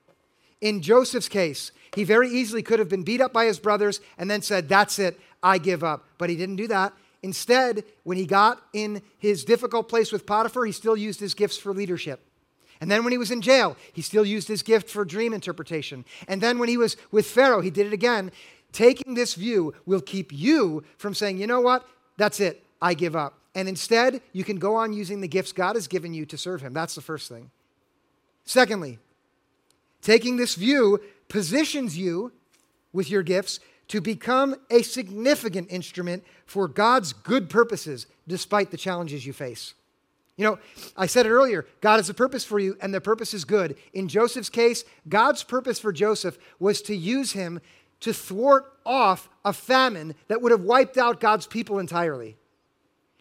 In 0.60 0.82
Joseph's 0.82 1.28
case, 1.28 1.72
he 1.98 2.04
very 2.04 2.28
easily 2.28 2.62
could 2.62 2.78
have 2.78 2.88
been 2.88 3.02
beat 3.02 3.20
up 3.20 3.32
by 3.32 3.46
his 3.46 3.58
brothers 3.58 4.00
and 4.16 4.30
then 4.30 4.40
said, 4.40 4.68
That's 4.68 4.98
it, 4.98 5.18
I 5.42 5.58
give 5.58 5.82
up. 5.82 6.04
But 6.16 6.30
he 6.30 6.36
didn't 6.36 6.56
do 6.56 6.68
that. 6.68 6.92
Instead, 7.22 7.82
when 8.04 8.16
he 8.16 8.24
got 8.24 8.62
in 8.72 9.02
his 9.18 9.44
difficult 9.44 9.88
place 9.88 10.12
with 10.12 10.24
Potiphar, 10.24 10.64
he 10.64 10.72
still 10.72 10.96
used 10.96 11.18
his 11.18 11.34
gifts 11.34 11.58
for 11.58 11.72
leadership. 11.72 12.20
And 12.80 12.88
then 12.88 13.02
when 13.02 13.10
he 13.10 13.18
was 13.18 13.32
in 13.32 13.42
jail, 13.42 13.76
he 13.92 14.02
still 14.02 14.24
used 14.24 14.46
his 14.46 14.62
gift 14.62 14.88
for 14.88 15.04
dream 15.04 15.34
interpretation. 15.34 16.04
And 16.28 16.40
then 16.40 16.60
when 16.60 16.68
he 16.68 16.76
was 16.76 16.96
with 17.10 17.26
Pharaoh, 17.26 17.60
he 17.60 17.70
did 17.70 17.88
it 17.88 17.92
again. 17.92 18.30
Taking 18.70 19.14
this 19.14 19.34
view 19.34 19.74
will 19.84 20.00
keep 20.00 20.32
you 20.32 20.84
from 20.96 21.14
saying, 21.14 21.38
you 21.38 21.48
know 21.48 21.60
what? 21.60 21.84
That's 22.16 22.38
it. 22.38 22.62
I 22.80 22.94
give 22.94 23.16
up. 23.16 23.34
And 23.56 23.68
instead, 23.68 24.22
you 24.32 24.44
can 24.44 24.60
go 24.60 24.76
on 24.76 24.92
using 24.92 25.20
the 25.20 25.26
gifts 25.26 25.50
God 25.50 25.74
has 25.74 25.88
given 25.88 26.14
you 26.14 26.24
to 26.26 26.38
serve 26.38 26.60
him. 26.60 26.72
That's 26.72 26.94
the 26.94 27.00
first 27.00 27.28
thing. 27.28 27.50
Secondly, 28.44 29.00
taking 30.00 30.36
this 30.36 30.54
view 30.54 31.00
positions 31.28 31.96
you 31.96 32.32
with 32.92 33.10
your 33.10 33.22
gifts 33.22 33.60
to 33.88 34.00
become 34.00 34.54
a 34.70 34.82
significant 34.82 35.70
instrument 35.70 36.24
for 36.46 36.68
God's 36.68 37.12
good 37.12 37.48
purposes 37.48 38.06
despite 38.26 38.70
the 38.70 38.76
challenges 38.76 39.26
you 39.26 39.32
face. 39.32 39.74
You 40.38 40.44
know, 40.44 40.58
I 40.96 41.06
said 41.06 41.26
it 41.26 41.30
earlier 41.30 41.66
God 41.80 41.96
has 41.96 42.08
a 42.08 42.14
purpose 42.14 42.44
for 42.44 42.58
you, 42.58 42.76
and 42.80 42.94
the 42.94 43.00
purpose 43.00 43.34
is 43.34 43.44
good. 43.44 43.76
In 43.92 44.08
Joseph's 44.08 44.48
case, 44.48 44.84
God's 45.08 45.42
purpose 45.42 45.78
for 45.78 45.92
Joseph 45.92 46.38
was 46.58 46.80
to 46.82 46.96
use 46.96 47.32
him 47.32 47.60
to 48.00 48.14
thwart 48.14 48.72
off 48.86 49.28
a 49.44 49.52
famine 49.52 50.14
that 50.28 50.40
would 50.40 50.52
have 50.52 50.62
wiped 50.62 50.96
out 50.96 51.20
God's 51.20 51.46
people 51.46 51.80
entirely. 51.80 52.36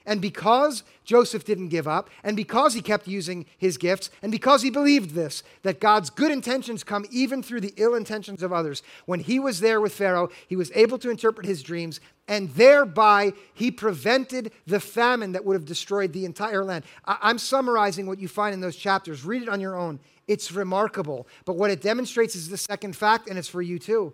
And 0.08 0.22
because 0.22 0.84
Joseph 1.04 1.44
didn't 1.44 1.68
give 1.68 1.86
up, 1.86 2.10
and 2.24 2.38
because 2.38 2.74
he 2.74 2.82
kept 2.82 3.10
using 3.10 3.46
his 3.58 3.78
gifts, 3.78 4.10
and 4.22 4.32
because 4.32 4.62
he 4.62 4.70
believed 4.70 5.12
this, 5.12 5.44
that 5.64 5.82
God's 5.82 6.10
good 6.10 6.32
intentions 6.32 6.82
come 6.82 7.06
even 7.12 7.44
through 7.44 7.60
the 7.60 7.74
ill 7.76 7.94
intentions 7.94 8.42
of 8.42 8.54
others, 8.54 8.82
when 9.06 9.20
he 9.20 9.38
was 9.38 9.60
there 9.60 9.82
with 9.82 9.94
Pharaoh, 9.94 10.30
he 10.48 10.56
was 10.56 10.72
able 10.76 10.98
to 11.00 11.10
interpret 11.10 11.46
his 11.46 11.62
dreams, 11.62 12.00
and 12.26 12.50
thereby 12.52 13.34
he 13.54 13.70
prevented 13.70 14.54
the 14.66 14.80
famine 14.80 15.34
that 15.34 15.44
would 15.44 15.56
have 15.56 15.66
destroyed 15.66 16.14
the 16.14 16.24
entire 16.24 16.64
land. 16.64 16.86
I- 17.04 17.30
am 17.30 17.38
summarizing 17.38 18.08
what 18.08 18.18
you 18.18 18.30
find 18.30 18.54
in 18.54 18.62
those 18.62 18.78
chapters. 18.78 19.26
Read 19.26 19.42
it 19.42 19.50
on 19.50 19.60
your 19.60 19.76
own. 19.76 20.00
It's 20.26 20.54
remarkable. 20.54 21.28
But 21.44 21.58
what 21.58 21.70
it 21.70 21.82
demonstrates 21.82 22.34
is 22.34 22.48
the 22.48 22.58
second 22.58 22.96
fact, 22.96 23.28
and 23.28 23.38
it's 23.38 23.50
for 23.50 23.62
you 23.62 23.78
too. 23.78 24.14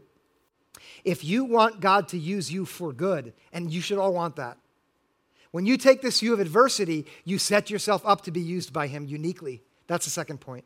If 1.03 1.23
you 1.23 1.45
want 1.45 1.81
God 1.81 2.07
to 2.09 2.17
use 2.17 2.51
you 2.51 2.65
for 2.65 2.91
good, 2.91 3.33
and 3.51 3.71
you 3.71 3.79
should 3.79 3.99
all 3.99 4.13
want 4.13 4.37
that, 4.37 4.57
when 5.53 5.67
you 5.67 5.77
take 5.77 6.01
this 6.01 6.19
view 6.19 6.33
of 6.33 6.39
adversity, 6.39 7.05
you 7.25 7.37
set 7.37 7.69
yourself 7.69 8.01
up 8.05 8.21
to 8.21 8.31
be 8.31 8.41
used 8.41 8.73
by 8.73 8.87
Him 8.87 9.05
uniquely. 9.05 9.61
That's 9.85 10.05
the 10.05 10.11
second 10.11 10.39
point. 10.39 10.65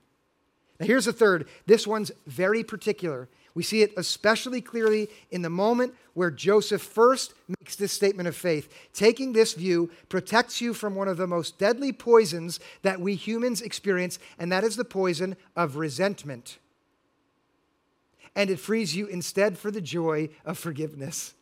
Now, 0.79 0.85
here's 0.85 1.03
the 1.03 1.11
third. 1.11 1.49
This 1.65 1.85
one's 1.85 2.09
very 2.25 2.63
particular. 2.63 3.27
We 3.53 3.63
see 3.63 3.81
it 3.81 3.91
especially 3.97 4.61
clearly 4.61 5.09
in 5.29 5.41
the 5.41 5.49
moment 5.49 5.93
where 6.13 6.31
Joseph 6.31 6.81
first 6.81 7.33
makes 7.59 7.75
this 7.75 7.91
statement 7.91 8.29
of 8.29 8.35
faith. 8.37 8.73
Taking 8.93 9.33
this 9.33 9.55
view 9.55 9.91
protects 10.07 10.61
you 10.61 10.73
from 10.73 10.95
one 10.95 11.09
of 11.09 11.17
the 11.17 11.27
most 11.27 11.59
deadly 11.59 11.91
poisons 11.91 12.57
that 12.83 13.01
we 13.01 13.15
humans 13.15 13.61
experience, 13.61 14.19
and 14.39 14.53
that 14.53 14.63
is 14.63 14.77
the 14.77 14.85
poison 14.85 15.35
of 15.57 15.75
resentment. 15.75 16.59
And 18.37 18.49
it 18.49 18.61
frees 18.61 18.95
you 18.95 19.07
instead 19.07 19.57
for 19.57 19.69
the 19.69 19.81
joy 19.81 20.29
of 20.45 20.57
forgiveness. 20.57 21.33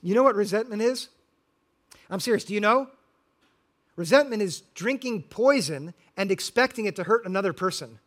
You 0.00 0.14
know 0.14 0.22
what 0.22 0.36
resentment 0.36 0.80
is? 0.80 1.10
I'm 2.10 2.20
serious. 2.20 2.44
Do 2.44 2.54
you 2.54 2.60
know? 2.60 2.88
Resentment 3.96 4.42
is 4.42 4.60
drinking 4.74 5.24
poison 5.24 5.94
and 6.16 6.30
expecting 6.30 6.86
it 6.86 6.96
to 6.96 7.04
hurt 7.04 7.24
another 7.24 7.52
person 7.52 7.98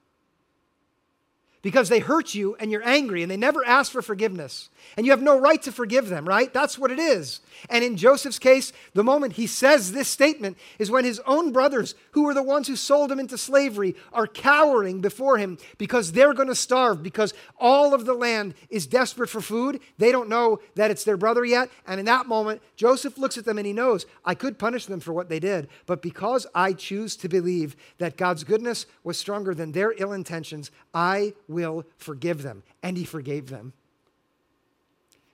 because 1.67 1.89
they 1.89 1.99
hurt 1.99 2.33
you 2.33 2.55
and 2.61 2.71
you're 2.71 2.87
angry 2.87 3.21
and 3.21 3.29
they 3.29 3.35
never 3.35 3.61
ask 3.65 3.91
for 3.91 4.01
forgiveness. 4.01 4.69
And 4.95 5.05
you 5.05 5.11
have 5.11 5.21
no 5.21 5.37
right 5.37 5.61
to 5.63 5.71
forgive 5.73 6.07
them, 6.07 6.25
right? 6.25 6.53
That's 6.53 6.79
what 6.79 6.91
it 6.91 6.97
is. 6.97 7.41
And 7.69 7.83
in 7.83 7.97
Joseph's 7.97 8.39
case, 8.39 8.71
the 8.93 9.03
moment 9.03 9.33
he 9.33 9.47
says 9.47 9.91
this 9.91 10.07
statement 10.07 10.57
is 10.79 10.89
when 10.89 11.03
his 11.03 11.19
own 11.25 11.51
brothers, 11.51 11.93
who 12.11 12.23
were 12.23 12.33
the 12.33 12.41
ones 12.41 12.69
who 12.69 12.77
sold 12.77 13.11
him 13.11 13.19
into 13.19 13.37
slavery, 13.37 13.97
are 14.13 14.27
cowering 14.27 15.01
before 15.01 15.37
him 15.37 15.57
because 15.77 16.13
they're 16.13 16.33
going 16.33 16.47
to 16.47 16.55
starve 16.55 17.03
because 17.03 17.33
all 17.57 17.93
of 17.93 18.05
the 18.05 18.13
land 18.13 18.53
is 18.69 18.87
desperate 18.87 19.29
for 19.29 19.41
food. 19.41 19.81
They 19.97 20.13
don't 20.13 20.29
know 20.29 20.61
that 20.75 20.89
it's 20.89 21.03
their 21.03 21.17
brother 21.17 21.43
yet. 21.43 21.69
And 21.85 21.99
in 21.99 22.05
that 22.05 22.27
moment, 22.27 22.61
Joseph 22.77 23.17
looks 23.17 23.37
at 23.37 23.43
them 23.43 23.57
and 23.57 23.67
he 23.67 23.73
knows, 23.73 24.05
I 24.23 24.35
could 24.35 24.57
punish 24.57 24.85
them 24.85 25.01
for 25.01 25.11
what 25.11 25.27
they 25.27 25.41
did, 25.41 25.67
but 25.85 26.01
because 26.01 26.47
I 26.55 26.71
choose 26.71 27.17
to 27.17 27.27
believe 27.27 27.75
that 27.97 28.15
God's 28.15 28.45
goodness 28.45 28.85
was 29.03 29.17
stronger 29.17 29.53
than 29.53 29.73
their 29.73 29.93
ill 29.97 30.13
intentions, 30.13 30.71
I 30.93 31.33
will 31.49 31.56
forgive 31.97 32.43
them. 32.43 32.63
And 32.83 32.97
he 32.97 33.03
forgave 33.03 33.49
them. 33.49 33.73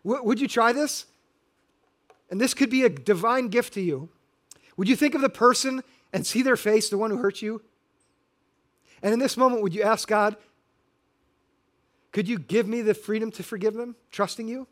W- 0.04 0.24
would 0.24 0.40
you 0.40 0.48
try 0.48 0.74
this? 0.74 1.06
And 2.30 2.40
this 2.40 2.54
could 2.54 2.70
be 2.70 2.84
a 2.84 2.90
divine 2.90 3.50
gift 3.50 3.74
to 3.74 3.82
you. 3.82 4.10
Would 4.78 4.90
you 4.90 4.96
think 4.96 5.16
of 5.16 5.22
the 5.22 5.30
person 5.30 5.84
and 6.12 6.26
see 6.26 6.42
their 6.42 6.58
face, 6.58 6.90
the 6.90 6.98
one 6.98 7.12
who 7.12 7.18
hurt 7.18 7.42
you? 7.42 7.62
And 9.02 9.14
in 9.14 9.20
this 9.20 9.38
moment, 9.38 9.62
would 9.62 9.76
you 9.76 9.84
ask 9.84 10.08
God, 10.08 10.36
could 12.12 12.28
you 12.28 12.40
give 12.40 12.68
me 12.68 12.82
the 12.82 12.94
freedom 12.94 13.32
to 13.32 13.44
forgive 13.44 13.74
them, 13.74 13.96
trusting 14.12 14.48
you? 14.48 14.68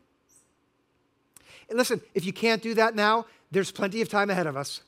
And 1.68 1.78
listen, 1.78 2.00
if 2.14 2.24
you 2.24 2.32
can't 2.32 2.62
do 2.62 2.74
that 2.74 2.94
now, 2.94 3.26
there's 3.50 3.70
plenty 3.70 4.00
of 4.00 4.08
time 4.08 4.30
ahead 4.30 4.46
of 4.46 4.56
us. 4.56 4.82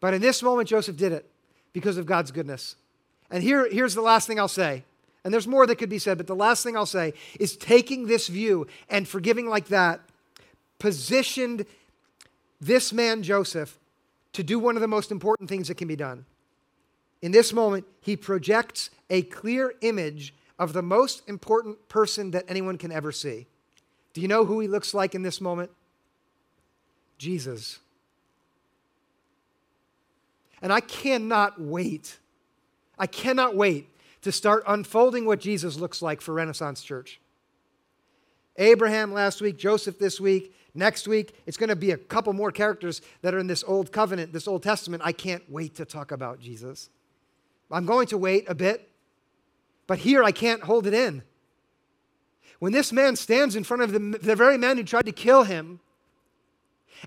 But 0.00 0.14
in 0.14 0.20
this 0.20 0.42
moment, 0.42 0.68
Joseph 0.68 0.96
did 0.96 1.12
it 1.12 1.30
because 1.72 1.96
of 1.96 2.06
God's 2.06 2.30
goodness. 2.30 2.76
And 3.30 3.42
here, 3.42 3.68
here's 3.70 3.94
the 3.94 4.02
last 4.02 4.26
thing 4.26 4.38
I'll 4.38 4.48
say 4.48 4.84
and 5.24 5.32
there's 5.32 5.46
more 5.46 5.66
that 5.66 5.76
could 5.76 5.88
be 5.88 5.98
said, 5.98 6.18
but 6.18 6.26
the 6.26 6.36
last 6.36 6.62
thing 6.62 6.76
I'll 6.76 6.84
say 6.84 7.14
is 7.40 7.56
taking 7.56 8.06
this 8.06 8.28
view 8.28 8.66
and 8.90 9.08
forgiving 9.08 9.48
like 9.48 9.68
that 9.68 10.00
positioned 10.78 11.64
this 12.60 12.92
man, 12.92 13.22
Joseph, 13.22 13.78
to 14.34 14.42
do 14.42 14.58
one 14.58 14.76
of 14.76 14.82
the 14.82 14.88
most 14.88 15.10
important 15.10 15.48
things 15.48 15.68
that 15.68 15.76
can 15.76 15.88
be 15.88 15.96
done. 15.96 16.26
In 17.22 17.32
this 17.32 17.54
moment, 17.54 17.86
he 18.02 18.16
projects 18.16 18.90
a 19.08 19.22
clear 19.22 19.74
image 19.80 20.34
of 20.58 20.74
the 20.74 20.82
most 20.82 21.26
important 21.26 21.88
person 21.88 22.32
that 22.32 22.44
anyone 22.46 22.76
can 22.76 22.92
ever 22.92 23.10
see. 23.10 23.46
Do 24.12 24.20
you 24.20 24.28
know 24.28 24.44
who 24.44 24.60
he 24.60 24.68
looks 24.68 24.92
like 24.92 25.14
in 25.14 25.22
this 25.22 25.40
moment? 25.40 25.70
Jesus. 27.16 27.78
And 30.60 30.72
I 30.72 30.80
cannot 30.80 31.60
wait. 31.60 32.18
I 32.98 33.06
cannot 33.06 33.56
wait 33.56 33.88
to 34.24 34.32
start 34.32 34.64
unfolding 34.66 35.26
what 35.26 35.38
Jesus 35.38 35.76
looks 35.76 36.00
like 36.00 36.20
for 36.20 36.32
Renaissance 36.32 36.82
Church. 36.82 37.20
Abraham 38.56 39.12
last 39.12 39.42
week, 39.42 39.58
Joseph 39.58 39.98
this 39.98 40.18
week, 40.18 40.54
next 40.74 41.06
week, 41.06 41.34
it's 41.44 41.58
going 41.58 41.68
to 41.68 41.76
be 41.76 41.90
a 41.90 41.96
couple 41.98 42.32
more 42.32 42.50
characters 42.50 43.02
that 43.20 43.34
are 43.34 43.38
in 43.38 43.48
this 43.48 43.62
Old 43.66 43.92
Covenant, 43.92 44.32
this 44.32 44.48
Old 44.48 44.62
Testament. 44.62 45.02
I 45.04 45.12
can't 45.12 45.42
wait 45.50 45.74
to 45.74 45.84
talk 45.84 46.10
about 46.10 46.40
Jesus. 46.40 46.88
I'm 47.70 47.84
going 47.84 48.06
to 48.08 48.18
wait 48.18 48.48
a 48.48 48.54
bit, 48.54 48.88
but 49.86 49.98
here 49.98 50.24
I 50.24 50.32
can't 50.32 50.62
hold 50.62 50.86
it 50.86 50.94
in. 50.94 51.22
When 52.60 52.72
this 52.72 52.92
man 52.92 53.16
stands 53.16 53.56
in 53.56 53.64
front 53.64 53.82
of 53.82 53.92
the, 53.92 53.98
the 53.98 54.36
very 54.36 54.56
man 54.56 54.78
who 54.78 54.84
tried 54.84 55.06
to 55.06 55.12
kill 55.12 55.42
him, 55.42 55.80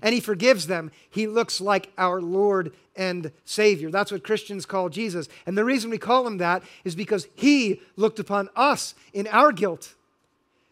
and 0.02 0.14
he 0.14 0.20
forgives 0.20 0.66
them, 0.66 0.90
he 1.10 1.26
looks 1.26 1.60
like 1.60 1.92
our 1.98 2.20
Lord 2.20 2.72
and 2.96 3.32
Savior. 3.44 3.90
That's 3.90 4.12
what 4.12 4.24
Christians 4.24 4.66
call 4.66 4.88
Jesus. 4.88 5.28
And 5.46 5.56
the 5.56 5.64
reason 5.64 5.90
we 5.90 5.98
call 5.98 6.26
him 6.26 6.38
that 6.38 6.62
is 6.84 6.94
because 6.94 7.28
he 7.34 7.80
looked 7.96 8.18
upon 8.18 8.48
us 8.56 8.94
in 9.12 9.26
our 9.28 9.52
guilt 9.52 9.94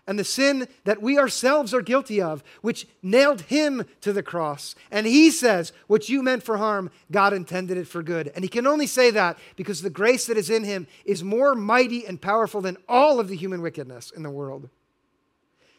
and 0.06 0.18
the 0.18 0.24
sin 0.24 0.68
that 0.84 1.02
we 1.02 1.18
ourselves 1.18 1.74
are 1.74 1.82
guilty 1.82 2.20
of, 2.20 2.44
which 2.62 2.86
nailed 3.02 3.42
him 3.42 3.84
to 4.00 4.12
the 4.12 4.22
cross. 4.22 4.74
And 4.90 5.06
he 5.06 5.30
says, 5.30 5.72
What 5.88 6.08
you 6.08 6.22
meant 6.22 6.44
for 6.44 6.58
harm, 6.58 6.90
God 7.10 7.32
intended 7.32 7.76
it 7.76 7.88
for 7.88 8.02
good. 8.02 8.30
And 8.34 8.44
he 8.44 8.48
can 8.48 8.66
only 8.66 8.86
say 8.86 9.10
that 9.10 9.38
because 9.56 9.82
the 9.82 9.90
grace 9.90 10.26
that 10.26 10.36
is 10.36 10.50
in 10.50 10.64
him 10.64 10.86
is 11.04 11.24
more 11.24 11.54
mighty 11.54 12.06
and 12.06 12.20
powerful 12.20 12.60
than 12.60 12.76
all 12.88 13.18
of 13.18 13.28
the 13.28 13.36
human 13.36 13.62
wickedness 13.62 14.12
in 14.12 14.22
the 14.22 14.30
world. 14.30 14.68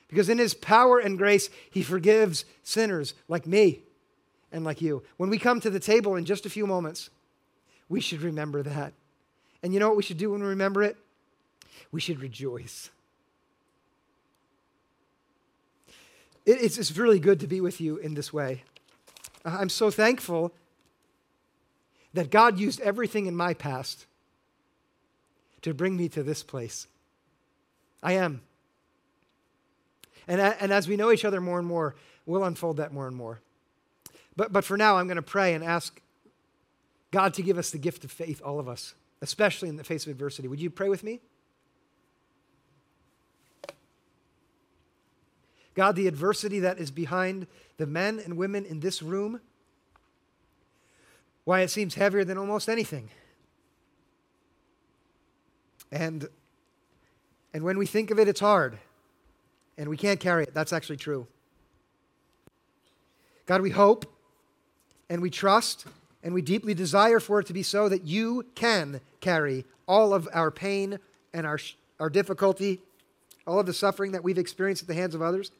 Because 0.07 0.29
in 0.29 0.37
his 0.37 0.53
power 0.53 0.99
and 0.99 1.17
grace, 1.17 1.49
he 1.69 1.83
forgives 1.83 2.45
sinners 2.63 3.13
like 3.27 3.45
me 3.45 3.81
and 4.51 4.63
like 4.63 4.81
you. 4.81 5.03
When 5.17 5.29
we 5.29 5.37
come 5.37 5.59
to 5.61 5.69
the 5.69 5.79
table 5.79 6.15
in 6.15 6.25
just 6.25 6.45
a 6.45 6.49
few 6.49 6.65
moments, 6.65 7.09
we 7.89 7.99
should 7.99 8.21
remember 8.21 8.63
that. 8.63 8.93
And 9.61 9.73
you 9.73 9.79
know 9.79 9.87
what 9.87 9.97
we 9.97 10.03
should 10.03 10.17
do 10.17 10.31
when 10.31 10.41
we 10.41 10.47
remember 10.47 10.83
it? 10.83 10.97
We 11.91 11.99
should 11.99 12.21
rejoice. 12.21 12.89
it's, 16.47 16.97
really 16.97 17.19
good 17.19 17.41
to 17.41 17.47
be 17.47 17.59
with 17.59 17.81
you 17.81 17.97
in 17.97 18.13
this 18.13 18.31
way. 18.31 18.63
I'm 19.43 19.69
so 19.69 19.91
thankful 19.91 20.53
that 22.13 22.31
God 22.31 22.57
used 22.57 22.79
everything 22.79 23.25
in 23.25 23.35
my 23.35 23.53
past 23.53 24.05
to 25.61 25.73
bring 25.73 25.97
me 25.97 26.07
to 26.09 26.23
this 26.23 26.43
place. 26.43 26.87
I 28.01 28.13
am. 28.13 28.41
And, 30.27 30.41
and 30.41 30.71
as 30.71 30.87
we 30.87 30.97
know 30.97 31.11
each 31.11 31.25
other 31.25 31.39
more 31.39 31.57
and 31.57 31.67
more, 31.67 31.95
we'll 32.25 32.43
unfold 32.43 32.77
that 32.77 32.93
more 32.93 33.07
and 33.07 33.15
more. 33.15 33.39
But, 34.35 34.51
but 34.51 34.65
for 34.65 34.77
now, 34.77 34.97
I'm 34.97 35.07
going 35.07 35.15
to 35.15 35.21
pray 35.21 35.53
and 35.53 35.63
ask 35.63 36.01
God 37.11 37.33
to 37.35 37.41
give 37.41 37.57
us 37.57 37.71
the 37.71 37.77
gift 37.77 38.03
of 38.03 38.11
faith, 38.11 38.41
all 38.43 38.59
of 38.59 38.67
us, 38.67 38.93
especially 39.21 39.69
in 39.69 39.77
the 39.77 39.83
face 39.83 40.05
of 40.05 40.11
adversity. 40.11 40.47
Would 40.47 40.59
you 40.59 40.69
pray 40.69 40.89
with 40.89 41.03
me? 41.03 41.21
God, 45.73 45.95
the 45.95 46.07
adversity 46.07 46.59
that 46.59 46.79
is 46.79 46.91
behind 46.91 47.47
the 47.77 47.85
men 47.85 48.19
and 48.19 48.35
women 48.35 48.65
in 48.65 48.79
this 48.79 49.01
room, 49.01 49.41
why 51.45 51.61
it 51.61 51.69
seems 51.69 51.95
heavier 51.95 52.25
than 52.25 52.37
almost 52.37 52.67
anything. 52.67 53.09
And, 55.91 56.27
and 57.53 57.63
when 57.63 57.77
we 57.77 57.85
think 57.85 58.11
of 58.11 58.19
it, 58.19 58.27
it's 58.27 58.41
hard 58.41 58.79
and 59.77 59.89
we 59.89 59.97
can't 59.97 60.19
carry 60.19 60.43
it. 60.43 60.53
That's 60.53 60.73
actually 60.73 60.97
true. 60.97 61.27
God, 63.45 63.61
we 63.61 63.69
hope 63.69 64.05
and 65.09 65.21
we 65.21 65.29
trust 65.29 65.85
and 66.23 66.33
we 66.33 66.41
deeply 66.41 66.73
desire 66.73 67.19
for 67.19 67.39
it 67.39 67.47
to 67.47 67.53
be 67.53 67.63
so 67.63 67.87
that 67.87 68.03
you 68.03 68.45
can 68.55 68.99
carry 69.21 69.65
all 69.87 70.13
of 70.13 70.27
our 70.33 70.51
pain 70.51 70.99
and 71.33 71.45
our, 71.45 71.59
our 71.99 72.09
difficulty, 72.09 72.81
all 73.45 73.59
of 73.59 73.65
the 73.65 73.73
suffering 73.73 74.11
that 74.11 74.23
we've 74.23 74.37
experienced 74.37 74.81
at 74.81 74.87
the 74.87 74.93
hands 74.93 75.15
of 75.15 75.21
others. 75.21 75.51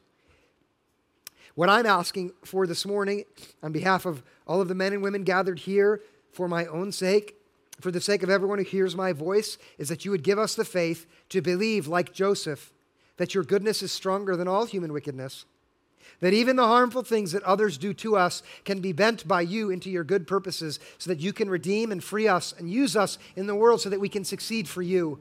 What 1.54 1.70
I'm 1.70 1.86
asking 1.86 2.32
for 2.44 2.66
this 2.66 2.84
morning, 2.84 3.24
on 3.62 3.72
behalf 3.72 4.06
of 4.06 4.22
all 4.46 4.60
of 4.60 4.68
the 4.68 4.74
men 4.74 4.92
and 4.92 5.02
women 5.02 5.24
gathered 5.24 5.60
here, 5.60 6.02
for 6.30 6.46
my 6.46 6.66
own 6.66 6.92
sake, 6.92 7.34
for 7.80 7.90
the 7.90 8.00
sake 8.00 8.22
of 8.22 8.30
everyone 8.30 8.58
who 8.58 8.64
hears 8.64 8.94
my 8.94 9.12
voice, 9.12 9.58
is 9.76 9.88
that 9.88 10.04
you 10.04 10.10
would 10.10 10.22
give 10.22 10.38
us 10.38 10.54
the 10.54 10.64
faith 10.64 11.06
to 11.30 11.40
believe, 11.40 11.88
like 11.88 12.12
Joseph, 12.12 12.72
that 13.18 13.34
your 13.34 13.44
goodness 13.44 13.82
is 13.82 13.92
stronger 13.92 14.36
than 14.36 14.48
all 14.48 14.64
human 14.64 14.92
wickedness, 14.92 15.44
that 16.20 16.32
even 16.32 16.56
the 16.56 16.66
harmful 16.66 17.02
things 17.02 17.32
that 17.32 17.42
others 17.42 17.78
do 17.78 17.92
to 17.94 18.16
us 18.16 18.42
can 18.64 18.80
be 18.80 18.92
bent 18.92 19.28
by 19.28 19.42
you 19.42 19.70
into 19.70 19.90
your 19.90 20.04
good 20.04 20.26
purposes 20.26 20.80
so 20.96 21.10
that 21.10 21.20
you 21.20 21.32
can 21.32 21.50
redeem 21.50 21.92
and 21.92 22.02
free 22.02 22.26
us 22.26 22.54
and 22.58 22.70
use 22.70 22.96
us 22.96 23.18
in 23.36 23.46
the 23.46 23.54
world 23.54 23.80
so 23.80 23.90
that 23.90 24.00
we 24.00 24.08
can 24.08 24.24
succeed 24.24 24.66
for 24.66 24.82
you. 24.82 25.20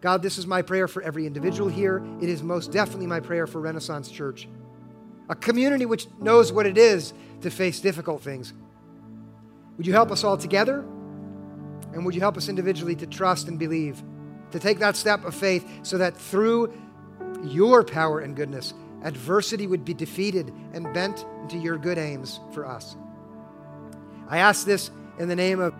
God, 0.00 0.22
this 0.22 0.36
is 0.36 0.46
my 0.46 0.62
prayer 0.62 0.88
for 0.88 1.00
every 1.02 1.26
individual 1.26 1.70
here. 1.70 2.04
It 2.20 2.28
is 2.28 2.42
most 2.42 2.72
definitely 2.72 3.06
my 3.06 3.20
prayer 3.20 3.46
for 3.46 3.60
Renaissance 3.60 4.10
Church, 4.10 4.48
a 5.28 5.34
community 5.34 5.86
which 5.86 6.06
knows 6.20 6.52
what 6.52 6.66
it 6.66 6.76
is 6.76 7.14
to 7.40 7.50
face 7.50 7.80
difficult 7.80 8.22
things. 8.22 8.52
Would 9.76 9.86
you 9.86 9.92
help 9.92 10.10
us 10.10 10.24
all 10.24 10.36
together? 10.36 10.80
And 11.92 12.04
would 12.04 12.14
you 12.14 12.20
help 12.20 12.36
us 12.36 12.48
individually 12.48 12.96
to 12.96 13.06
trust 13.06 13.48
and 13.48 13.58
believe? 13.58 14.02
To 14.52 14.60
take 14.60 14.78
that 14.78 14.96
step 14.96 15.24
of 15.24 15.34
faith 15.34 15.68
so 15.82 15.98
that 15.98 16.16
through 16.16 16.72
your 17.42 17.84
power 17.84 18.20
and 18.20 18.36
goodness, 18.36 18.74
adversity 19.02 19.66
would 19.66 19.84
be 19.84 19.94
defeated 19.94 20.52
and 20.72 20.92
bent 20.94 21.24
into 21.42 21.58
your 21.58 21.76
good 21.76 21.98
aims 21.98 22.40
for 22.52 22.66
us. 22.66 22.96
I 24.28 24.38
ask 24.38 24.64
this 24.64 24.90
in 25.18 25.28
the 25.28 25.36
name 25.36 25.60
of 25.60 25.74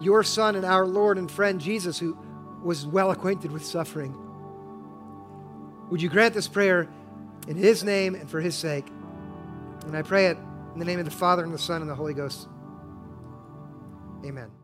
your 0.00 0.22
Son 0.22 0.56
and 0.56 0.64
our 0.64 0.86
Lord 0.86 1.18
and 1.18 1.30
friend 1.30 1.60
Jesus, 1.60 1.98
who 1.98 2.16
was 2.62 2.86
well 2.86 3.10
acquainted 3.10 3.50
with 3.50 3.64
suffering. 3.64 4.14
Would 5.90 6.02
you 6.02 6.08
grant 6.08 6.34
this 6.34 6.48
prayer 6.48 6.88
in 7.48 7.56
His 7.56 7.82
name 7.84 8.14
and 8.14 8.30
for 8.30 8.40
His 8.40 8.54
sake? 8.54 8.86
And 9.86 9.96
I 9.96 10.02
pray 10.02 10.26
it 10.26 10.38
in 10.72 10.78
the 10.78 10.84
name 10.84 10.98
of 10.98 11.04
the 11.04 11.10
Father, 11.10 11.44
and 11.44 11.52
the 11.52 11.58
Son, 11.58 11.82
and 11.82 11.90
the 11.90 11.94
Holy 11.94 12.14
Ghost. 12.14 12.48
Amen. 14.24 14.61